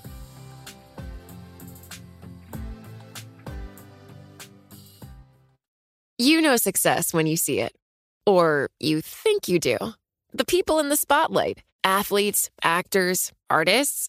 You 6.18 6.40
know 6.40 6.56
success 6.56 7.12
when 7.12 7.26
you 7.26 7.36
see 7.36 7.60
it. 7.60 7.74
Or 8.26 8.70
you 8.80 9.00
think 9.00 9.48
you 9.48 9.58
do. 9.58 9.76
The 10.32 10.44
people 10.44 10.78
in 10.78 10.88
the 10.88 10.96
spotlight 10.96 11.62
athletes, 11.84 12.50
actors, 12.62 13.32
artists. 13.48 14.08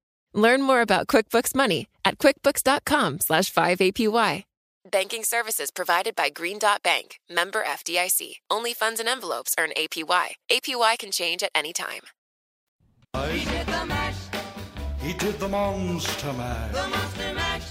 Learn 0.33 0.61
more 0.63 0.81
about 0.81 1.07
QuickBooks 1.07 1.53
Money 1.53 1.87
at 2.05 2.17
quickbooks.com 2.17 3.19
slash 3.19 3.51
5APY. 3.53 4.43
Banking 4.89 5.23
services 5.23 5.69
provided 5.71 6.15
by 6.15 6.29
Green 6.29 6.57
Dot 6.57 6.81
Bank, 6.81 7.19
member 7.29 7.63
FDIC. 7.63 8.37
Only 8.49 8.73
funds 8.73 8.99
and 8.99 9.07
envelopes 9.07 9.53
earn 9.59 9.71
APY. 9.77 10.29
APY 10.49 10.97
can 10.97 11.11
change 11.11 11.43
at 11.43 11.51
any 11.53 11.71
time. 11.71 12.01
He 13.29 13.45
did 13.45 13.67
the 13.67 13.85
mash. 13.85 14.15
He 14.99 15.13
did 15.13 15.39
the 15.39 15.47
monster 15.47 16.33
mash. 16.33 16.71
The 16.73 16.87
monster 16.87 17.33
mash. 17.33 17.67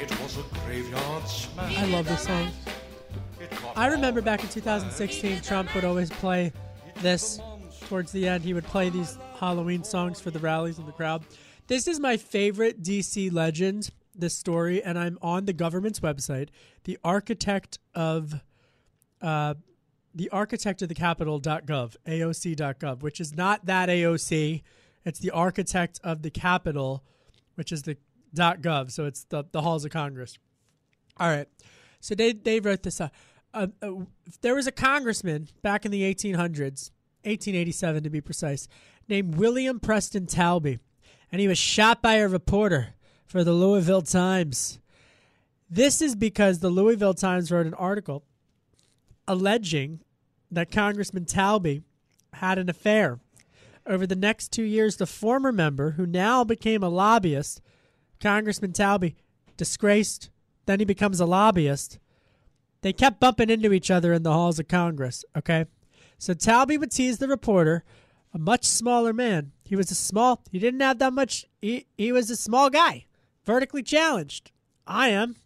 It 0.00 0.20
was 0.20 0.38
a 0.38 0.44
graveyard 0.64 1.28
smash. 1.28 1.78
I 1.78 1.84
love 1.86 2.06
this 2.06 2.22
song. 2.22 2.50
I 3.76 3.88
remember 3.88 4.22
back 4.22 4.42
in 4.42 4.48
2016, 4.48 5.42
Trump 5.42 5.74
would 5.74 5.84
always 5.84 6.08
play 6.08 6.52
this 7.02 7.40
towards 7.88 8.12
the 8.12 8.26
end. 8.26 8.44
He 8.44 8.54
would 8.54 8.64
play 8.64 8.88
these 8.88 9.18
Halloween 9.38 9.84
songs 9.84 10.20
for 10.20 10.30
the 10.30 10.38
rallies 10.38 10.78
and 10.78 10.88
the 10.88 10.92
crowd. 10.92 11.22
This 11.66 11.88
is 11.88 11.98
my 11.98 12.18
favorite 12.18 12.82
DC 12.82 13.32
legend, 13.32 13.90
this 14.14 14.36
story, 14.36 14.82
and 14.82 14.98
I'm 14.98 15.18
on 15.22 15.46
the 15.46 15.54
government's 15.54 16.00
website. 16.00 16.48
The 16.84 16.98
architect 17.02 17.78
of 17.94 18.34
uh, 19.22 19.54
the 20.14 20.28
architect 20.28 20.82
of 20.82 20.90
the 20.90 20.94
Capitol.gov, 20.94 21.96
AOC.gov, 22.06 23.02
which 23.02 23.18
is 23.18 23.34
not 23.34 23.64
that 23.64 23.88
AOC. 23.88 24.62
It's 25.06 25.18
the 25.18 25.30
architect 25.30 26.00
of 26.04 26.20
the 26.20 26.30
Capitol, 26.30 27.02
which 27.54 27.72
is 27.72 27.82
the 27.82 27.96
.gov. 28.36 28.90
So 28.90 29.06
it's 29.06 29.24
the, 29.24 29.44
the 29.50 29.62
halls 29.62 29.86
of 29.86 29.90
Congress. 29.90 30.38
All 31.16 31.28
right. 31.28 31.48
So 32.00 32.14
they, 32.14 32.32
they 32.32 32.60
wrote 32.60 32.82
this 32.82 33.00
up. 33.00 33.12
Uh, 33.54 33.68
uh, 33.80 33.92
there 34.42 34.54
was 34.54 34.66
a 34.66 34.72
congressman 34.72 35.48
back 35.62 35.86
in 35.86 35.92
the 35.92 36.02
1800s, 36.02 36.90
1887 37.22 38.02
to 38.02 38.10
be 38.10 38.20
precise, 38.20 38.68
named 39.08 39.36
William 39.36 39.80
Preston 39.80 40.26
Taulbee, 40.26 40.80
and 41.34 41.40
he 41.40 41.48
was 41.48 41.58
shot 41.58 42.00
by 42.00 42.14
a 42.14 42.28
reporter 42.28 42.94
for 43.26 43.42
the 43.42 43.52
Louisville 43.52 44.02
Times. 44.02 44.78
This 45.68 46.00
is 46.00 46.14
because 46.14 46.60
the 46.60 46.70
Louisville 46.70 47.12
Times 47.12 47.50
wrote 47.50 47.66
an 47.66 47.74
article 47.74 48.22
alleging 49.26 49.98
that 50.52 50.70
Congressman 50.70 51.24
Taulbee 51.24 51.82
had 52.34 52.56
an 52.56 52.70
affair. 52.70 53.18
Over 53.84 54.06
the 54.06 54.14
next 54.14 54.52
two 54.52 54.62
years, 54.62 54.96
the 54.96 55.08
former 55.08 55.50
member, 55.50 55.90
who 55.96 56.06
now 56.06 56.44
became 56.44 56.84
a 56.84 56.88
lobbyist, 56.88 57.60
Congressman 58.20 58.70
Taulbee, 58.70 59.16
disgraced, 59.56 60.30
then 60.66 60.78
he 60.78 60.84
becomes 60.84 61.18
a 61.18 61.26
lobbyist. 61.26 61.98
They 62.82 62.92
kept 62.92 63.18
bumping 63.18 63.50
into 63.50 63.72
each 63.72 63.90
other 63.90 64.12
in 64.12 64.22
the 64.22 64.32
halls 64.32 64.60
of 64.60 64.68
Congress, 64.68 65.24
okay? 65.36 65.64
So 66.16 66.32
Taulbee 66.32 66.78
would 66.78 66.92
tease 66.92 67.18
the 67.18 67.26
reporter, 67.26 67.82
a 68.32 68.38
much 68.38 68.66
smaller 68.66 69.12
man. 69.12 69.50
He 69.64 69.76
was 69.76 69.90
a 69.90 69.94
small, 69.94 70.42
he 70.50 70.58
didn't 70.58 70.80
have 70.80 70.98
that 70.98 71.12
much, 71.12 71.46
he, 71.60 71.86
he 71.96 72.12
was 72.12 72.30
a 72.30 72.36
small 72.36 72.70
guy, 72.70 73.06
vertically 73.44 73.82
challenged. 73.82 74.52
I 74.86 75.08
am, 75.08 75.36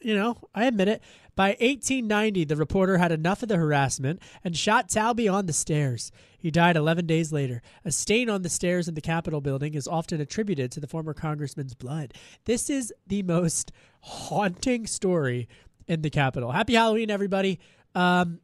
you 0.00 0.14
know, 0.14 0.38
I 0.54 0.66
admit 0.66 0.88
it. 0.88 1.02
By 1.34 1.48
1890, 1.48 2.44
the 2.44 2.56
reporter 2.56 2.96
had 2.96 3.12
enough 3.12 3.42
of 3.42 3.48
the 3.48 3.56
harassment 3.56 4.22
and 4.42 4.56
shot 4.56 4.88
Taulbee 4.88 5.30
on 5.30 5.44
the 5.44 5.52
stairs. 5.52 6.10
He 6.38 6.50
died 6.50 6.76
11 6.76 7.06
days 7.06 7.30
later. 7.30 7.60
A 7.84 7.92
stain 7.92 8.30
on 8.30 8.40
the 8.40 8.48
stairs 8.48 8.88
in 8.88 8.94
the 8.94 9.02
Capitol 9.02 9.42
building 9.42 9.74
is 9.74 9.86
often 9.86 10.20
attributed 10.20 10.72
to 10.72 10.80
the 10.80 10.86
former 10.86 11.12
congressman's 11.12 11.74
blood. 11.74 12.14
This 12.46 12.70
is 12.70 12.92
the 13.06 13.22
most 13.22 13.70
haunting 14.00 14.86
story 14.86 15.48
in 15.86 16.00
the 16.00 16.10
Capitol. 16.10 16.52
Happy 16.52 16.74
Halloween, 16.74 17.10
everybody. 17.10 17.58
Um, 17.94 18.40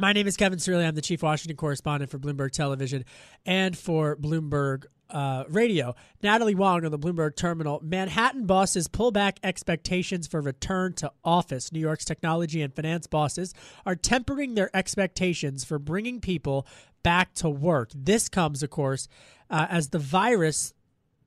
my 0.00 0.14
name 0.14 0.26
is 0.26 0.36
Kevin 0.36 0.58
Cirilli. 0.58 0.86
I'm 0.86 0.94
the 0.94 1.02
chief 1.02 1.22
Washington 1.22 1.56
correspondent 1.56 2.10
for 2.10 2.18
Bloomberg 2.18 2.52
Television 2.52 3.04
and 3.44 3.76
for 3.76 4.16
Bloomberg 4.16 4.86
uh, 5.10 5.44
Radio. 5.48 5.94
Natalie 6.22 6.54
Wong 6.54 6.86
on 6.86 6.90
the 6.90 6.98
Bloomberg 6.98 7.36
Terminal. 7.36 7.80
Manhattan 7.82 8.46
bosses 8.46 8.88
pull 8.88 9.10
back 9.10 9.38
expectations 9.42 10.26
for 10.26 10.40
return 10.40 10.94
to 10.94 11.12
office. 11.22 11.70
New 11.70 11.80
York's 11.80 12.06
technology 12.06 12.62
and 12.62 12.74
finance 12.74 13.06
bosses 13.06 13.52
are 13.84 13.94
tempering 13.94 14.54
their 14.54 14.74
expectations 14.74 15.64
for 15.64 15.78
bringing 15.78 16.20
people 16.20 16.66
back 17.02 17.34
to 17.34 17.50
work. 17.50 17.90
This 17.94 18.30
comes, 18.30 18.62
of 18.62 18.70
course, 18.70 19.06
uh, 19.50 19.66
as 19.68 19.90
the 19.90 19.98
virus 19.98 20.72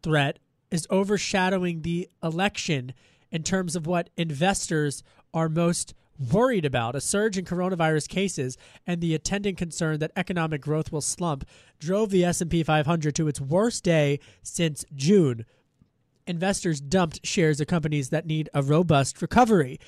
threat 0.02 0.40
is 0.72 0.88
overshadowing 0.90 1.84
the 1.84 2.10
election 2.24 2.94
in 3.32 3.44
terms 3.44 3.76
of 3.76 3.86
what 3.86 4.10
investors 4.18 5.04
are 5.32 5.50
most 5.50 5.94
worried 6.18 6.66
about. 6.66 6.96
A 6.96 7.02
surge 7.02 7.38
in 7.38 7.46
coronavirus 7.46 8.08
cases 8.08 8.58
and 8.86 9.02
the 9.02 9.16
attendant 9.16 9.58
concern 9.58 10.00
that 10.00 10.12
economic 10.16 10.62
growth 10.62 10.92
will 10.92 11.02
slump 11.02 11.46
drove 11.80 12.10
the 12.10 12.24
S&P 12.26 12.64
500 12.64 13.16
to 13.16 13.28
its 13.28 13.42
worst 13.42 13.84
day 13.84 14.20
since 14.42 14.86
June. 14.96 15.46
Investors 16.26 16.80
dumped 16.80 17.26
shares 17.26 17.60
of 17.60 17.68
companies 17.68 18.10
that 18.10 18.26
need 18.26 18.50
a 18.54 18.62
robust 18.62 19.22
recovery. 19.22 19.80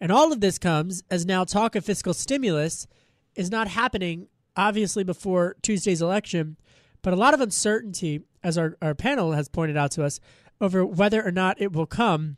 And 0.00 0.10
all 0.12 0.32
of 0.32 0.40
this 0.40 0.58
comes 0.58 1.02
as 1.10 1.26
now 1.26 1.44
talk 1.44 1.74
of 1.74 1.84
fiscal 1.84 2.14
stimulus 2.14 2.86
is 3.34 3.50
not 3.50 3.68
happening 3.68 4.28
obviously 4.56 5.04
before 5.04 5.56
Tuesday's 5.62 6.02
election, 6.02 6.56
but 7.02 7.12
a 7.12 7.16
lot 7.16 7.34
of 7.34 7.40
uncertainty 7.40 8.22
as 8.42 8.58
our, 8.58 8.76
our 8.82 8.94
panel 8.94 9.32
has 9.32 9.48
pointed 9.48 9.76
out 9.76 9.90
to 9.92 10.04
us 10.04 10.20
over 10.60 10.84
whether 10.84 11.24
or 11.24 11.30
not 11.30 11.60
it 11.60 11.72
will 11.72 11.86
come 11.86 12.36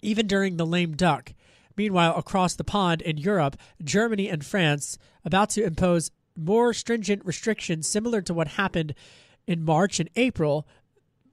even 0.00 0.26
during 0.26 0.56
the 0.56 0.66
lame 0.66 0.94
duck. 0.94 1.34
Meanwhile, 1.76 2.16
across 2.16 2.54
the 2.54 2.64
pond 2.64 3.02
in 3.02 3.18
Europe, 3.18 3.56
Germany 3.82 4.28
and 4.28 4.44
France 4.44 4.98
about 5.24 5.50
to 5.50 5.64
impose 5.64 6.10
more 6.36 6.72
stringent 6.72 7.24
restrictions 7.24 7.88
similar 7.88 8.20
to 8.22 8.34
what 8.34 8.48
happened 8.48 8.94
in 9.46 9.64
March 9.64 10.00
and 10.00 10.08
April, 10.16 10.66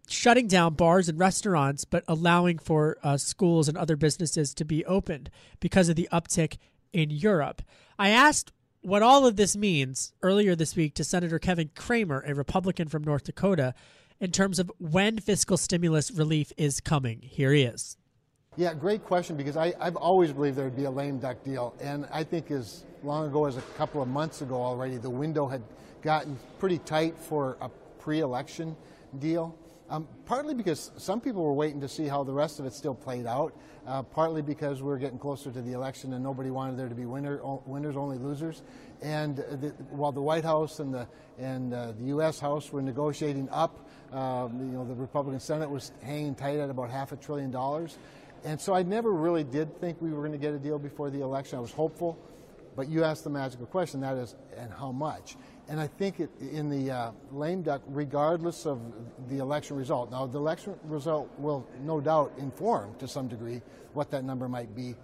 shutting 0.08 0.48
down 0.48 0.74
bars 0.74 1.08
and 1.08 1.20
restaurants, 1.20 1.86
but 1.86 2.04
allowing 2.08 2.58
for 2.58 2.98
uh, 3.04 3.18
schools 3.18 3.68
and 3.68 3.78
other 3.78 3.96
businesses 3.96 4.54
to 4.54 4.66
be 4.66 4.86
opened 4.86 5.30
because 5.60 5.90
of 5.90 5.96
the 5.96 6.10
uptick 6.12 6.58
in 6.92 7.10
Europe. 7.10 7.62
I 7.98 8.10
asked 8.10 8.52
what 8.82 9.04
all 9.04 9.26
of 9.26 9.36
this 9.36 9.56
means 9.56 10.14
earlier 10.24 10.56
this 10.56 10.76
week 10.76 10.96
to 10.96 11.04
Senator 11.04 11.38
Kevin 11.38 11.70
Cramer, 11.76 12.24
a 12.26 12.34
Republican 12.34 12.88
from 12.88 13.04
North 13.04 13.26
Dakota, 13.26 13.74
in 14.20 14.32
terms 14.32 14.60
of 14.60 14.72
when 14.80 15.18
fiscal 15.18 15.58
stimulus 15.58 16.12
relief 16.12 16.52
is 16.58 16.82
coming. 16.82 17.22
Here 17.22 17.54
he 17.54 17.64
is. 17.64 17.98
Yeah, 18.60 18.74
great 18.74 19.06
question 19.06 19.38
because 19.38 19.56
I, 19.56 19.74
I've 19.80 19.96
always 19.96 20.34
believed 20.34 20.58
there 20.58 20.66
would 20.66 20.76
be 20.76 20.84
a 20.84 20.92
lame 20.92 21.18
duck 21.18 21.46
deal. 21.46 21.74
And 21.80 22.06
I 22.12 22.26
think 22.26 22.52
as 22.52 22.84
long 23.04 23.26
ago 23.26 23.46
as 23.46 23.56
a 23.56 23.62
couple 23.78 24.02
of 24.02 24.10
months 24.10 24.42
ago 24.42 24.56
already, 24.56 24.98
the 24.98 25.10
window 25.10 25.48
had 25.48 25.64
gotten 26.02 26.38
pretty 26.60 26.80
tight 26.80 27.18
for 27.18 27.56
a 27.62 27.70
pre 28.00 28.20
election 28.20 28.76
deal. 29.18 29.56
Um, 29.90 30.10
partly 30.26 30.54
because 30.54 30.92
some 30.98 31.22
people 31.22 31.42
were 31.42 31.54
waiting 31.54 31.80
to 31.80 31.88
see 31.88 32.06
how 32.06 32.26
the 32.26 32.34
rest 32.34 32.60
of 32.60 32.66
it 32.66 32.74
still 32.74 32.94
played 32.94 33.26
out, 33.26 33.56
uh, 33.88 34.04
partly 34.04 34.42
because 34.42 34.84
we 34.84 34.92
are 34.92 34.98
getting 34.98 35.20
closer 35.20 35.52
to 35.52 35.62
the 35.62 35.72
election 35.72 36.12
and 36.12 36.22
nobody 36.22 36.52
wanted 36.52 36.78
there 36.78 36.90
to 36.90 36.96
be 36.96 37.06
winner, 37.06 37.40
winners, 37.66 37.96
only 37.96 38.18
losers. 38.18 38.62
And 39.02 39.38
the, 39.38 39.74
while 39.90 40.12
the 40.12 40.22
White 40.22 40.44
House 40.44 40.80
and 40.80 40.94
the, 40.94 41.08
and, 41.40 41.74
uh, 41.74 41.94
the 41.94 42.08
U.S. 42.08 42.42
House 42.42 42.74
were 42.74 42.82
negotiating 42.82 43.48
up, 43.52 43.88
um, 44.12 44.60
you 44.60 44.78
know, 44.78 44.86
the 44.86 44.96
Republican 44.96 45.40
Senate 45.40 45.70
was 45.70 45.92
hanging 46.04 46.36
tight 46.36 46.60
at 46.60 46.70
about 46.70 46.90
half 46.90 47.12
a 47.14 47.16
trillion 47.16 47.52
dollars. 47.52 47.98
And 48.44 48.60
so 48.60 48.74
I 48.74 48.84
never 48.84 49.12
really 49.12 49.44
did 49.44 49.80
think 49.80 50.02
we 50.02 50.12
were 50.12 50.20
going 50.20 50.32
to 50.32 50.38
get 50.38 50.54
a 50.54 50.60
deal 50.60 50.80
before 50.80 51.10
the 51.10 51.22
election. 51.22 51.58
I 51.58 51.62
was 51.62 51.72
hopeful, 51.72 52.18
but 52.76 52.88
you 52.88 53.04
asked 53.04 53.24
the 53.24 53.30
magical 53.30 53.66
question, 53.66 54.02
that 54.02 54.18
is, 54.18 54.36
and 54.58 54.72
how 54.72 54.92
much? 54.92 55.36
And 55.68 55.80
I 55.80 55.88
think 55.88 56.20
it, 56.20 56.30
in 56.40 56.70
the 56.70 56.92
uh, 56.92 57.12
lame 57.32 57.62
duck, 57.62 57.82
regardless 57.88 58.66
of 58.66 58.80
the 59.28 59.38
election 59.38 59.76
result, 59.76 60.10
now 60.12 60.26
the 60.26 60.40
election 60.40 60.76
result 60.86 61.30
will 61.38 61.68
no 61.82 62.00
doubt 62.02 62.34
inform 62.38 62.96
to 62.96 63.08
some 63.08 63.28
degree 63.28 63.62
what 63.94 64.10
that 64.12 64.24
number 64.24 64.48
might 64.48 64.76
be. 64.76 64.96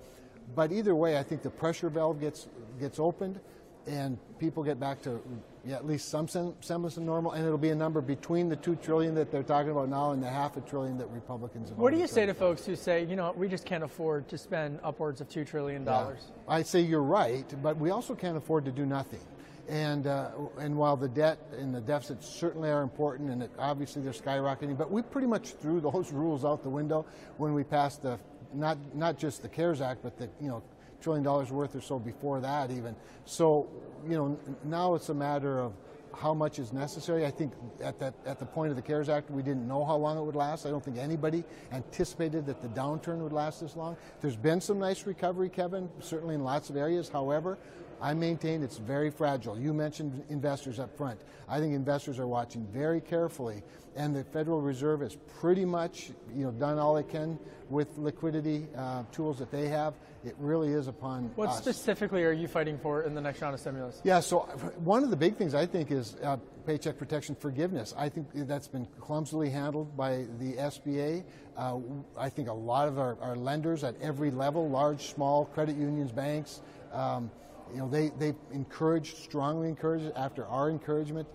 But 0.56 0.72
either 0.72 0.96
way, 0.96 1.18
I 1.18 1.24
think 1.24 1.42
the 1.42 1.50
pressure 1.50 1.90
valve 1.90 2.20
gets 2.20 2.48
gets 2.80 3.00
opened, 3.00 3.40
and 3.88 4.18
people 4.40 4.64
get 4.64 4.80
back 4.80 5.02
to 5.04 5.22
yeah, 5.66 5.76
at 5.76 5.88
least 5.88 6.10
some 6.10 6.28
semblance 6.28 6.98
of 6.98 7.04
normal, 7.04 7.32
and 7.32 7.44
it'll 7.44 7.58
be 7.58 7.70
a 7.70 7.76
number 7.76 8.00
between 8.00 8.50
the 8.50 8.56
two 8.56 8.76
trillion 8.76 9.16
that 9.16 9.32
they're 9.32 9.42
talking 9.42 9.72
about 9.72 9.90
now 9.90 10.12
and 10.12 10.22
the 10.22 10.30
half 10.30 10.58
a 10.58 10.62
trillion 10.62 10.96
that 11.00 11.10
Republicans 11.10 11.70
have. 11.70 11.78
What 11.80 11.92
do 11.92 12.00
you 12.00 12.06
say 12.06 12.28
to 12.28 12.36
folks 12.36 12.66
who 12.66 12.76
say, 12.76 13.04
you 13.06 13.16
know, 13.16 13.34
we 13.36 13.48
just 13.48 13.66
can't 13.66 13.84
afford 13.84 14.28
to 14.30 14.38
spend 14.38 14.80
upwards 14.84 15.22
of 15.22 15.30
two 15.30 15.44
trillion 15.44 15.84
dollars? 15.84 16.20
Yeah. 16.48 16.54
I 16.54 16.62
say 16.62 16.82
you're 16.82 17.02
right, 17.02 17.52
but 17.64 17.78
we 17.78 17.90
also 17.90 18.14
can't 18.14 18.38
afford 18.38 18.64
to 18.66 18.72
do 18.72 18.86
nothing. 18.86 19.22
And 19.68 20.06
uh, 20.06 20.30
and 20.60 20.78
while 20.78 20.96
the 20.96 21.10
debt 21.10 21.40
and 21.58 21.74
the 21.74 21.82
deficit 21.82 22.24
certainly 22.24 22.70
are 22.70 22.84
important, 22.84 23.32
and 23.32 23.42
it, 23.42 23.52
obviously 23.58 24.04
they're 24.04 24.14
skyrocketing, 24.14 24.78
but 24.78 24.92
we 24.92 25.02
pretty 25.02 25.26
much 25.26 25.54
threw 25.54 25.80
those 25.82 26.12
rules 26.14 26.46
out 26.46 26.62
the 26.62 26.70
window 26.70 27.08
when 27.38 27.56
we 27.56 27.64
passed 27.64 28.04
the 28.04 28.20
not 28.54 28.78
not 28.94 29.18
just 29.18 29.42
the 29.42 29.50
CARES 29.50 29.82
Act, 29.82 30.04
but 30.04 30.16
the 30.20 30.30
you 30.40 30.48
know 30.48 30.62
trillion 31.06 31.24
dollars 31.24 31.52
worth 31.52 31.76
or 31.76 31.82
so 31.82 32.00
before 32.00 32.40
that 32.42 32.72
even. 32.72 32.96
So, 33.26 33.68
you 34.10 34.18
know, 34.18 34.40
now 34.64 34.96
it's 34.96 35.10
a 35.10 35.14
matter 35.14 35.60
of 35.60 35.74
how 36.16 36.34
much 36.34 36.58
is 36.58 36.74
necessary. 36.74 37.28
I 37.28 37.30
think 37.30 37.54
at 37.80 38.00
that 38.00 38.16
at 38.26 38.40
the 38.40 38.46
point 38.46 38.72
of 38.72 38.76
the 38.76 38.82
CARES 38.82 39.08
Act, 39.08 39.30
we 39.30 39.44
didn't 39.44 39.68
know 39.68 39.86
how 39.86 39.98
long 39.98 40.18
it 40.18 40.24
would 40.24 40.36
last. 40.36 40.66
I 40.66 40.72
don't 40.72 40.84
think 40.84 40.98
anybody 40.98 41.44
anticipated 41.72 42.48
that 42.48 42.60
the 42.60 42.70
downturn 42.70 43.20
would 43.20 43.34
last 43.34 43.62
this 43.62 43.76
long. 43.76 43.98
There's 44.20 44.36
been 44.36 44.60
some 44.60 44.80
nice 44.80 45.06
recovery, 45.06 45.48
Kevin, 45.48 45.90
certainly 46.00 46.34
in 46.34 46.44
lots 46.44 46.72
of 46.72 46.76
areas. 46.76 47.08
However, 47.08 47.60
I 48.06 48.14
maintain 48.14 48.62
it's 48.62 48.78
very 48.78 49.10
fragile. 49.10 49.58
You 49.58 49.74
mentioned 49.74 50.24
investors 50.30 50.80
up 50.80 50.96
front. 50.96 51.20
I 51.50 51.60
think 51.60 51.74
investors 51.74 52.20
are 52.20 52.28
watching 52.28 52.68
very 52.72 53.02
carefully, 53.02 53.64
and 53.96 54.16
the 54.16 54.24
Federal 54.24 54.62
Reserve 54.62 55.02
has 55.02 55.16
pretty 55.40 55.66
much, 55.66 56.12
you 56.36 56.44
know, 56.44 56.52
done 56.52 56.78
all 56.78 56.98
it 56.98 57.10
can 57.10 57.40
with 57.68 57.98
liquidity 57.98 58.68
uh, 58.78 59.02
tools 59.12 59.40
that 59.40 59.50
they 59.50 59.70
have. 59.70 59.96
It 60.24 60.36
really 60.38 60.72
is 60.72 60.88
upon 60.88 61.32
what 61.34 61.50
us. 61.50 61.58
specifically 61.58 62.24
are 62.26 62.32
you 62.32 62.48
fighting 62.48 62.78
for 62.78 63.02
in 63.02 63.16
the 63.16 63.22
next 63.22 63.42
round 63.42 63.56
of 63.56 63.60
stimulus? 63.60 64.02
Yeah, 64.04 64.20
so 64.20 64.42
one 64.84 65.04
of 65.04 65.10
the 65.10 65.16
big 65.16 65.36
things 65.36 65.56
I 65.56 65.66
think 65.66 65.90
is 65.90 66.16
uh, 66.22 66.38
paycheck 66.68 67.00
protection 67.00 67.34
forgiveness. 67.34 67.92
I 67.98 68.10
think 68.10 68.28
that's 68.34 68.68
been 68.68 68.88
clumsily 69.00 69.50
handled 69.50 69.98
by 69.98 70.26
the 70.38 70.54
SBA. 70.54 71.24
Uh, 71.58 71.80
I 72.16 72.30
think 72.30 72.50
a 72.50 72.54
lot 72.54 72.88
of 72.88 73.00
our, 73.00 73.18
our, 73.20 73.36
lenders 73.36 73.84
at 73.84 74.00
every 74.00 74.30
level, 74.30 74.70
large, 74.70 75.08
small, 75.08 75.46
credit 75.46 75.76
unions, 75.76 76.12
banks. 76.12 76.62
Um, 76.94 77.32
you 77.76 77.82
know, 77.82 77.90
they, 77.90 78.10
they 78.18 78.34
encouraged, 78.54 79.18
strongly 79.18 79.68
encouraged, 79.68 80.10
after 80.16 80.46
our 80.46 80.70
encouragement, 80.70 81.28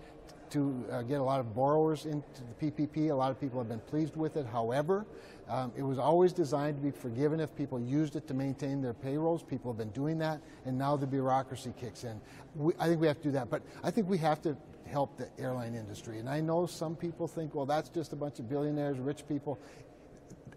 to 0.49 0.83
uh, 0.91 1.03
get 1.03 1.21
a 1.21 1.23
lot 1.23 1.39
of 1.39 1.53
borrowers 1.55 2.05
into 2.07 2.41
the 2.41 2.71
PPP. 2.71 3.11
A 3.11 3.13
lot 3.13 3.29
of 3.29 3.39
people 3.39 3.59
have 3.59 3.69
been 3.69 3.79
pleased 3.79 4.15
with 4.15 4.35
it. 4.37 4.47
However, 4.47 5.05
um, 5.47 5.71
it 5.77 5.83
was 5.83 5.99
always 5.99 6.33
designed 6.33 6.77
to 6.77 6.81
be 6.81 6.89
forgiven 6.89 7.39
if 7.39 7.55
people 7.55 7.79
used 7.79 8.15
it 8.15 8.27
to 8.27 8.33
maintain 8.33 8.81
their 8.81 8.95
payrolls. 8.95 9.43
People 9.43 9.71
have 9.71 9.77
been 9.77 9.91
doing 9.91 10.17
that, 10.17 10.41
and 10.65 10.75
now 10.75 10.97
the 10.97 11.05
bureaucracy 11.05 11.73
kicks 11.79 12.03
in. 12.03 12.19
We, 12.55 12.73
I 12.79 12.87
think 12.87 12.99
we 12.99 13.07
have 13.07 13.17
to 13.17 13.23
do 13.23 13.31
that, 13.33 13.51
but 13.51 13.61
I 13.83 13.91
think 13.91 14.09
we 14.09 14.17
have 14.17 14.41
to 14.41 14.57
help 14.87 15.17
the 15.17 15.29
airline 15.39 15.75
industry. 15.75 16.17
And 16.17 16.27
I 16.27 16.41
know 16.41 16.65
some 16.65 16.95
people 16.95 17.27
think, 17.27 17.53
well, 17.53 17.67
that's 17.67 17.89
just 17.89 18.13
a 18.13 18.15
bunch 18.15 18.39
of 18.39 18.49
billionaires, 18.49 18.97
rich 18.97 19.27
people. 19.27 19.59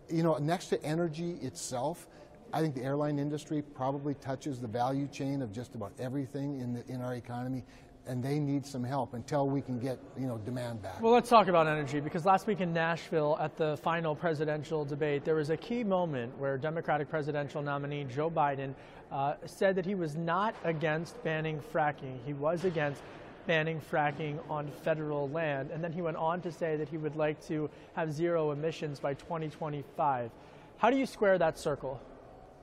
You 0.09 0.22
know, 0.22 0.39
next 0.39 0.68
to 0.68 0.82
energy 0.82 1.32
itself, 1.43 2.09
I 2.55 2.61
think 2.61 2.77
the 2.77 2.85
airline 2.85 3.19
industry 3.19 3.63
probably 3.63 4.15
touches 4.15 4.61
the 4.61 4.69
value 4.69 5.09
chain 5.09 5.43
of 5.43 5.51
just 5.51 5.75
about 5.75 5.93
everything 5.99 6.61
in, 6.61 6.73
the, 6.73 6.87
in 6.87 7.01
our 7.01 7.15
economy 7.15 7.65
and 8.07 8.23
they 8.23 8.39
need 8.39 8.65
some 8.65 8.85
help 8.85 9.15
until 9.15 9.49
we 9.49 9.61
can 9.61 9.81
get 9.81 9.99
you 10.17 10.27
know 10.27 10.39
demand 10.39 10.81
back. 10.81 11.01
Well, 11.01 11.13
let's 11.13 11.29
talk 11.29 11.49
about 11.49 11.67
energy 11.67 11.99
because 11.99 12.25
last 12.25 12.47
week 12.47 12.61
in 12.61 12.73
Nashville 12.73 13.37
at 13.41 13.57
the 13.57 13.77
final 13.79 14.15
presidential 14.15 14.85
debate, 14.85 15.25
there 15.25 15.35
was 15.35 15.51
a 15.51 15.57
key 15.57 15.83
moment 15.83 16.39
where 16.39 16.57
Democratic 16.57 17.09
presidential 17.09 17.61
nominee 17.61 18.05
Joe 18.05 18.31
Biden 18.31 18.75
uh, 19.11 19.35
said 19.47 19.75
that 19.75 19.87
he 19.87 19.97
was 19.97 20.15
not 20.15 20.55
against 20.63 21.21
banning 21.25 21.61
fracking. 21.73 22.19
He 22.25 22.35
was 22.35 22.65
against 22.65 23.03
banning 23.49 23.81
fracking 23.81 24.39
on 24.49 24.71
federal 24.85 25.29
land, 25.31 25.71
and 25.73 25.83
then 25.83 25.93
he 25.93 26.03
went 26.03 26.19
on 26.19 26.41
to 26.43 26.53
say 26.53 26.77
that 26.77 26.89
he 26.89 26.99
would 26.99 27.17
like 27.17 27.45
to 27.49 27.69
have 27.95 28.13
zero 28.13 28.53
emissions 28.53 29.01
by 29.01 29.15
2025. 29.15 30.31
How 30.77 30.91
do 30.91 30.97
you 30.97 31.07
square 31.07 31.39
that 31.39 31.59
circle? 31.59 32.01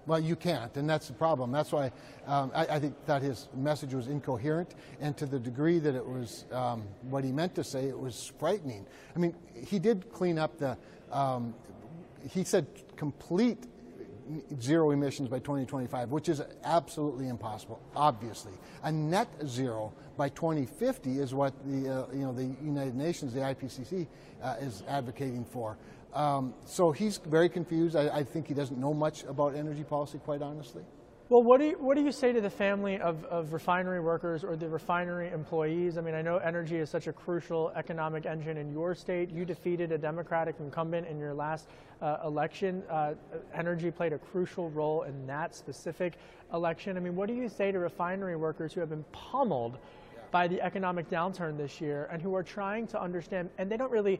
Well, 0.08 0.20
you 0.20 0.36
can't, 0.36 0.76
and 0.78 0.90
that's 0.90 1.08
the 1.08 1.14
problem. 1.14 1.52
That's 1.52 1.72
why 1.72 1.92
um, 2.26 2.52
I, 2.56 2.66
I, 2.66 2.80
think 2.80 2.96
that 3.06 3.22
his 3.22 3.48
message 3.56 3.94
was 3.94 4.08
incoherent, 4.08 4.74
and 5.00 5.16
to 5.18 5.28
the 5.28 5.40
degree 5.40 5.78
that 5.78 5.94
it 5.94 6.06
was 6.06 6.46
um, 6.52 6.84
what 7.10 7.24
he 7.24 7.32
meant 7.32 7.54
to 7.56 7.64
say, 7.64 7.86
it 7.86 8.00
was 8.00 8.32
frightening. 8.40 8.88
I 9.16 9.20
mean, 9.20 9.36
he 9.68 9.80
did 9.80 10.12
clean 10.12 10.40
up 10.40 10.58
the. 10.58 10.78
Um, 11.12 11.54
he 12.30 12.44
said 12.44 12.66
complete 12.96 13.66
zero 14.60 14.92
emissions 14.92 15.30
by 15.30 15.40
2025, 15.40 16.10
which 16.10 16.30
is 16.30 16.42
absolutely 16.64 17.28
impossible. 17.28 17.80
Obviously, 17.96 18.54
a 18.84 18.92
net 18.92 19.28
zero 19.46 19.94
by 20.18 20.30
2050 20.30 21.20
is 21.20 21.34
what 21.34 21.54
the 21.66 21.90
uh, 21.90 22.06
you 22.14 22.20
know 22.20 22.34
the 22.34 22.56
United 22.64 22.96
Nations, 22.96 23.34
the 23.34 23.42
IPCC, 23.42 24.08
uh, 24.42 24.56
is 24.60 24.84
advocating 24.88 25.46
for. 25.46 25.78
Um, 26.14 26.54
so 26.66 26.92
he's 26.92 27.18
very 27.18 27.50
confused. 27.50 27.96
I, 27.96 28.10
I, 28.10 28.24
think 28.24 28.48
he 28.48 28.54
doesn't 28.54 28.78
know 28.78 28.94
much 28.94 29.24
about 29.24 29.56
energy 29.56 29.84
policy, 29.84 30.18
quite 30.18 30.42
honestly. 30.42 30.84
Well, 31.30 31.44
what 31.44 31.62
do 31.62 31.68
you, 31.68 31.78
what 31.80 31.96
do 31.96 32.04
you 32.04 32.12
say 32.12 32.34
to 32.34 32.42
the 32.42 32.50
family 32.50 33.00
of, 33.00 33.24
of 33.24 33.54
refinery 33.54 34.02
workers 34.02 34.44
or 34.44 34.58
the 34.58 34.68
refinery 34.68 35.30
employees? 35.30 35.98
I 35.98 36.02
mean, 36.02 36.14
I 36.14 36.22
know 36.22 36.36
energy 36.40 36.76
is 36.76 36.90
such 36.90 37.08
a 37.08 37.14
crucial 37.14 37.72
economic 37.78 38.26
engine 38.26 38.58
in 38.58 38.70
your 38.74 38.94
state. 38.94 39.30
You 39.30 39.46
defeated 39.46 39.94
a 39.94 39.98
Democratic 39.98 40.56
incumbent 40.60 41.08
in 41.08 41.18
your 41.18 41.34
last 41.34 41.70
uh, 42.02 42.18
election. 42.26 42.84
Uh, 42.90 43.14
energy 43.56 43.90
played 43.90 44.12
a 44.12 44.18
crucial 44.18 44.70
role 44.72 45.04
in 45.04 45.26
that 45.28 45.56
specific 45.56 46.16
election. 46.54 46.98
I 46.98 47.00
mean, 47.00 47.16
what 47.16 47.30
do 47.30 47.34
you 47.34 47.48
say 47.48 47.72
to 47.72 47.80
refinery 47.80 48.36
workers 48.36 48.74
who 48.74 48.82
have 48.82 48.90
been 48.90 49.06
pummeled 49.14 49.78
by 50.32 50.50
the 50.50 50.62
economic 50.62 51.10
downturn 51.10 51.58
this 51.58 51.80
year 51.80 52.10
and 52.12 52.22
who 52.22 52.36
are 52.36 52.44
trying 52.44 52.88
to 52.88 53.02
understand, 53.02 53.50
and 53.58 53.72
they 53.72 53.78
don't 53.78 53.92
really 53.92 54.20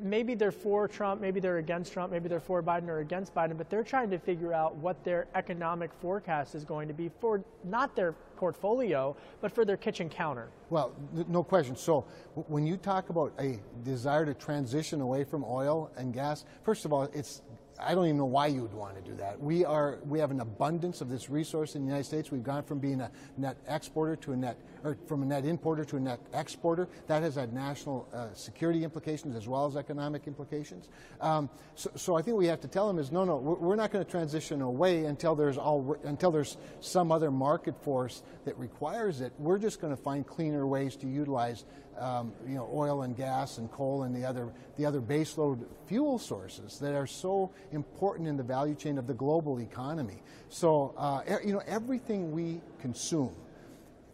maybe 0.00 0.34
they're 0.34 0.52
for 0.52 0.88
Trump, 0.88 1.20
maybe 1.20 1.40
they're 1.40 1.58
against 1.58 1.92
Trump, 1.92 2.12
maybe 2.12 2.28
they're 2.28 2.40
for 2.40 2.62
Biden 2.62 2.88
or 2.88 3.00
against 3.00 3.34
Biden, 3.34 3.56
but 3.56 3.68
they're 3.68 3.84
trying 3.84 4.10
to 4.10 4.18
figure 4.18 4.52
out 4.52 4.76
what 4.76 5.02
their 5.04 5.26
economic 5.34 5.90
forecast 6.00 6.54
is 6.54 6.64
going 6.64 6.88
to 6.88 6.94
be 6.94 7.10
for 7.20 7.44
not 7.64 7.94
their 7.96 8.12
portfolio, 8.36 9.16
but 9.40 9.52
for 9.52 9.64
their 9.64 9.76
kitchen 9.76 10.08
counter. 10.08 10.48
Well, 10.70 10.94
no 11.28 11.44
question. 11.44 11.76
So 11.76 12.06
when 12.34 12.66
you 12.66 12.76
talk 12.76 13.10
about 13.10 13.32
a 13.38 13.60
desire 13.84 14.26
to 14.26 14.34
transition 14.34 15.00
away 15.00 15.24
from 15.24 15.44
oil 15.44 15.90
and 15.96 16.12
gas, 16.12 16.44
first 16.64 16.84
of 16.84 16.92
all, 16.92 17.04
it's 17.14 17.42
I 17.84 17.94
don't 17.94 18.04
even 18.06 18.18
know 18.18 18.24
why 18.24 18.46
you 18.46 18.62
would 18.62 18.74
want 18.74 18.96
to 18.96 19.02
do 19.02 19.16
that. 19.16 19.40
We 19.40 19.64
are 19.64 19.98
we 20.06 20.18
have 20.18 20.30
an 20.30 20.40
abundance 20.40 21.00
of 21.00 21.08
this 21.08 21.28
resource 21.28 21.74
in 21.74 21.82
the 21.82 21.86
United 21.86 22.04
States. 22.04 22.30
We've 22.30 22.42
gone 22.42 22.62
from 22.62 22.78
being 22.78 23.00
a 23.00 23.10
net 23.36 23.56
exporter 23.66 24.16
to 24.16 24.32
a 24.32 24.36
net 24.36 24.58
or 24.84 24.96
from 25.06 25.22
a 25.22 25.26
net 25.26 25.44
importer 25.44 25.84
to 25.86 25.96
a 25.96 26.00
net 26.00 26.20
exporter. 26.32 26.88
That 27.06 27.22
has 27.22 27.34
had 27.34 27.52
national 27.52 28.08
uh, 28.12 28.32
security 28.34 28.84
implications 28.84 29.36
as 29.36 29.48
well 29.48 29.66
as 29.66 29.76
economic 29.76 30.26
implications. 30.26 30.88
Um, 31.20 31.50
so, 31.74 31.90
so, 31.96 32.16
I 32.16 32.22
think 32.22 32.36
we 32.36 32.46
have 32.46 32.60
to 32.60 32.68
tell 32.68 32.86
them 32.86 32.98
is 32.98 33.12
no, 33.12 33.24
no, 33.24 33.36
we're 33.36 33.76
not 33.76 33.90
going 33.90 34.04
to 34.04 34.10
transition 34.10 34.62
away 34.62 35.04
until 35.04 35.34
there's 35.34 35.58
all 35.58 35.96
until 36.04 36.30
there's 36.30 36.56
some 36.80 37.10
other 37.10 37.30
market 37.30 37.82
force 37.82 38.22
that 38.44 38.56
requires 38.58 39.20
it. 39.20 39.32
We're 39.38 39.58
just 39.58 39.80
going 39.80 39.94
to 39.94 40.02
find 40.02 40.26
cleaner 40.26 40.66
ways 40.66 40.96
to 40.96 41.06
utilize 41.06 41.64
um, 41.98 42.32
you 42.46 42.54
know, 42.54 42.68
oil 42.72 43.02
and 43.02 43.16
gas 43.16 43.58
and 43.58 43.70
coal 43.70 44.04
and 44.04 44.14
the 44.14 44.24
other, 44.24 44.52
the 44.76 44.86
other 44.86 45.00
baseload 45.00 45.64
fuel 45.86 46.18
sources 46.18 46.78
that 46.78 46.94
are 46.94 47.06
so 47.06 47.50
important 47.72 48.28
in 48.28 48.36
the 48.36 48.42
value 48.42 48.74
chain 48.74 48.98
of 48.98 49.06
the 49.06 49.14
global 49.14 49.60
economy. 49.60 50.22
So, 50.48 50.94
uh, 50.96 51.22
you 51.44 51.52
know, 51.52 51.62
everything 51.66 52.32
we 52.32 52.60
consume 52.80 53.34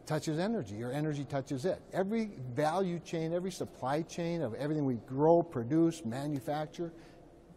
touches 0.06 0.38
energy 0.38 0.82
or 0.82 0.90
energy 0.90 1.24
touches 1.24 1.64
it. 1.66 1.80
Every 1.92 2.30
value 2.54 2.98
chain, 2.98 3.34
every 3.34 3.50
supply 3.50 4.02
chain 4.02 4.40
of 4.40 4.54
everything 4.54 4.86
we 4.86 4.94
grow, 5.06 5.42
produce, 5.42 6.04
manufacture 6.04 6.92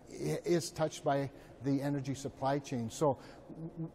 is 0.09 0.69
touched 0.69 1.03
by 1.03 1.29
the 1.63 1.81
energy 1.81 2.13
supply 2.13 2.59
chain. 2.59 2.89
So 2.89 3.17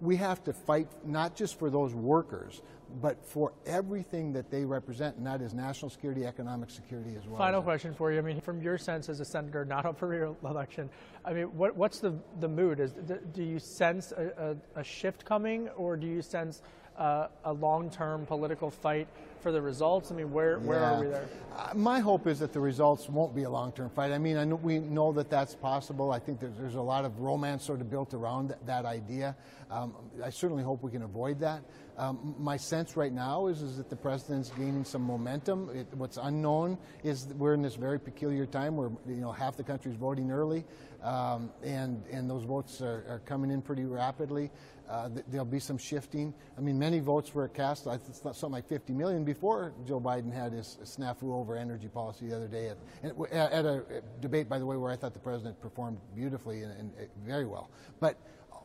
we 0.01 0.16
have 0.16 0.43
to 0.45 0.53
fight 0.53 0.89
not 1.05 1.35
just 1.35 1.59
for 1.59 1.68
those 1.68 1.95
workers, 1.95 2.62
but 3.01 3.24
for 3.24 3.53
everything 3.66 4.32
that 4.32 4.51
they 4.51 4.64
represent, 4.64 5.16
and 5.16 5.26
that 5.26 5.41
is 5.41 5.55
national 5.55 5.91
security, 5.91 6.24
economic 6.24 6.70
security 6.70 7.16
as 7.18 7.26
well. 7.26 7.39
Final 7.39 7.62
question 7.62 7.95
for 7.95 8.12
you. 8.12 8.18
I 8.18 8.22
mean, 8.22 8.41
from 8.41 8.62
your 8.62 8.78
sense 8.78 9.09
as 9.09 9.20
a 9.20 9.24
senator, 9.24 9.64
not 9.64 9.84
up 9.84 9.99
for 9.99 10.09
re-election, 10.09 10.89
I 11.24 11.32
mean, 11.32 11.47
what, 11.57 11.76
what's 11.76 12.01
the, 12.01 12.14
the 12.41 12.49
mood? 12.49 12.80
Is 12.80 12.93
do 13.32 13.43
you 13.43 13.59
sense 13.59 14.12
a, 14.12 14.57
a, 14.76 14.80
a 14.80 14.84
shift 14.84 15.24
coming, 15.24 15.68
or 15.70 15.97
do 15.97 16.07
you 16.07 16.22
sense 16.22 16.62
uh, 16.97 17.28
a 17.45 17.53
long-term 17.53 18.26
political 18.26 18.70
fight 18.70 19.09
for 19.41 19.53
the 19.53 19.61
results? 19.61 20.11
I 20.11 20.14
mean, 20.14 20.32
where 20.32 20.59
where 20.59 20.80
Yeah. 20.80 20.97
are 20.97 21.01
we 21.01 21.07
there? 21.09 21.28
Uh, 21.57 21.72
my 21.74 22.01
hope 22.01 22.26
is 22.26 22.39
that 22.41 22.53
the 22.53 22.61
results 22.61 23.09
won't 23.09 23.34
be 23.34 23.45
a 23.45 23.51
long-term 23.51 23.89
fight. 23.91 24.12
I 24.12 24.18
mean, 24.18 24.37
I 24.37 24.45
know, 24.45 24.57
we 24.57 24.78
know 24.78 25.12
that 25.12 25.30
that's 25.30 25.55
possible. 25.55 26.12
I 26.12 26.18
think 26.18 26.39
there's, 26.39 26.57
there's 26.59 26.74
a 26.74 26.82
lot 26.82 27.07
of 27.07 27.18
romance 27.20 27.64
sort 27.64 27.80
of 27.80 27.89
built 27.89 28.12
around 28.12 28.49
that, 28.49 28.66
that 28.66 28.84
idea. 28.84 29.34
Um, 29.70 29.95
I 30.22 30.28
certainly 30.28 30.62
hope 30.62 30.82
we 30.82 30.91
can 30.91 31.03
avoid 31.03 31.41
that. 31.41 31.62
Um, 31.97 32.34
my 32.39 32.59
sense 32.59 32.95
right 32.95 33.12
now 33.12 33.47
is, 33.47 33.62
is 33.62 33.78
that 33.78 33.89
the 33.89 33.97
president's 33.97 34.51
gaining 34.51 34.84
some 34.84 35.01
momentum. 35.01 35.70
It, 35.74 35.87
what's 35.95 36.18
unknown 36.18 36.76
is 37.03 37.24
that 37.26 37.39
we're 37.39 37.55
in 37.55 37.62
this 37.62 37.74
very 37.74 37.99
peculiar 37.99 38.45
time 38.45 38.76
where 38.76 38.91
you 39.09 39.16
know 39.22 39.32
half 39.32 39.57
the 39.57 39.64
country's 39.64 39.97
voting 39.97 40.30
early, 40.30 40.66
um, 41.07 41.50
and 41.62 42.02
and 42.11 42.28
those 42.28 42.42
votes 42.44 42.82
are, 42.82 43.04
are 43.09 43.22
coming 43.24 43.50
in 43.50 43.62
pretty 43.62 43.84
rapidly. 43.84 44.50
Uh, 44.88 45.09
th- 45.09 45.24
there'll 45.28 45.44
be 45.44 45.61
some 45.61 45.78
shifting. 45.78 46.34
I 46.59 46.61
mean, 46.61 46.78
many 46.78 46.98
votes 47.00 47.34
were 47.34 47.48
cast. 47.48 47.86
I 47.86 47.98
not 48.24 48.36
something 48.36 48.50
like 48.50 48.68
50 48.68 48.92
million 48.92 49.24
before 49.24 49.72
Joe 49.86 50.00
Biden 50.00 50.32
had 50.32 50.52
his 50.52 50.78
snafu 50.84 51.32
over 51.32 51.57
energy 51.57 51.88
policy 51.88 52.28
the 52.28 52.36
other 52.36 52.48
day 52.48 52.72
at, 53.04 53.52
at 53.52 53.64
a 53.64 54.02
debate, 54.20 54.48
by 54.48 54.59
the 54.59 54.66
way, 54.66 54.76
where 54.76 54.92
I 54.92 54.96
thought 54.96 55.12
the 55.12 55.20
president 55.20 55.61
performed 55.61 55.98
beautifully 56.14 56.62
and, 56.62 56.72
and 56.78 56.92
very 57.24 57.46
well. 57.46 57.70
But 58.00 58.16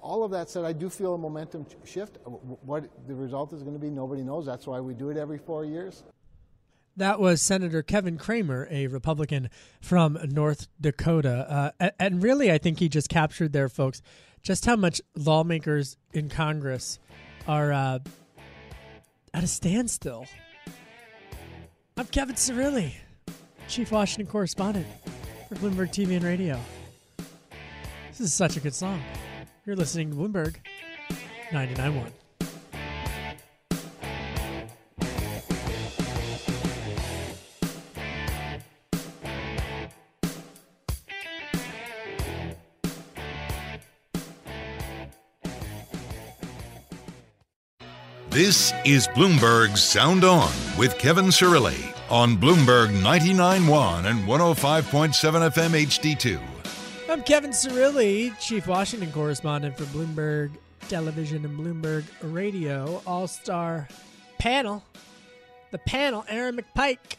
all 0.01 0.23
of 0.23 0.31
that 0.31 0.49
said, 0.49 0.65
I 0.65 0.73
do 0.73 0.89
feel 0.89 1.13
a 1.13 1.17
momentum 1.17 1.65
shift. 1.85 2.17
Uh, 2.25 2.31
What 2.65 2.85
the 3.07 3.15
result 3.15 3.53
is 3.53 3.61
going 3.61 3.75
to 3.75 3.79
be, 3.79 3.89
nobody 3.89 4.23
knows. 4.23 4.45
That's 4.45 4.65
why 4.65 4.79
we 4.79 4.93
do 4.93 5.09
it 5.09 5.17
every 5.17 5.37
four 5.37 5.63
years. 5.65 6.03
That 6.97 7.19
was 7.19 7.41
Senator 7.41 7.81
Kevin 7.81 8.17
Cramer, 8.17 8.67
a 8.69 8.87
Republican 8.87 9.49
from 9.79 10.19
North 10.29 10.67
Dakota. 10.79 11.73
Uh, 11.79 11.89
and 11.97 12.21
really, 12.21 12.51
I 12.51 12.57
think 12.57 12.79
he 12.79 12.89
just 12.89 13.09
captured 13.09 13.53
there, 13.53 13.69
folks, 13.69 14.01
just 14.43 14.65
how 14.65 14.75
much 14.75 15.01
lawmakers 15.15 15.95
in 16.13 16.29
Congress 16.29 16.99
are 17.47 17.71
uh, 17.71 17.99
at 19.33 19.43
a 19.43 19.47
standstill. 19.47 20.25
I'm 21.95 22.07
Kevin 22.07 22.35
Cirilli, 22.35 22.93
Chief 23.67 23.91
Washington 23.91 24.29
Correspondent 24.29 24.87
for 25.47 25.55
Bloomberg 25.55 25.91
TV 25.91 26.15
and 26.15 26.25
Radio. 26.25 26.59
This 28.09 28.19
is 28.19 28.33
such 28.33 28.57
a 28.57 28.59
good 28.59 28.75
song. 28.75 29.01
You're 29.65 29.75
listening 29.75 30.09
to 30.09 30.15
Bloomberg 30.17 30.55
99.1. 31.51 32.11
This 48.31 48.71
is 48.85 49.09
Bloomberg 49.09 49.77
Sound 49.77 50.23
On 50.23 50.49
with 50.77 50.97
Kevin 50.97 51.25
Cirilli 51.25 51.93
on 52.09 52.37
Bloomberg 52.37 52.87
99.1 53.01 54.05
and 54.05 54.25
105.7 54.25 55.51
FM 55.51 55.85
HD2. 55.85 56.41
I'm 57.09 57.23
Kevin 57.23 57.51
Cirilli, 57.51 58.31
Chief 58.39 58.67
Washington 58.67 59.11
Correspondent 59.11 59.77
for 59.77 59.83
Bloomberg 59.83 60.51
Television 60.87 61.43
and 61.43 61.59
Bloomberg 61.59 62.05
Radio. 62.21 63.01
All 63.05 63.27
star 63.27 63.89
panel. 64.37 64.81
The 65.71 65.79
panel, 65.79 66.23
Erin 66.29 66.57
McPike, 66.57 67.17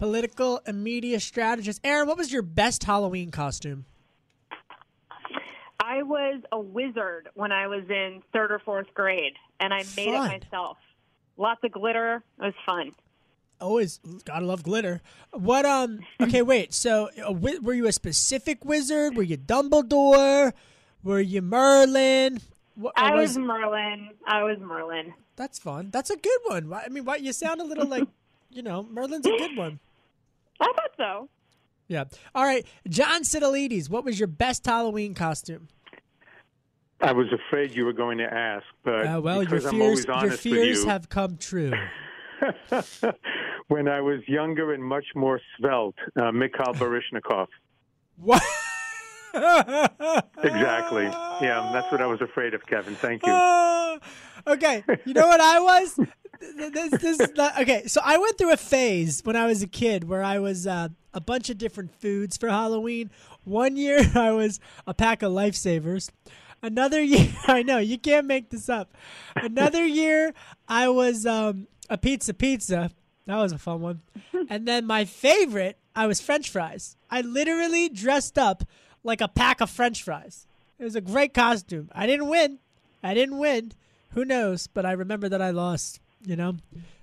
political 0.00 0.60
and 0.66 0.82
media 0.82 1.20
strategist. 1.20 1.80
Erin, 1.84 2.08
what 2.08 2.18
was 2.18 2.32
your 2.32 2.42
best 2.42 2.82
Halloween 2.82 3.30
costume? 3.30 3.84
I 5.80 6.02
was 6.02 6.40
a 6.50 6.58
wizard 6.58 7.28
when 7.34 7.52
I 7.52 7.68
was 7.68 7.84
in 7.88 8.22
third 8.32 8.50
or 8.50 8.58
fourth 8.58 8.86
grade, 8.94 9.34
and 9.60 9.72
I 9.72 9.78
made 9.96 10.12
Fun. 10.14 10.30
it 10.32 10.44
myself. 10.44 10.76
Lots 11.36 11.62
of 11.64 11.72
glitter. 11.72 12.22
It 12.38 12.42
was 12.44 12.54
fun. 12.64 12.92
Always 13.60 14.00
gotta 14.24 14.44
love 14.44 14.62
glitter. 14.62 15.00
What 15.32 15.64
um? 15.64 16.00
Okay, 16.20 16.42
wait. 16.42 16.74
So, 16.74 17.08
uh, 17.18 17.28
wi- 17.32 17.58
were 17.62 17.72
you 17.74 17.86
a 17.86 17.92
specific 17.92 18.64
wizard? 18.64 19.16
Were 19.16 19.22
you 19.22 19.38
Dumbledore? 19.38 20.52
Were 21.02 21.20
you 21.20 21.42
Merlin? 21.42 22.40
What, 22.76 22.94
I 22.96 23.12
or 23.12 23.16
was 23.18 23.38
Merlin. 23.38 24.10
I 24.26 24.42
was 24.42 24.58
Merlin. 24.58 25.14
That's 25.36 25.58
fun. 25.58 25.90
That's 25.90 26.10
a 26.10 26.16
good 26.16 26.38
one. 26.44 26.72
I 26.72 26.88
mean, 26.88 27.04
why, 27.04 27.16
you 27.16 27.32
sound 27.32 27.60
a 27.60 27.64
little 27.64 27.86
like, 27.86 28.06
you 28.50 28.62
know, 28.62 28.86
Merlin's 28.90 29.26
a 29.26 29.30
good 29.36 29.56
one. 29.56 29.78
I 30.60 30.66
thought 30.66 30.90
so. 30.96 31.28
Yeah. 31.88 32.04
All 32.34 32.44
right, 32.44 32.66
John 32.88 33.22
Sitilides, 33.22 33.90
what 33.90 34.04
was 34.04 34.18
your 34.18 34.26
best 34.28 34.64
Halloween 34.66 35.14
costume? 35.14 35.68
I 37.00 37.12
was 37.12 37.26
afraid 37.32 37.74
you 37.74 37.84
were 37.84 37.92
going 37.92 38.18
to 38.18 38.24
ask, 38.32 38.64
but 38.84 39.06
Uh, 39.06 39.20
well, 39.20 39.42
your 39.42 39.60
fears, 39.60 40.04
your 40.06 40.30
fears 40.30 40.82
you, 40.82 40.88
have 40.88 41.08
come 41.08 41.36
true. 41.36 41.72
when 43.68 43.88
I 43.88 44.00
was 44.00 44.20
younger 44.26 44.72
and 44.72 44.82
much 44.82 45.06
more 45.14 45.40
svelte, 45.58 45.96
uh, 46.16 46.32
Mikhail 46.32 46.74
Baryshnikov. 46.74 47.46
What? 48.16 48.42
Exactly. 49.34 51.04
Yeah, 51.42 51.70
that's 51.72 51.90
what 51.90 52.00
I 52.00 52.06
was 52.06 52.20
afraid 52.20 52.54
of, 52.54 52.64
Kevin. 52.66 52.94
Thank 52.94 53.26
you. 53.26 53.32
Ah, 53.32 53.98
okay, 54.46 54.84
you 55.04 55.12
know 55.14 55.26
what 55.26 55.40
I 55.40 55.58
was? 55.60 55.94
Th- 55.96 56.08
This, 56.72 56.90
this 57.00 57.30
not, 57.36 57.60
okay, 57.60 57.86
so 57.86 58.00
I 58.04 58.18
went 58.18 58.36
through 58.38 58.52
a 58.52 58.56
phase 58.56 59.22
when 59.24 59.34
I 59.34 59.46
was 59.46 59.62
a 59.62 59.66
kid 59.66 60.04
where 60.08 60.22
I 60.22 60.38
was 60.38 60.66
uh, 60.66 60.88
a 61.12 61.20
bunch 61.20 61.48
of 61.50 61.58
different 61.58 61.90
foods 62.00 62.36
for 62.36 62.48
Halloween. 62.48 63.10
One 63.44 63.76
year 63.76 63.98
I 64.14 64.30
was 64.32 64.60
a 64.86 64.94
pack 64.94 65.22
of 65.22 65.32
lifesavers. 65.32 66.10
Another 66.64 67.02
year, 67.14 67.28
I 67.46 67.62
know 67.62 67.76
you 67.76 67.98
can't 67.98 68.26
make 68.26 68.48
this 68.48 68.70
up. 68.70 68.96
Another 69.36 69.84
year 69.84 70.32
I 70.66 70.88
was 70.88 71.26
um, 71.26 71.66
a 71.90 71.98
pizza 71.98 72.32
pizza. 72.32 72.90
That 73.26 73.36
was 73.36 73.52
a 73.52 73.58
fun 73.58 73.80
one. 73.80 74.00
And 74.48 74.66
then 74.66 74.86
my 74.86 75.04
favorite, 75.04 75.78
I 75.94 76.06
was 76.06 76.20
French 76.20 76.50
fries. 76.50 76.96
I 77.10 77.20
literally 77.20 77.88
dressed 77.88 78.36
up 78.38 78.64
like 79.02 79.20
a 79.20 79.28
pack 79.28 79.60
of 79.60 79.70
French 79.70 80.02
fries. 80.02 80.46
It 80.78 80.84
was 80.84 80.96
a 80.96 81.00
great 81.00 81.32
costume. 81.32 81.90
I 81.94 82.06
didn't 82.06 82.28
win. 82.28 82.58
I 83.02 83.14
didn't 83.14 83.38
win. 83.38 83.72
Who 84.10 84.24
knows? 84.24 84.66
But 84.66 84.86
I 84.86 84.92
remember 84.92 85.28
that 85.28 85.40
I 85.40 85.50
lost. 85.50 86.00
You 86.26 86.36
know, 86.36 86.56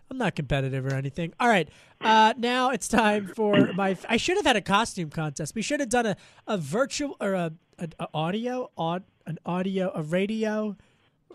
I'm 0.10 0.18
not 0.18 0.36
competitive 0.36 0.86
or 0.86 0.94
anything. 0.94 1.34
All 1.40 1.48
right, 1.48 1.70
uh, 2.02 2.34
now 2.38 2.72
it's 2.72 2.88
time 2.88 3.28
for 3.28 3.72
my. 3.76 3.98
I 4.10 4.18
should 4.18 4.38
have 4.38 4.46
had 4.46 4.56
a 4.56 4.62
costume 4.62 5.10
contest. 5.10 5.56
We 5.56 5.62
should 5.62 5.80
have 5.80 5.90
done 5.90 6.06
a, 6.06 6.18
a 6.48 6.58
virtual 6.58 7.16
or 7.20 7.34
a, 7.34 7.54
a, 7.80 7.90
a 8.00 8.08
audio, 8.14 8.70
aud, 8.76 9.04
an 9.26 9.38
audio, 9.46 9.92
a 9.94 10.02
radio 10.02 10.76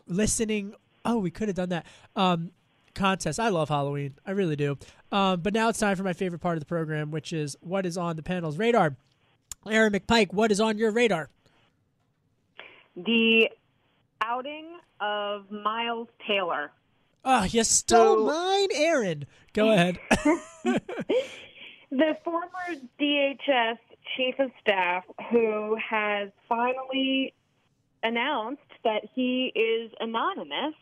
listening. 0.06 0.74
Oh, 1.04 1.18
we 1.18 1.30
could 1.30 1.48
have 1.48 1.56
done 1.56 1.68
that. 1.70 1.86
Um, 2.14 2.50
contest. 2.94 3.38
I 3.38 3.48
love 3.48 3.68
Halloween. 3.68 4.14
I 4.26 4.32
really 4.32 4.56
do. 4.56 4.78
Um, 5.12 5.40
but 5.40 5.54
now 5.54 5.68
it's 5.68 5.78
time 5.78 5.96
for 5.96 6.02
my 6.02 6.12
favorite 6.12 6.40
part 6.40 6.56
of 6.56 6.60
the 6.60 6.66
program, 6.66 7.10
which 7.10 7.32
is 7.32 7.56
what 7.60 7.86
is 7.86 7.96
on 7.96 8.16
the 8.16 8.22
panel's 8.22 8.58
radar. 8.58 8.96
Erin 9.68 9.92
McPike, 9.92 10.32
what 10.32 10.50
is 10.50 10.60
on 10.60 10.78
your 10.78 10.90
radar? 10.90 11.28
The 12.96 13.50
outing 14.22 14.78
of 15.00 15.50
Miles 15.50 16.08
Taylor. 16.26 16.70
Oh, 17.24 17.44
you 17.44 17.64
stole 17.64 18.24
mine, 18.24 18.68
Erin. 18.74 19.26
Go 19.52 19.72
ahead. 19.72 19.98
The 21.90 22.16
former 22.24 22.48
DHS 23.00 23.78
chief 24.16 24.34
of 24.38 24.50
staff 24.60 25.04
who 25.30 25.76
has 25.76 26.30
finally 26.48 27.32
announced 28.06 28.62
that 28.84 29.02
he 29.14 29.52
is 29.54 29.90
anonymous 30.00 30.74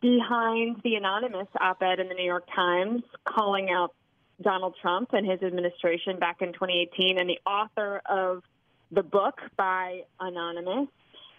behind 0.00 0.80
the 0.84 0.94
anonymous 0.96 1.48
op 1.60 1.82
ed 1.82 2.00
in 2.00 2.08
the 2.08 2.14
New 2.14 2.24
York 2.24 2.46
Times 2.54 3.02
calling 3.24 3.70
out 3.70 3.94
Donald 4.42 4.74
Trump 4.80 5.10
and 5.12 5.28
his 5.28 5.42
administration 5.42 6.18
back 6.18 6.42
in 6.42 6.52
2018, 6.52 7.18
and 7.18 7.28
the 7.28 7.38
author 7.48 8.02
of 8.06 8.42
the 8.90 9.02
book 9.02 9.40
by 9.56 10.02
Anonymous. 10.20 10.88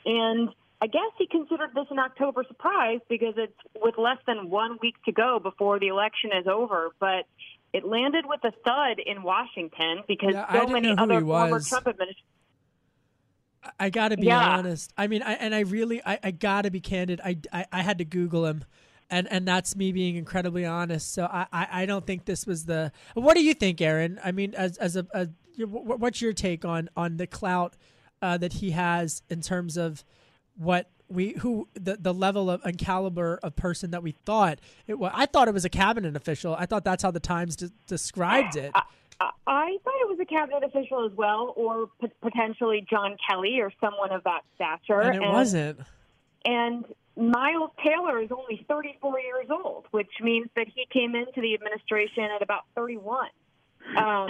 And 0.05 0.49
I 0.81 0.87
guess 0.87 1.11
he 1.17 1.27
considered 1.27 1.71
this 1.75 1.85
an 1.89 1.99
October 1.99 2.43
surprise 2.47 2.99
because 3.09 3.35
it's 3.37 3.57
with 3.81 3.97
less 3.97 4.17
than 4.25 4.49
one 4.49 4.77
week 4.81 4.95
to 5.05 5.11
go 5.11 5.39
before 5.41 5.79
the 5.79 5.87
election 5.87 6.31
is 6.39 6.47
over. 6.47 6.89
But 6.99 7.25
it 7.73 7.85
landed 7.85 8.25
with 8.25 8.43
a 8.43 8.51
thud 8.51 8.99
in 9.05 9.23
Washington 9.23 10.03
because 10.07 10.33
Yeah, 10.33 10.51
so 10.51 10.67
many 10.67 10.89
other 10.97 11.19
he 11.19 11.25
former. 11.25 11.59
Trump 11.59 11.87
administrators. 11.87 12.23
I 13.79 13.89
got 13.89 14.09
to 14.09 14.17
be 14.17 14.27
Yeah. 14.27 14.57
honest. 14.57 14.93
I 14.97 15.07
mean, 15.07 15.21
I, 15.23 15.33
and 15.33 15.53
I 15.55 15.61
really, 15.61 16.01
I, 16.05 16.19
I 16.23 16.31
got 16.31 16.63
to 16.63 16.71
be 16.71 16.79
candid. 16.79 17.21
I, 17.23 17.37
I, 17.51 17.65
I 17.71 17.81
had 17.81 17.97
to 17.99 18.05
Google 18.05 18.45
him, 18.45 18.63
and 19.09 19.27
and 19.31 19.47
that's 19.47 19.75
me 19.75 19.91
being 19.91 20.15
incredibly 20.15 20.65
honest. 20.65 21.13
So 21.13 21.25
I, 21.25 21.47
I, 21.51 21.67
I 21.71 21.85
don't 21.85 22.05
think 22.05 22.25
this 22.25 22.45
was 22.45 22.65
the. 22.65 22.91
What 23.13 23.35
do 23.35 23.43
you 23.43 23.53
think, 23.53 23.79
Erin? 23.81 24.19
I 24.23 24.31
mean, 24.31 24.53
as 24.55 24.77
as 24.77 24.95
a, 24.95 25.05
a 25.13 25.27
what's 25.65 26.21
your 26.21 26.33
take 26.33 26.65
on 26.65 26.89
on 26.95 27.17
the 27.17 27.27
clout 27.27 27.75
uh, 28.21 28.37
that 28.37 28.53
he 28.53 28.71
has 28.71 29.21
in 29.29 29.41
terms 29.41 29.77
of 29.77 30.03
what 30.55 30.89
we 31.09 31.29
who 31.39 31.67
the 31.73 31.95
the 31.97 32.13
level 32.13 32.49
of 32.49 32.61
and 32.65 32.77
caliber 32.77 33.39
of 33.41 33.55
person 33.55 33.91
that 33.91 34.03
we 34.03 34.11
thought 34.25 34.59
it 34.87 34.99
was. 34.99 35.11
I 35.15 35.25
thought 35.25 35.47
it 35.47 35.53
was 35.53 35.65
a 35.65 35.69
cabinet 35.69 36.15
official. 36.15 36.55
I 36.55 36.65
thought 36.65 36.83
that's 36.83 37.01
how 37.03 37.11
the 37.11 37.19
Times 37.19 37.55
de- 37.55 37.71
described 37.87 38.55
it. 38.55 38.71
I, 39.19 39.77
thought 39.83 39.93
it 40.01 40.09
was 40.09 40.19
a 40.21 40.25
cabinet 40.25 40.63
official 40.63 41.05
as 41.05 41.11
well, 41.15 41.53
or 41.55 41.89
p- 41.99 42.11
potentially 42.21 42.85
John 42.89 43.17
Kelly 43.27 43.59
or 43.59 43.71
someone 43.81 44.11
of 44.11 44.23
that 44.23 44.41
stature. 44.55 45.01
And 45.01 45.23
it 45.23 45.27
wasn't. 45.27 45.79
And 46.45 46.85
Miles 47.15 47.71
Taylor 47.83 48.21
is 48.21 48.29
only 48.31 48.63
34 48.67 49.19
years 49.19 49.47
old, 49.49 49.85
which 49.91 50.11
means 50.21 50.47
that 50.55 50.67
he 50.67 50.85
came 50.91 51.15
into 51.15 51.41
the 51.41 51.55
administration 51.55 52.23
at 52.23 52.41
about 52.41 52.65
31. 52.75 53.29
Um, 53.95 54.29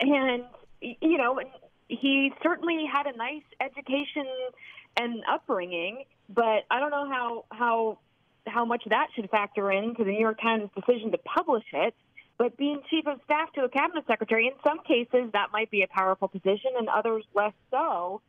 and, 0.00 0.44
you 0.80 1.18
know, 1.18 1.40
he 1.88 2.32
certainly 2.42 2.86
had 2.92 3.06
a 3.06 3.16
nice 3.16 3.42
education 3.60 4.26
and 4.96 5.22
upbringing, 5.30 6.04
but 6.28 6.64
I 6.70 6.80
don't 6.80 6.90
know 6.90 7.08
how, 7.08 7.44
how, 7.50 7.98
how 8.46 8.64
much 8.64 8.82
that 8.90 9.08
should 9.14 9.30
factor 9.30 9.70
into 9.70 10.04
the 10.04 10.10
New 10.10 10.20
York 10.20 10.40
Times 10.40 10.70
decision 10.74 11.12
to 11.12 11.18
publish 11.18 11.64
it. 11.72 11.94
But 12.38 12.56
being 12.56 12.80
chief 12.88 13.06
of 13.06 13.20
staff 13.24 13.52
to 13.54 13.64
a 13.64 13.68
cabinet 13.68 14.04
secretary, 14.06 14.46
in 14.46 14.52
some 14.64 14.78
cases, 14.84 15.32
that 15.32 15.48
might 15.52 15.70
be 15.70 15.82
a 15.82 15.88
powerful 15.88 16.28
position, 16.28 16.70
and 16.78 16.88
others 16.88 17.24
less 17.34 17.52
so. 17.70 18.22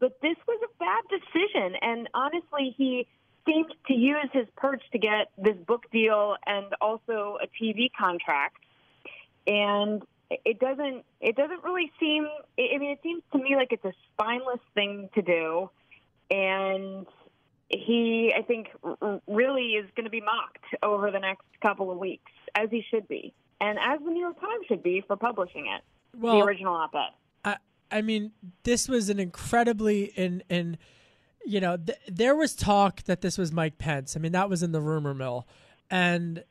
But 0.00 0.20
this 0.20 0.36
was 0.48 0.60
a 0.64 0.78
bad 0.78 1.04
decision, 1.08 1.76
and 1.80 2.08
honestly, 2.12 2.74
he 2.76 3.06
seemed 3.46 3.72
to 3.86 3.94
use 3.94 4.28
his 4.32 4.46
perch 4.56 4.82
to 4.92 4.98
get 4.98 5.30
this 5.38 5.56
book 5.66 5.84
deal 5.92 6.36
and 6.44 6.66
also 6.80 7.38
a 7.40 7.46
TV 7.62 7.88
contract. 7.96 8.56
And 9.46 10.02
it 10.44 10.58
doesn't 10.58 11.04
it 11.20 11.36
doesn't 11.36 11.62
really 11.62 11.92
seem 12.00 12.26
I 12.58 12.78
mean 12.78 12.90
it 12.92 13.00
seems 13.02 13.22
to 13.32 13.38
me 13.38 13.54
like 13.56 13.72
it's 13.72 13.84
a 13.84 13.92
spineless 14.12 14.60
thing 14.74 15.10
to 15.14 15.22
do 15.22 15.70
and 16.30 17.06
he 17.72 18.32
I 18.36 18.42
think 18.42 18.68
really 19.26 19.72
is 19.72 19.88
going 19.96 20.04
to 20.04 20.10
be 20.10 20.20
mocked 20.20 20.64
over 20.82 21.10
the 21.10 21.18
next 21.18 21.44
couple 21.60 21.90
of 21.90 21.98
weeks 21.98 22.30
as 22.54 22.68
he 22.70 22.84
should 22.90 23.08
be 23.08 23.32
and 23.60 23.78
as 23.78 23.98
the 24.04 24.10
New 24.10 24.20
York 24.20 24.40
Times 24.40 24.66
should 24.68 24.82
be 24.82 25.02
for 25.06 25.16
publishing 25.16 25.66
it 25.66 25.82
well, 26.20 26.38
the 26.38 26.44
original 26.44 26.74
op-ed 26.74 27.12
I 27.44 27.56
I 27.90 28.02
mean 28.02 28.32
this 28.62 28.88
was 28.88 29.08
an 29.08 29.18
incredibly 29.18 30.04
in 30.04 30.42
in 30.48 30.78
you 31.44 31.60
know, 31.60 31.76
th- 31.76 31.98
there 32.08 32.34
was 32.34 32.54
talk 32.54 33.02
that 33.04 33.20
this 33.20 33.36
was 33.38 33.52
Mike 33.52 33.78
Pence. 33.78 34.16
I 34.16 34.20
mean, 34.20 34.32
that 34.32 34.48
was 34.48 34.62
in 34.62 34.72
the 34.72 34.80
rumor 34.80 35.14
mill, 35.14 35.46
and 35.90 36.44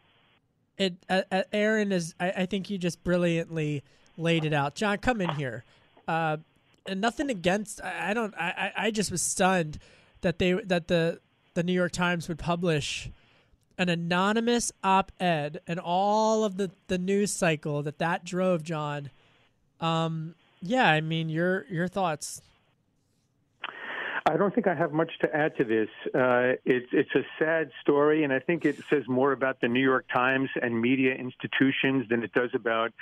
it. 0.77 0.95
Uh, 1.09 1.21
uh, 1.31 1.43
Erin 1.51 1.91
is. 1.91 2.13
I, 2.19 2.31
I, 2.31 2.45
think 2.45 2.69
you 2.69 2.77
just 2.77 3.03
brilliantly 3.03 3.83
laid 4.17 4.45
it 4.45 4.53
out. 4.53 4.75
John, 4.75 4.97
come 4.97 5.21
in 5.21 5.29
here. 5.31 5.63
Uh, 6.07 6.37
and 6.85 6.99
nothing 6.99 7.29
against. 7.29 7.81
I, 7.81 8.11
I 8.11 8.13
don't. 8.13 8.33
I, 8.35 8.71
I 8.75 8.91
just 8.91 9.11
was 9.11 9.21
stunned 9.21 9.79
that 10.21 10.39
they 10.39 10.53
that 10.53 10.87
the 10.87 11.19
the 11.53 11.63
New 11.63 11.73
York 11.73 11.91
Times 11.91 12.27
would 12.29 12.39
publish 12.39 13.09
an 13.77 13.89
anonymous 13.89 14.71
op-ed 14.83 15.59
and 15.67 15.79
all 15.79 16.43
of 16.43 16.57
the 16.57 16.71
the 16.87 16.97
news 16.97 17.31
cycle 17.31 17.83
that 17.83 17.99
that 17.99 18.23
drove. 18.23 18.63
John. 18.63 19.09
Um. 19.79 20.35
Yeah. 20.61 20.89
I 20.89 21.01
mean, 21.01 21.29
your 21.29 21.65
your 21.69 21.87
thoughts. 21.87 22.41
I 24.29 24.37
don't 24.37 24.53
think 24.53 24.67
I 24.67 24.75
have 24.75 24.93
much 24.93 25.11
to 25.21 25.35
add 25.35 25.57
to 25.57 25.63
this. 25.63 25.89
Uh, 26.13 26.53
it's 26.63 26.85
it's 26.91 27.09
a 27.15 27.23
sad 27.39 27.71
story, 27.81 28.23
and 28.23 28.31
I 28.31 28.39
think 28.39 28.65
it 28.65 28.77
says 28.89 29.03
more 29.07 29.31
about 29.31 29.59
the 29.61 29.67
New 29.67 29.81
York 29.83 30.05
Times 30.13 30.49
and 30.61 30.79
media 30.79 31.15
institutions 31.15 32.07
than 32.07 32.23
it 32.23 32.31
does 32.31 32.51
about 32.53 32.93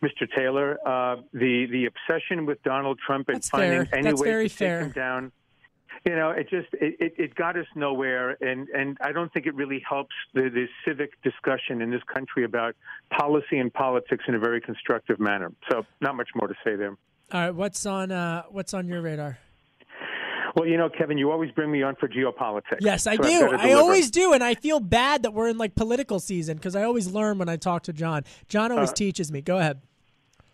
Mr. 0.00 0.30
Taylor. 0.34 0.78
Uh, 0.86 1.16
the 1.34 1.66
the 1.66 1.86
obsession 1.86 2.46
with 2.46 2.62
Donald 2.62 3.00
Trump 3.04 3.28
and 3.28 3.38
That's 3.38 3.50
finding 3.50 3.84
fair. 3.86 3.98
any 3.98 4.08
That's 4.10 4.20
way 4.20 4.28
very 4.28 4.48
to 4.48 4.54
fair. 4.54 4.78
take 4.78 4.86
him 4.86 4.92
down. 4.92 5.32
You 6.06 6.16
know, 6.16 6.30
it 6.30 6.48
just 6.48 6.68
it, 6.72 6.96
it, 6.98 7.14
it 7.18 7.34
got 7.34 7.58
us 7.58 7.66
nowhere, 7.74 8.36
and 8.42 8.68
and 8.70 8.96
I 9.02 9.12
don't 9.12 9.30
think 9.32 9.44
it 9.46 9.54
really 9.54 9.82
helps 9.86 10.14
the, 10.32 10.48
the 10.48 10.66
civic 10.86 11.20
discussion 11.22 11.82
in 11.82 11.90
this 11.90 12.00
country 12.12 12.44
about 12.44 12.74
policy 13.10 13.58
and 13.58 13.70
politics 13.72 14.24
in 14.26 14.34
a 14.34 14.38
very 14.38 14.62
constructive 14.62 15.20
manner. 15.20 15.52
So, 15.70 15.84
not 16.00 16.16
much 16.16 16.30
more 16.34 16.48
to 16.48 16.54
say 16.64 16.74
there. 16.76 16.96
All 17.32 17.40
right, 17.40 17.54
what's 17.54 17.84
on 17.84 18.12
uh, 18.12 18.44
what's 18.50 18.72
on 18.72 18.88
your 18.88 19.02
radar? 19.02 19.38
Well, 20.56 20.66
you 20.66 20.76
know, 20.78 20.88
Kevin, 20.88 21.16
you 21.18 21.30
always 21.30 21.50
bring 21.52 21.70
me 21.70 21.82
on 21.82 21.96
for 21.96 22.08
geopolitics. 22.08 22.78
Yes, 22.80 23.06
I 23.06 23.16
so 23.16 23.22
do. 23.22 23.56
I 23.56 23.72
always 23.72 24.10
do, 24.10 24.32
and 24.32 24.42
I 24.42 24.54
feel 24.54 24.80
bad 24.80 25.22
that 25.22 25.32
we're 25.32 25.48
in 25.48 25.58
like 25.58 25.74
political 25.74 26.18
season 26.18 26.56
because 26.56 26.74
I 26.74 26.82
always 26.84 27.08
learn 27.12 27.38
when 27.38 27.48
I 27.48 27.56
talk 27.56 27.84
to 27.84 27.92
John. 27.92 28.24
John 28.48 28.72
always 28.72 28.90
Uh, 28.90 28.94
teaches 28.94 29.30
me. 29.30 29.42
Go 29.42 29.58
ahead. 29.58 29.80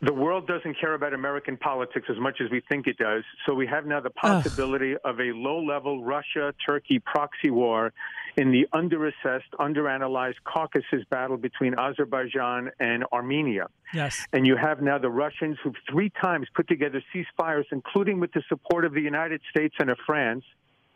The 0.03 0.13
world 0.13 0.47
doesn't 0.47 0.79
care 0.79 0.93
about 0.93 1.15
American 1.15 1.57
politics 1.57 2.07
as 2.11 2.19
much 2.19 2.41
as 2.45 2.51
we 2.51 2.61
think 2.69 2.87
it 2.87 2.99
does. 2.99 3.23
So 3.47 3.55
we 3.55 3.67
have 3.67 3.87
now 3.87 4.01
the 4.01 4.11
possibility 4.11 4.95
of 5.05 5.19
a 5.19 5.33
low 5.33 5.59
level 5.59 6.05
Russia 6.05 6.53
Turkey 6.67 6.99
proxy 6.99 7.51
war 7.51 7.95
in 8.37 8.53
the 8.53 8.67
under 8.75 8.99
underassessed, 8.99 9.41
underanalyzed 9.59 10.37
Caucasus 10.45 11.05
battle 11.11 11.39
between 11.39 11.79
Azerbaijan 11.79 12.71
and 12.79 13.05
Armenia. 13.11 13.69
Yes. 13.95 14.27
And 14.35 14.47
you 14.47 14.57
have 14.57 14.83
now 14.83 14.99
the 14.99 15.09
Russians 15.09 15.57
who've 15.65 15.75
three 15.91 16.11
times 16.23 16.47
put 16.55 16.69
together 16.69 17.03
ceasefires, 17.15 17.65
including 17.73 18.21
with 18.21 18.33
the 18.33 18.43
support 18.49 18.85
of 18.85 18.93
the 18.93 19.01
United 19.01 19.41
States 19.51 19.75
and 19.79 19.89
of 19.89 19.99
France. 20.05 20.45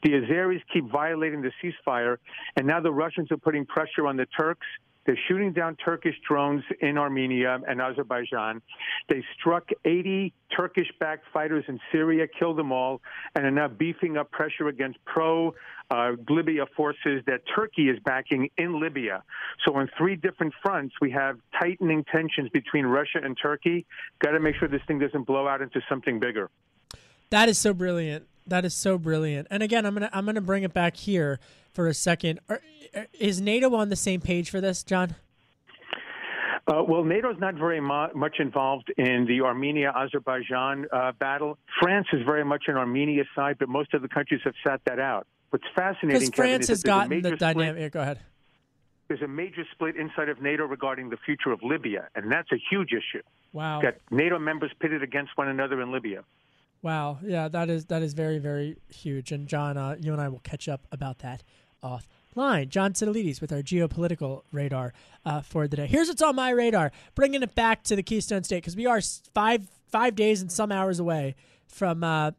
The 0.03 0.11
Azeris 0.11 0.61
keep 0.73 0.91
violating 0.91 1.43
the 1.43 1.53
ceasefire, 1.63 2.17
and 2.57 2.67
now 2.67 2.81
the 2.81 2.93
Russians 2.93 3.31
are 3.31 3.37
putting 3.37 3.67
pressure 3.67 4.07
on 4.07 4.17
the 4.17 4.27
Turks. 4.27 4.67
They're 5.11 5.19
shooting 5.27 5.53
down 5.53 5.75
Turkish 5.75 6.15
drones 6.25 6.63
in 6.81 6.97
Armenia 6.97 7.59
and 7.67 7.81
Azerbaijan. 7.81 8.63
They 9.09 9.25
struck 9.37 9.69
80 9.85 10.33
Turkish 10.57 10.87
backed 11.01 11.25
fighters 11.33 11.65
in 11.67 11.81
Syria, 11.91 12.29
killed 12.29 12.57
them 12.57 12.71
all, 12.71 13.01
and 13.35 13.45
are 13.45 13.51
now 13.51 13.67
beefing 13.67 14.17
up 14.17 14.31
pressure 14.31 14.69
against 14.69 15.05
pro 15.07 15.53
uh, 15.91 16.13
Libya 16.29 16.67
forces 16.77 17.25
that 17.27 17.41
Turkey 17.53 17.89
is 17.89 17.99
backing 18.05 18.51
in 18.57 18.81
Libya. 18.81 19.25
So, 19.67 19.75
on 19.75 19.91
three 19.99 20.15
different 20.15 20.55
fronts, 20.63 20.95
we 21.01 21.11
have 21.11 21.41
tightening 21.61 22.05
tensions 22.05 22.49
between 22.51 22.87
Russia 22.87 23.19
and 23.21 23.37
Turkey. 23.37 23.87
Got 24.21 24.31
to 24.31 24.39
make 24.39 24.55
sure 24.61 24.69
this 24.69 24.83
thing 24.87 25.01
doesn't 25.01 25.27
blow 25.27 25.49
out 25.49 25.61
into 25.61 25.81
something 25.89 26.21
bigger. 26.21 26.51
That 27.31 27.49
is 27.49 27.59
so 27.59 27.75
brilliant. 27.75 28.29
That 28.47 28.65
is 28.65 28.75
so 28.75 28.97
brilliant. 28.97 29.49
And 29.51 29.65
again, 29.65 29.87
I'm 29.87 29.95
gonna 29.95 30.11
I'm 30.13 30.25
gonna 30.25 30.41
bring 30.41 30.63
it 30.63 30.73
back 30.73 30.97
here 30.97 31.41
for 31.73 31.87
a 31.89 31.95
second. 31.95 32.41
Are, 32.49 32.61
is 33.19 33.41
NATO 33.41 33.75
on 33.75 33.89
the 33.89 33.97
same 33.97 34.21
page 34.21 34.51
for 34.51 34.61
this, 34.61 34.83
John? 34.83 35.15
Uh, 36.67 36.83
well, 36.87 37.03
NATO's 37.03 37.39
not 37.41 37.55
very 37.55 37.81
mu- 37.81 38.13
much 38.15 38.37
involved 38.39 38.93
in 38.97 39.27
the 39.27 39.41
Armenia 39.41 39.93
Azerbaijan 39.97 40.87
uh, 40.93 41.13
battle. 41.13 41.59
France 41.81 42.07
is 42.13 42.21
very 42.25 42.45
much 42.45 42.65
on 42.69 42.77
Armenia's 42.77 43.27
side, 43.35 43.57
but 43.59 43.69
most 43.69 43.93
of 43.95 44.03
the 44.03 44.09
countries 44.09 44.41
have 44.45 44.55
sat 44.65 44.81
that 44.85 45.01
out. 45.01 45.27
What's 45.51 45.65
fascinating, 45.75 46.31
Kevin, 46.31 46.33
France 46.33 46.65
is 46.65 46.69
has 46.69 46.83
that 46.83 46.85
there's 46.85 46.85
a 46.85 46.87
gotten 46.87 47.09
the 47.11 47.17
major 47.17 47.37
split- 47.37 47.39
dynamic. 47.57 47.81
yeah, 47.81 47.89
Go 47.89 48.01
ahead. 48.03 48.19
There's 49.09 49.23
a 49.23 49.27
major 49.29 49.65
split 49.73 49.97
inside 49.97 50.29
of 50.29 50.41
NATO 50.41 50.65
regarding 50.67 51.11
the 51.11 51.17
future 51.17 51.51
of 51.51 51.61
Libya, 51.65 52.09
and 52.15 52.31
that's 52.31 52.53
a 52.53 52.59
huge 52.71 52.91
issue. 52.93 53.23
Wow. 53.53 53.81
Got 53.81 53.95
NATO 54.13 54.39
members 54.39 54.71
pitted 54.79 55.03
against 55.03 55.37
one 55.37 55.49
another 55.49 55.83
in 55.83 55.91
Libya. 55.91 56.23
Wow. 56.83 57.19
Yeah, 57.23 57.49
that 57.49 57.69
is 57.69 57.87
that 57.87 58.03
is 58.03 58.15
very 58.15 58.39
very 58.39 58.77
huge. 58.89 59.33
And 59.33 59.47
John, 59.47 59.77
uh, 59.77 59.97
you 60.01 60.13
and 60.13 60.21
I 60.21 60.29
will 60.29 60.41
catch 60.41 60.69
up 60.69 60.87
about 60.93 61.19
that 61.19 61.43
offline. 61.83 62.69
John 62.69 62.93
Sitilides 62.93 63.41
with 63.41 63.53
our 63.53 63.61
geopolitical 63.63 64.43
radar 64.53 64.93
uh, 65.25 65.43
for 65.43 65.69
the 65.69 65.77
day. 65.77 65.87
Here's 65.87 66.09
what's 66.09 66.23
on 66.23 66.37
my 66.37 66.51
radar. 66.51 66.93
Bringing 67.15 67.43
it 67.43 67.55
back 67.55 67.83
to 67.85 67.97
the 67.97 68.03
Keystone 68.03 68.45
State 68.45 68.59
because 68.59 68.77
we 68.77 68.87
are 68.87 69.01
five 69.35 69.69
five 69.91 70.15
days 70.15 70.41
and 70.41 70.51
some 70.51 70.73
hours 70.73 70.99
away 70.99 71.35
from 71.69 72.03
uh, 72.03 72.33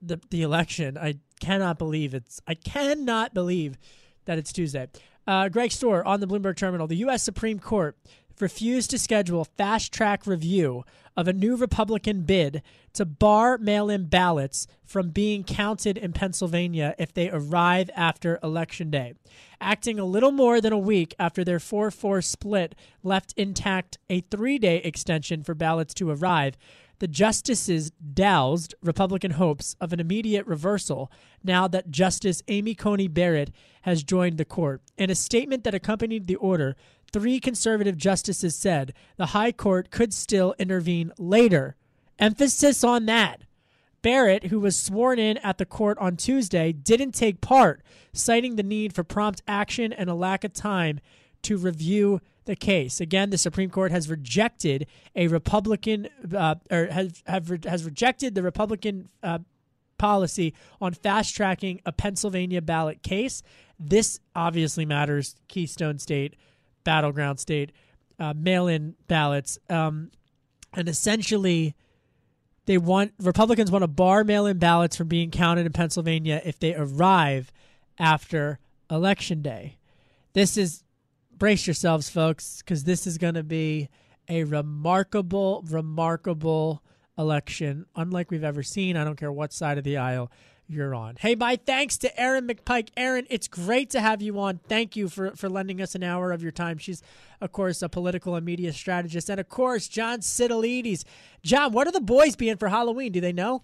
the 0.00 0.20
the 0.30 0.42
election. 0.42 0.96
I 0.96 1.16
cannot 1.40 1.78
believe 1.78 2.14
it's. 2.14 2.40
I 2.46 2.54
cannot 2.54 3.34
believe 3.34 3.78
that 4.26 4.38
it's 4.38 4.52
Tuesday. 4.52 4.88
Uh, 5.26 5.48
Greg 5.48 5.70
Stohr 5.70 6.02
on 6.06 6.20
the 6.20 6.26
Bloomberg 6.26 6.56
Terminal. 6.56 6.86
The 6.86 6.96
U.S. 6.96 7.22
Supreme 7.22 7.58
Court 7.58 7.96
refused 8.40 8.90
to 8.90 8.98
schedule 8.98 9.44
fast 9.44 9.92
track 9.92 10.26
review 10.26 10.84
of 11.16 11.26
a 11.26 11.32
new 11.32 11.56
Republican 11.56 12.22
bid 12.22 12.62
to 12.92 13.04
bar 13.04 13.58
mail 13.58 13.90
in 13.90 14.06
ballots 14.06 14.66
from 14.84 15.10
being 15.10 15.42
counted 15.42 15.98
in 15.98 16.12
Pennsylvania 16.12 16.94
if 16.98 17.12
they 17.12 17.28
arrive 17.30 17.90
after 17.96 18.38
Election 18.42 18.90
Day. 18.90 19.14
Acting 19.60 19.98
a 19.98 20.04
little 20.04 20.30
more 20.30 20.60
than 20.60 20.72
a 20.72 20.78
week 20.78 21.14
after 21.18 21.42
their 21.42 21.58
4 21.58 21.90
4 21.90 22.22
split 22.22 22.74
left 23.02 23.34
intact 23.36 23.98
a 24.08 24.20
three 24.20 24.58
day 24.58 24.76
extension 24.78 25.42
for 25.42 25.54
ballots 25.54 25.92
to 25.94 26.10
arrive, 26.10 26.56
the 26.98 27.08
justices 27.08 27.90
doused 27.90 28.74
Republican 28.82 29.32
hopes 29.32 29.76
of 29.80 29.92
an 29.92 30.00
immediate 30.00 30.46
reversal 30.46 31.10
now 31.44 31.68
that 31.68 31.90
Justice 31.90 32.42
Amy 32.48 32.74
Coney 32.74 33.08
Barrett 33.08 33.52
has 33.82 34.02
joined 34.02 34.38
the 34.38 34.44
court. 34.44 34.82
In 34.96 35.10
a 35.10 35.14
statement 35.14 35.64
that 35.64 35.74
accompanied 35.74 36.26
the 36.26 36.36
order, 36.36 36.76
three 37.12 37.40
conservative 37.40 37.96
justices 37.96 38.56
said 38.56 38.92
the 39.16 39.26
High 39.26 39.52
Court 39.52 39.90
could 39.90 40.12
still 40.12 40.54
intervene 40.58 41.12
later. 41.18 41.76
Emphasis 42.18 42.82
on 42.84 43.06
that. 43.06 43.42
Barrett, 44.02 44.44
who 44.44 44.60
was 44.60 44.76
sworn 44.76 45.18
in 45.18 45.38
at 45.38 45.58
the 45.58 45.66
court 45.66 45.98
on 45.98 46.16
Tuesday, 46.16 46.72
didn't 46.72 47.12
take 47.12 47.40
part, 47.40 47.82
citing 48.12 48.56
the 48.56 48.62
need 48.62 48.94
for 48.94 49.02
prompt 49.02 49.42
action 49.48 49.92
and 49.92 50.08
a 50.08 50.14
lack 50.14 50.44
of 50.44 50.52
time 50.52 51.00
to 51.42 51.56
review 51.56 52.20
the 52.44 52.56
case. 52.56 53.00
Again, 53.00 53.30
the 53.30 53.38
Supreme 53.38 53.70
Court 53.70 53.90
has 53.92 54.08
rejected 54.08 54.86
a 55.14 55.28
Republican, 55.28 56.08
uh, 56.34 56.56
or 56.70 56.86
has 56.86 57.22
have, 57.26 57.48
has 57.64 57.84
rejected 57.84 58.34
the 58.34 58.42
Republican 58.42 59.08
uh, 59.22 59.40
policy 59.98 60.54
on 60.80 60.94
fast 60.94 61.34
tracking 61.34 61.80
a 61.84 61.92
Pennsylvania 61.92 62.62
ballot 62.62 63.02
case. 63.02 63.42
This 63.78 64.20
obviously 64.34 64.86
matters. 64.86 65.36
Keystone 65.48 65.98
State, 65.98 66.36
battleground 66.84 67.40
state, 67.40 67.72
uh, 68.18 68.34
mail 68.36 68.66
in 68.66 68.94
ballots. 69.06 69.58
Um, 69.68 70.10
and 70.74 70.88
essentially, 70.88 71.74
they 72.66 72.78
want 72.78 73.12
Republicans 73.20 73.70
want 73.70 73.82
to 73.82 73.88
bar 73.88 74.24
mail 74.24 74.46
in 74.46 74.58
ballots 74.58 74.96
from 74.96 75.08
being 75.08 75.30
counted 75.30 75.66
in 75.66 75.72
Pennsylvania 75.72 76.42
if 76.44 76.58
they 76.58 76.74
arrive 76.74 77.50
after 77.98 78.58
Election 78.90 79.42
Day. 79.42 79.78
This 80.34 80.56
is, 80.56 80.84
brace 81.36 81.66
yourselves, 81.66 82.10
folks, 82.10 82.58
because 82.58 82.84
this 82.84 83.06
is 83.06 83.18
going 83.18 83.34
to 83.34 83.42
be 83.42 83.88
a 84.28 84.44
remarkable, 84.44 85.64
remarkable 85.68 86.82
election, 87.16 87.86
unlike 87.96 88.30
we've 88.30 88.44
ever 88.44 88.62
seen. 88.62 88.96
I 88.96 89.04
don't 89.04 89.16
care 89.16 89.32
what 89.32 89.52
side 89.52 89.78
of 89.78 89.84
the 89.84 89.96
aisle 89.96 90.30
you're 90.68 90.94
on. 90.94 91.16
Hey, 91.18 91.34
my 91.34 91.56
thanks 91.56 91.96
to 91.98 92.20
Erin 92.20 92.46
McPike. 92.46 92.90
Erin, 92.96 93.26
it's 93.30 93.48
great 93.48 93.90
to 93.90 94.00
have 94.00 94.20
you 94.20 94.38
on. 94.38 94.60
Thank 94.68 94.96
you 94.96 95.08
for, 95.08 95.30
for 95.32 95.48
lending 95.48 95.80
us 95.80 95.94
an 95.94 96.02
hour 96.02 96.30
of 96.30 96.42
your 96.42 96.52
time. 96.52 96.78
She's, 96.78 97.02
of 97.40 97.52
course, 97.52 97.80
a 97.82 97.88
political 97.88 98.34
and 98.36 98.44
media 98.44 98.72
strategist. 98.72 99.30
And, 99.30 99.40
of 99.40 99.48
course, 99.48 99.88
John 99.88 100.20
Sitilides. 100.20 101.04
John, 101.42 101.72
what 101.72 101.86
are 101.86 101.92
the 101.92 102.00
boys 102.00 102.36
being 102.36 102.56
for 102.58 102.68
Halloween? 102.68 103.12
Do 103.12 103.20
they 103.20 103.32
know? 103.32 103.62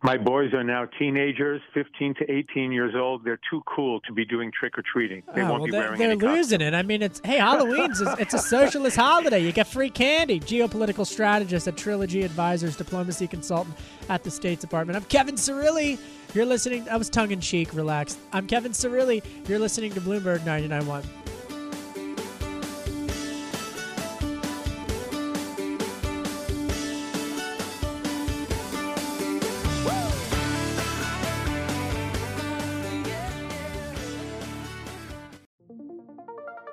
My 0.00 0.16
boys 0.16 0.54
are 0.54 0.62
now 0.62 0.84
teenagers, 0.96 1.60
15 1.74 2.14
to 2.20 2.30
18 2.32 2.70
years 2.70 2.94
old. 2.96 3.24
They're 3.24 3.40
too 3.50 3.62
cool 3.66 3.98
to 4.02 4.12
be 4.12 4.24
doing 4.24 4.52
trick 4.56 4.78
or 4.78 4.82
treating. 4.92 5.24
They 5.34 5.42
Oh, 5.42 5.46
won't 5.48 5.54
well, 5.58 5.64
be 5.64 5.70
they're, 5.72 5.80
wearing 5.82 5.98
they're 5.98 6.10
any 6.12 6.36
losing 6.36 6.60
it. 6.60 6.72
I 6.72 6.82
mean, 6.82 7.02
it's 7.02 7.20
hey, 7.24 7.38
Halloween's 7.38 8.00
is, 8.00 8.08
it's 8.20 8.32
a 8.32 8.38
socialist 8.38 8.96
holiday. 8.96 9.40
You 9.40 9.50
get 9.50 9.66
free 9.66 9.90
candy. 9.90 10.38
Geopolitical 10.38 11.04
strategist 11.04 11.66
at 11.66 11.76
Trilogy 11.76 12.22
Advisors, 12.22 12.76
diplomacy 12.76 13.26
consultant 13.26 13.76
at 14.08 14.22
the 14.22 14.30
State 14.30 14.60
Department. 14.60 14.96
I'm 14.96 15.04
Kevin 15.04 15.34
Cirilli. 15.34 15.98
You're 16.32 16.46
listening. 16.46 16.88
I 16.88 16.96
was 16.96 17.10
tongue 17.10 17.32
in 17.32 17.40
cheek, 17.40 17.74
relaxed. 17.74 18.20
I'm 18.32 18.46
Kevin 18.46 18.70
Cirilli. 18.70 19.20
You're 19.48 19.58
listening 19.58 19.92
to 19.94 20.00
Bloomberg 20.00 20.38
99.1. 20.40 21.04